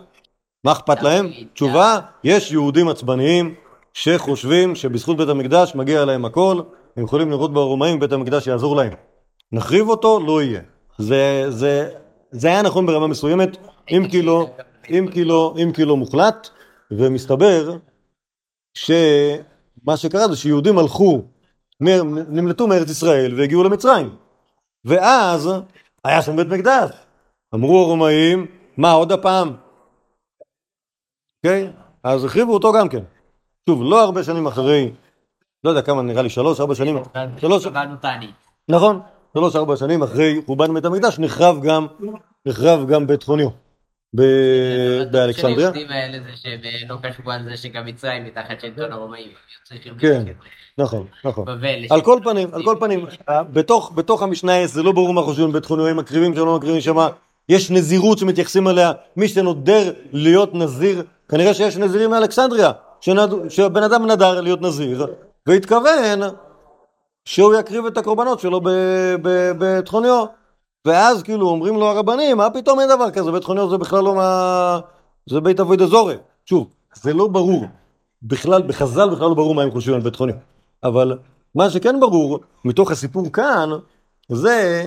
מה 0.63 0.71
אכפת 0.71 1.01
להם? 1.01 1.29
תשובה, 1.53 1.99
יש 2.23 2.51
יהודים 2.51 2.89
עצבניים 2.89 3.55
שחושבים 3.93 4.75
שבזכות 4.75 5.17
בית 5.17 5.29
המקדש 5.29 5.75
מגיע 5.75 6.05
להם 6.05 6.25
הכל, 6.25 6.61
הם 6.97 7.03
יכולים 7.03 7.29
לראות 7.29 7.53
ברומאים, 7.53 7.99
בית 7.99 8.11
המקדש 8.11 8.47
יעזור 8.47 8.75
להם. 8.75 8.93
נחריב 9.51 9.89
אותו, 9.89 10.19
לא 10.19 10.41
יהיה. 10.41 10.61
זה, 10.97 11.45
זה, 11.49 11.89
זה 12.31 12.47
היה 12.47 12.61
נכון 12.61 12.85
ברמה 12.85 13.07
מסוימת, 13.07 13.57
אם 13.91 14.07
כי 14.11 14.21
לא, 14.21 14.47
אם 14.89 15.07
כי 15.13 15.23
לא, 15.23 15.53
אם 15.63 15.71
כי 15.71 15.85
לא 15.85 15.97
מוחלט, 15.97 16.49
ומסתבר 16.91 17.77
שמה 19.83 19.97
שקרה 19.97 20.27
זה 20.27 20.35
שיהודים 20.35 20.77
הלכו, 20.77 21.21
נמלטו 22.29 22.67
מארץ 22.67 22.89
ישראל 22.89 23.33
והגיעו 23.37 23.63
למצרים. 23.63 24.15
ואז 24.85 25.49
היה 26.03 26.21
שם 26.21 26.35
בית 26.35 26.47
מקדש. 26.47 26.89
אמרו 27.55 27.81
הרומאים, 27.83 28.45
מה 28.77 28.91
עוד 28.91 29.11
הפעם? 29.11 29.55
אוקיי? 31.37 31.71
אז 32.03 32.25
החריבו 32.25 32.53
אותו 32.53 32.73
גם 32.73 32.89
כן. 32.89 33.03
שוב, 33.69 33.81
לא 33.83 34.03
הרבה 34.03 34.23
שנים 34.23 34.47
אחרי, 34.47 34.91
לא 35.63 35.69
יודע 35.69 35.81
כמה, 35.81 36.01
נראה 36.01 36.21
לי 36.21 36.29
שלוש, 36.29 36.59
ארבע 36.59 36.75
שנים, 36.75 36.97
שלוש. 37.37 37.65
נכון, 38.69 39.01
שלוש, 39.33 39.55
ארבע 39.55 39.77
שנים 39.77 40.03
אחרי 40.03 40.41
חורבן 40.45 40.73
בית 40.73 40.85
המקדש 40.85 41.19
נחרב 41.19 41.61
גם, 41.63 41.87
נחרב 42.45 42.87
גם 42.87 43.07
בית 43.07 43.23
חוניו 43.23 43.49
באלכסנדריה. 44.13 45.57
היהודים 45.57 45.87
האלה 45.89 46.17
זה 46.23 46.29
שהם 46.35 46.59
אה, 46.63 46.71
לא 46.89 46.97
חשבו 47.05 47.31
על 47.31 47.43
זה 47.43 47.57
שגם 47.57 47.85
מצרים 47.85 48.25
מתחת 48.25 48.61
שלטון 48.61 48.91
הרומאים. 48.91 49.27
כן. 49.99 50.23
נכון, 50.77 51.07
נכון. 51.25 51.45
על 51.89 52.01
כל 52.01 52.19
פנים, 52.23 52.49
על 52.53 52.63
כל 52.63 52.75
פנים, 52.79 53.05
בתוך, 53.95 54.23
המשנה 54.23 54.67
זה 54.67 54.83
לא 54.83 54.91
ברור 54.91 55.13
מה 55.13 55.21
חושבים 55.21 55.51
בית 55.51 55.65
חוניו, 55.65 55.87
הם 55.87 55.97
מקריבים 55.97 56.35
שם, 56.35 56.45
לא 56.45 56.55
מקריבים 56.55 56.81
שם, 56.81 57.07
יש 57.49 57.71
נזירות 57.71 58.17
שמתייחסים 58.17 58.67
אליה, 58.67 58.91
מי 59.17 59.27
שנודר 59.27 59.93
להיות 60.11 60.53
נזיר, 60.53 61.03
כנראה 61.29 61.53
שיש 61.53 61.77
נזירים 61.77 62.09
מאלכסנדריה. 62.09 62.71
שבן 63.49 63.83
אדם 63.83 64.05
נדר 64.05 64.41
להיות 64.41 64.61
נזיר, 64.61 65.07
והתכוון 65.47 66.19
שהוא 67.25 67.53
יקריב 67.59 67.85
את 67.85 67.97
הקורבנות 67.97 68.39
שלו 68.39 68.61
ב- 68.61 68.69
ב- 69.21 69.51
בבית 69.57 69.87
חוניו, 69.87 70.25
ואז 70.85 71.23
כאילו 71.23 71.49
אומרים 71.49 71.75
לו 71.75 71.85
הרבנים, 71.85 72.37
מה 72.37 72.49
פתאום 72.49 72.79
אין 72.79 72.89
דבר 72.89 73.11
כזה, 73.11 73.31
בית 73.31 73.43
חוניו 73.43 73.69
זה 73.69 73.77
בכלל 73.77 74.03
לא 74.03 74.15
מה... 74.15 74.79
זה 75.29 75.41
בית 75.41 75.59
אבוי 75.59 75.77
דזורי. 75.77 76.15
שוב, 76.45 76.73
זה 76.93 77.13
לא 77.13 77.27
ברור. 77.27 77.65
בכלל, 78.23 78.61
בחז"ל 78.61 79.09
בכלל 79.09 79.27
לא 79.27 79.33
ברור 79.33 79.55
מה 79.55 79.63
הם 79.63 79.71
חושבים 79.71 79.95
על 79.95 80.01
בית 80.01 80.15
חוניו. 80.15 80.35
אבל 80.83 81.17
מה 81.55 81.69
שכן 81.69 81.99
ברור, 81.99 82.39
מתוך 82.65 82.91
הסיפור 82.91 83.31
כאן, 83.31 83.69
זה 84.29 84.85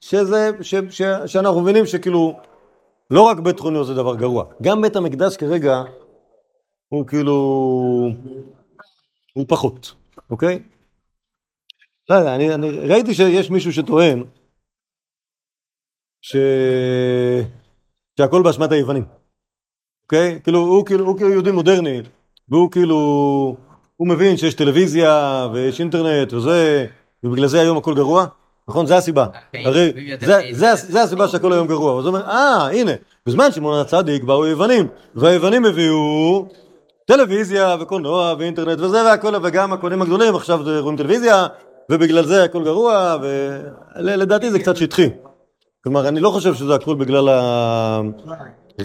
שזה, 0.00 0.50
ש, 0.60 0.74
ש, 0.90 1.02
שאנחנו 1.26 1.60
מבינים 1.60 1.86
שכאילו, 1.86 2.40
לא 3.10 3.22
רק 3.22 3.38
בית 3.38 3.60
חוניו 3.60 3.84
זה 3.84 3.94
דבר 3.94 4.14
גרוע, 4.14 4.44
גם 4.62 4.82
בית 4.82 4.96
המקדש 4.96 5.36
כרגע 5.36 5.82
הוא 6.88 7.06
כאילו, 7.06 7.34
הוא 9.34 9.44
פחות, 9.48 9.92
אוקיי? 10.30 10.62
לא 12.10 12.14
יודע, 12.14 12.34
אני, 12.34 12.54
אני 12.54 12.70
ראיתי 12.70 13.14
שיש 13.14 13.50
מישהו 13.50 13.72
שטוען 13.72 14.24
ש... 16.28 16.36
שהכל 18.18 18.42
באשמת 18.42 18.72
היוונים, 18.72 19.04
אוקיי? 20.04 20.38
כאילו, 20.44 20.58
הוא 20.58 20.86
כאילו, 20.86 21.06
הוא 21.06 21.16
כאילו 21.16 21.32
יהודי 21.32 21.50
מודרני, 21.50 22.02
והוא 22.48 22.70
כאילו, 22.70 22.96
הוא 23.96 24.08
מבין 24.08 24.36
שיש 24.36 24.54
טלוויזיה 24.54 25.46
ויש 25.52 25.80
אינטרנט 25.80 26.32
וזה, 26.32 26.86
ובגלל 27.24 27.46
זה 27.46 27.60
היום 27.60 27.76
הכל 27.76 27.94
גרוע? 27.94 28.26
נכון? 28.68 28.86
זה 28.86 28.96
הסיבה. 28.96 29.26
הרי 29.54 29.92
זה, 30.20 30.40
זה, 30.52 30.74
זה 30.74 31.02
הסיבה 31.02 31.28
שהכל 31.28 31.52
היום 31.52 31.66
גרוע. 31.66 31.98
אז 31.98 32.06
הוא 32.06 32.14
אומר, 32.14 32.26
אה, 32.26 32.68
הנה, 32.72 32.92
בזמן 33.26 33.52
שמעון 33.52 33.80
הצדיק 33.80 34.22
באו 34.22 34.44
היוונים, 34.44 34.88
והיוונים 35.14 35.64
הביאו 35.64 36.48
טלוויזיה 37.04 37.76
וקולנוע 37.80 38.34
ואינטרנט 38.38 38.80
וזה 38.80 39.04
והכל, 39.04 39.34
וגם 39.42 39.72
הקונים 39.72 40.02
הגדולים 40.02 40.34
עכשיו 40.36 40.60
רואים 40.80 40.96
טלוויזיה, 40.96 41.46
ובגלל 41.90 42.24
זה 42.24 42.44
הכל 42.44 42.64
גרוע, 42.64 43.16
ולדעתי 43.96 44.50
זה 44.50 44.58
קצת 44.58 44.76
שטחי. 44.76 45.08
כלומר, 45.88 46.08
אני 46.08 46.20
לא 46.20 46.30
חושב 46.30 46.54
שזה 46.54 46.74
הכל 46.74 46.94
בגלל 46.94 47.28
ה... 47.28 48.00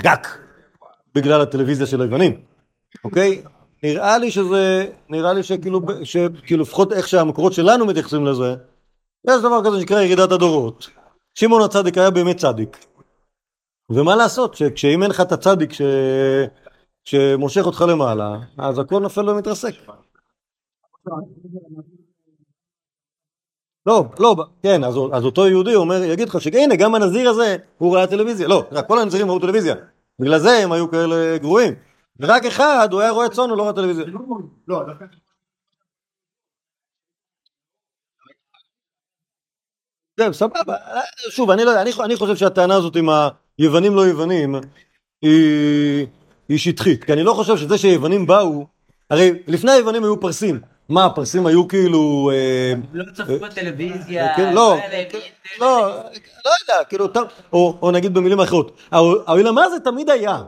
רק 0.06 0.40
בגלל 1.16 1.42
הטלוויזיה 1.42 1.88
של 1.88 2.02
היוונים, 2.02 2.42
אוקיי? 3.04 3.44
נראה 3.84 4.18
לי 4.18 4.32
שזה, 4.32 4.92
נראה 5.10 5.34
לי 5.34 5.44
שכאילו, 5.44 5.82
שכאילו 6.04 6.64
לפחות 6.64 6.94
איך 6.94 7.08
שהמקורות 7.08 7.54
שלנו 7.54 7.86
מתייחסים 7.86 8.26
לזה, 8.26 8.56
יש 9.28 9.42
דבר 9.42 9.66
כזה 9.66 9.80
שנקרא 9.80 10.02
ירידת 10.02 10.32
הדורות. 10.32 10.90
שמעון 11.36 11.62
הצדיק 11.62 11.98
היה 11.98 12.10
באמת 12.10 12.38
צדיק. 12.38 12.86
ומה 13.90 14.16
לעשות, 14.16 14.56
שאם 14.76 15.04
אין 15.04 15.12
לך 15.12 15.22
את 15.22 15.32
הצדיק 15.32 15.74
ש... 15.74 15.82
שמושך 17.06 17.66
אותך 17.66 17.86
למעלה, 17.88 18.38
אז 18.58 18.80
הכל 18.80 19.00
נופל 19.00 19.30
ומתרסק. 19.30 19.74
לא, 23.86 24.06
לא, 24.20 24.36
כן, 24.64 24.84
אז, 24.84 24.96
אז 25.14 25.26
אותו 25.26 25.48
יהודי 25.48 25.76
אומר, 25.76 26.04
יגיד 26.04 26.30
לך 26.30 26.42
שהנה, 26.42 26.76
גם 26.76 26.96
הנזיר 26.96 27.30
הזה, 27.30 27.58
הוא 27.78 27.96
ראה 27.96 28.08
טלוויזיה. 28.08 28.48
לא, 28.48 28.64
רק 28.72 28.88
כל 28.88 29.00
הנזירים 29.00 29.32
ראו 29.32 29.40
טלוויזיה. 29.40 29.76
בגלל 30.20 30.40
זה 30.40 30.58
הם 30.58 30.72
היו 30.72 30.92
כאלה 30.92 31.38
גרועים. 31.38 31.74
ורק 32.20 32.46
אחד, 32.46 32.90
הוא 32.92 33.02
היה 33.02 33.12
רואה 33.12 33.30
צאן, 33.30 33.50
הוא 33.50 33.58
לא 33.58 33.64
ראה 33.64 33.74
טלוויזיה. 33.74 34.06
לא, 34.68 34.84
דווקא... 34.88 35.06
זהו, 40.20 40.34
סבבה. 40.34 40.76
שוב, 41.30 41.50
אני 41.50 41.66
לא 41.66 41.82
אני, 41.82 41.92
אני 42.04 42.16
חושב 42.16 42.36
שהטענה 42.36 42.76
הזאת 42.76 42.96
עם 42.96 43.10
היוונים 43.58 43.96
לא 43.96 44.02
יוונים 44.02 44.56
היא, 45.22 46.08
היא 46.50 46.58
שטחית. 46.58 47.04
כי 47.04 47.14
אני 47.14 47.24
לא 47.24 47.34
חושב 47.34 47.58
שזה 47.58 47.78
שיוונים 47.78 48.26
באו, 48.26 48.68
הרי 49.10 49.32
לפני 49.48 49.72
היוונים 49.72 50.04
היו 50.04 50.20
פרסים. 50.20 50.62
מה, 50.90 51.06
הפרסים 51.06 51.46
היו 51.46 51.68
כאילו... 51.68 52.32
אה, 52.34 52.74
לא 52.94 53.04
צפו 53.14 53.40
בטלוויזיה. 53.40 54.36
כן, 54.36 54.54
לא, 54.54 54.78
לא, 55.60 55.88
לא 56.46 56.52
יודע, 56.62 56.84
כאילו, 56.90 57.08
או, 57.54 57.92
נגיד 57.92 58.14
במילים 58.14 58.40
אחרות, 58.40 58.78
העולם 58.92 59.58
הזה 59.58 59.80
תמיד 59.80 60.10
היה, 60.10 60.44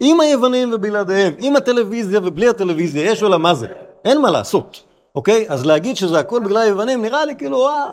עם 0.00 0.20
היוונים 0.20 0.72
ובלעדיהם, 0.72 1.34
עם 1.38 1.56
הטלוויזיה 1.56 2.20
ובלי 2.24 2.48
הטלוויזיה, 2.48 3.10
יש 3.10 3.22
עולם 3.22 3.46
הזה, 3.46 3.66
אין 4.04 4.20
מה 4.20 4.30
לעשות, 4.30 4.82
אוקיי? 5.14 5.46
אז 5.48 5.66
להגיד 5.66 5.96
שזה 5.96 6.18
הכל 6.18 6.40
בגלל 6.44 6.56
היוונים, 6.56 7.02
נראה 7.02 7.24
לי 7.24 7.36
כאילו, 7.36 7.68
אה, 7.68 7.92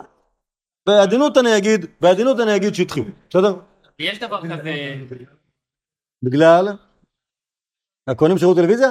בעדינות 0.86 1.38
אני 1.38 1.56
אגיד, 1.56 1.86
בעדינות 2.00 2.40
אני 2.40 2.56
אגיד 2.56 2.74
שטחי, 2.74 3.02
בסדר? 3.30 3.56
יש 3.98 4.18
דבר 4.18 4.40
כזה, 4.42 4.96
בגלל? 6.22 6.68
הכהנים 8.08 8.38
שראו 8.38 8.54
טלוויזיה? 8.54 8.90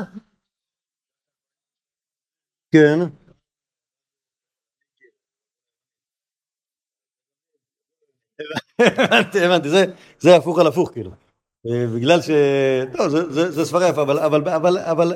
כן. 2.74 3.00
הבנתי, 8.80 9.46
הבנתי, 9.46 9.70
זה, 9.70 9.86
זה 10.20 10.36
הפוך 10.36 10.60
על 10.60 10.68
הפוך 10.68 10.92
כאילו. 10.94 11.12
אה, 11.68 11.88
בגלל 11.96 12.22
ש... 12.22 12.30
לא, 12.94 13.10
זה, 13.10 13.32
זה, 13.32 13.52
זה 13.52 13.66
סברה 13.66 13.90
יפה, 13.90 14.02
אבל, 14.02 14.20
אבל, 14.20 14.50
אבל, 14.50 14.78
אבל 14.78 15.14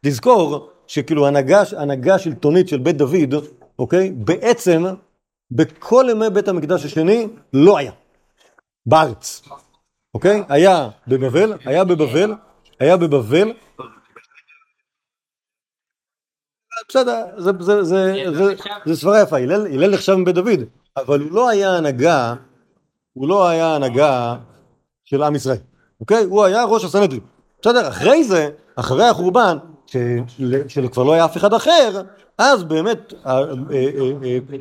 תזכור 0.00 0.70
שכאילו 0.86 1.26
הנהגה, 1.26 2.18
שלטונית 2.18 2.68
של 2.68 2.78
בית 2.78 2.96
דוד, 2.96 3.34
אוקיי? 3.78 4.10
בעצם 4.10 4.82
בכל 5.50 6.06
ימי 6.10 6.30
בית 6.30 6.48
המקדש 6.48 6.84
השני 6.84 7.28
לא 7.52 7.78
היה. 7.78 7.92
בארץ. 8.86 9.48
אוקיי? 10.14 10.42
היה 10.48 10.88
בבבל, 11.08 11.52
היה 11.64 11.84
בבבל, 11.84 12.32
היה 12.80 12.96
בבבל. 12.96 13.52
בסדר, 16.88 17.24
זה, 17.36 17.50
זה, 17.60 17.82
זה, 17.82 18.12
זה, 18.32 18.54
זה 18.86 18.96
סברה 18.96 19.20
יפה, 19.20 19.36
הלל, 19.36 19.66
הלל 19.66 19.94
נחשב 19.94 20.14
מבית 20.14 20.34
דוד, 20.34 20.60
אבל 20.96 21.20
הוא 21.20 21.32
לא 21.32 21.48
היה 21.48 21.76
הנהגה, 21.76 22.34
הוא 23.12 23.28
לא 23.28 23.48
היה 23.48 23.74
הנהגה 23.74 24.36
של 25.04 25.22
עם 25.22 25.34
ישראל, 25.34 25.56
אוקיי? 26.00 26.24
הוא 26.24 26.44
היה 26.44 26.64
ראש 26.64 26.84
הסנהדרין. 26.84 27.20
בסדר, 27.62 27.88
אחרי 27.88 28.24
זה, 28.24 28.50
אחרי 28.76 29.04
החורבן, 29.04 29.58
שכבר 30.68 31.02
לא 31.02 31.12
היה 31.12 31.24
אף 31.24 31.36
אחד 31.36 31.54
אחר, 31.54 32.02
אז 32.38 32.64
באמת 32.64 33.12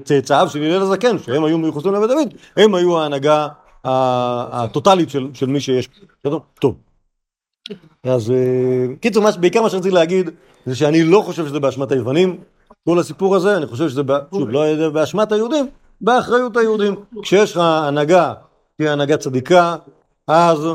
צאצאיו 0.03 0.49
של 0.49 0.61
הלל 0.61 0.82
הזקן, 0.82 1.19
שהם 1.19 1.43
היו 1.43 1.57
מיוחסים 1.57 1.93
לבית 1.93 2.09
דוד, 2.09 2.34
הם 2.57 2.76
היו 2.76 2.99
ההנהגה 2.99 3.47
הטוטלית 3.84 5.09
של, 5.09 5.28
של 5.34 5.45
מי 5.45 5.59
שיש. 5.59 5.89
טוב. 6.59 6.76
אז 8.03 8.32
אה, 8.32 8.95
קיצור, 9.01 9.32
בעיקר 9.39 9.61
מה 9.61 9.69
שרציתי 9.69 9.95
להגיד 9.95 10.30
זה 10.66 10.76
שאני 10.76 11.03
לא 11.03 11.22
חושב 11.26 11.47
שזה 11.47 11.59
באשמת 11.59 11.91
היוונים, 11.91 12.38
כל 12.89 12.99
הסיפור 12.99 13.36
הזה, 13.36 13.57
אני 13.57 13.66
חושב 13.66 13.89
שזה, 13.89 14.01
שוב, 14.36 14.49
לא 14.49 14.89
באשמת 14.89 15.32
היהודים, 15.32 15.66
באחריות 16.01 16.57
היהודים. 16.57 16.95
כשיש 17.22 17.51
לך 17.51 17.57
הנהגה, 17.57 18.34
תהיה 18.78 18.93
הנהגה 18.93 19.18
צדיקה, 19.18 19.76
אז, 20.28 20.68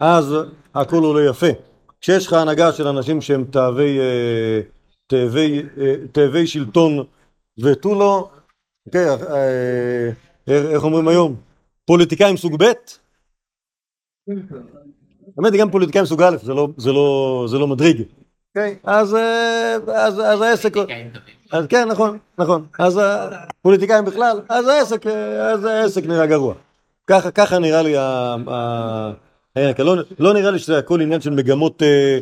אז 0.00 0.34
הכל 0.74 1.04
עולה 1.04 1.30
יפה. 1.30 1.46
כשיש 2.00 2.26
לך 2.26 2.32
הנהגה 2.32 2.72
של 2.72 2.86
אנשים 2.86 3.20
שהם 3.20 3.44
תאבי, 3.44 3.98
אה, 3.98 4.60
תאבי, 5.06 5.62
אה, 5.78 5.94
תאבי 6.12 6.46
שלטון 6.46 7.04
ותו 7.62 7.94
לא, 7.94 8.28
אוקיי, 8.86 9.08
אה, 9.08 10.10
איך 10.48 10.84
אומרים 10.84 11.08
היום? 11.08 11.36
פוליטיקאים 11.86 12.36
סוג 12.36 12.56
ב'? 12.58 12.72
האמת 15.38 15.52
היא 15.52 15.60
גם 15.60 15.70
פוליטיקאים 15.70 16.04
סוג 16.04 16.22
א', 16.22 16.36
זה 16.42 16.54
לא, 16.54 16.68
זה 16.76 16.92
לא, 16.92 17.46
זה 17.48 17.58
לא 17.58 17.66
מדריג. 17.66 18.02
אוקיי? 18.56 18.76
אז, 18.84 19.14
אה, 19.14 19.76
אז, 19.94 20.20
אז 20.20 20.40
העסק... 20.40 20.74
אז 21.52 21.66
כן, 21.68 21.88
נכון, 21.88 22.18
נכון. 22.38 22.64
אז 22.78 23.00
הפוליטיקאים 23.02 24.04
בכלל, 24.04 24.40
אז 24.48 24.68
העסק, 24.68 25.06
אה, 25.06 25.50
אז 25.52 25.64
העסק 25.64 26.06
נראה 26.06 26.26
גרוע. 26.26 26.54
ככה, 27.06 27.30
ככה 27.30 27.58
נראה 27.58 27.82
לי 27.82 27.96
ה- 27.96 28.36
ה- 28.50 29.10
העניין. 29.56 29.74
לא, 29.78 29.96
לא 30.18 30.34
נראה 30.34 30.50
לי 30.50 30.58
שזה 30.58 30.78
הכל 30.78 31.00
עניין 31.00 31.20
של 31.20 31.30
מגמות 31.30 31.82
אה, 31.82 32.18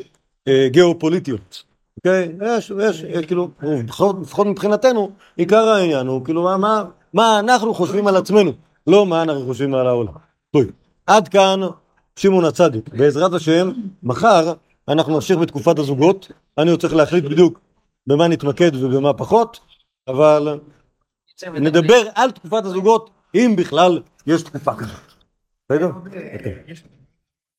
אה, 0.48 0.68
גיאופוליטיות. 0.68 1.62
אוקיי? 1.96 2.32
יש, 2.42 2.72
יש, 2.80 3.04
יש, 3.08 3.26
כאילו, 3.26 3.48
לפחות, 3.62 4.46
מבחינתנו, 4.46 5.10
עיקר 5.36 5.68
העניין 5.68 6.06
הוא 6.06 6.24
כאילו, 6.24 6.42
מה, 6.42 6.56
מה, 6.56 6.84
מה 7.12 7.38
אנחנו 7.38 7.74
חושבים 7.74 8.06
על 8.06 8.16
עצמנו. 8.16 8.52
לא 8.86 9.06
מה 9.06 9.22
אנחנו 9.22 9.46
חושבים 9.46 9.74
על 9.74 9.86
העולם. 9.86 10.12
טוב, 10.52 10.62
עד 11.06 11.28
כאן 11.28 11.60
שמעון 12.16 12.44
הצדיק. 12.44 12.88
בעזרת 12.88 13.32
השם, 13.32 13.70
מחר 14.02 14.52
אנחנו 14.88 15.14
נמשיך 15.14 15.38
בתקופת 15.38 15.78
הזוגות. 15.78 16.30
אני 16.58 16.70
עוד 16.70 16.80
צריך 16.80 16.94
להחליט 16.94 17.24
בדיוק 17.24 17.60
במה 18.06 18.28
נתמקד 18.28 18.76
ובמה 18.76 19.12
פחות, 19.12 19.60
אבל 20.08 20.60
נדבר 21.44 22.02
על 22.14 22.30
תקופת 22.30 22.64
הזוגות, 22.64 23.10
אם 23.34 23.54
בכלל 23.58 24.02
יש 24.26 24.42
תקופה 24.42 24.74
כזאת. 24.74 25.00
בסדר? 25.70 25.90
אוקיי. 26.34 26.64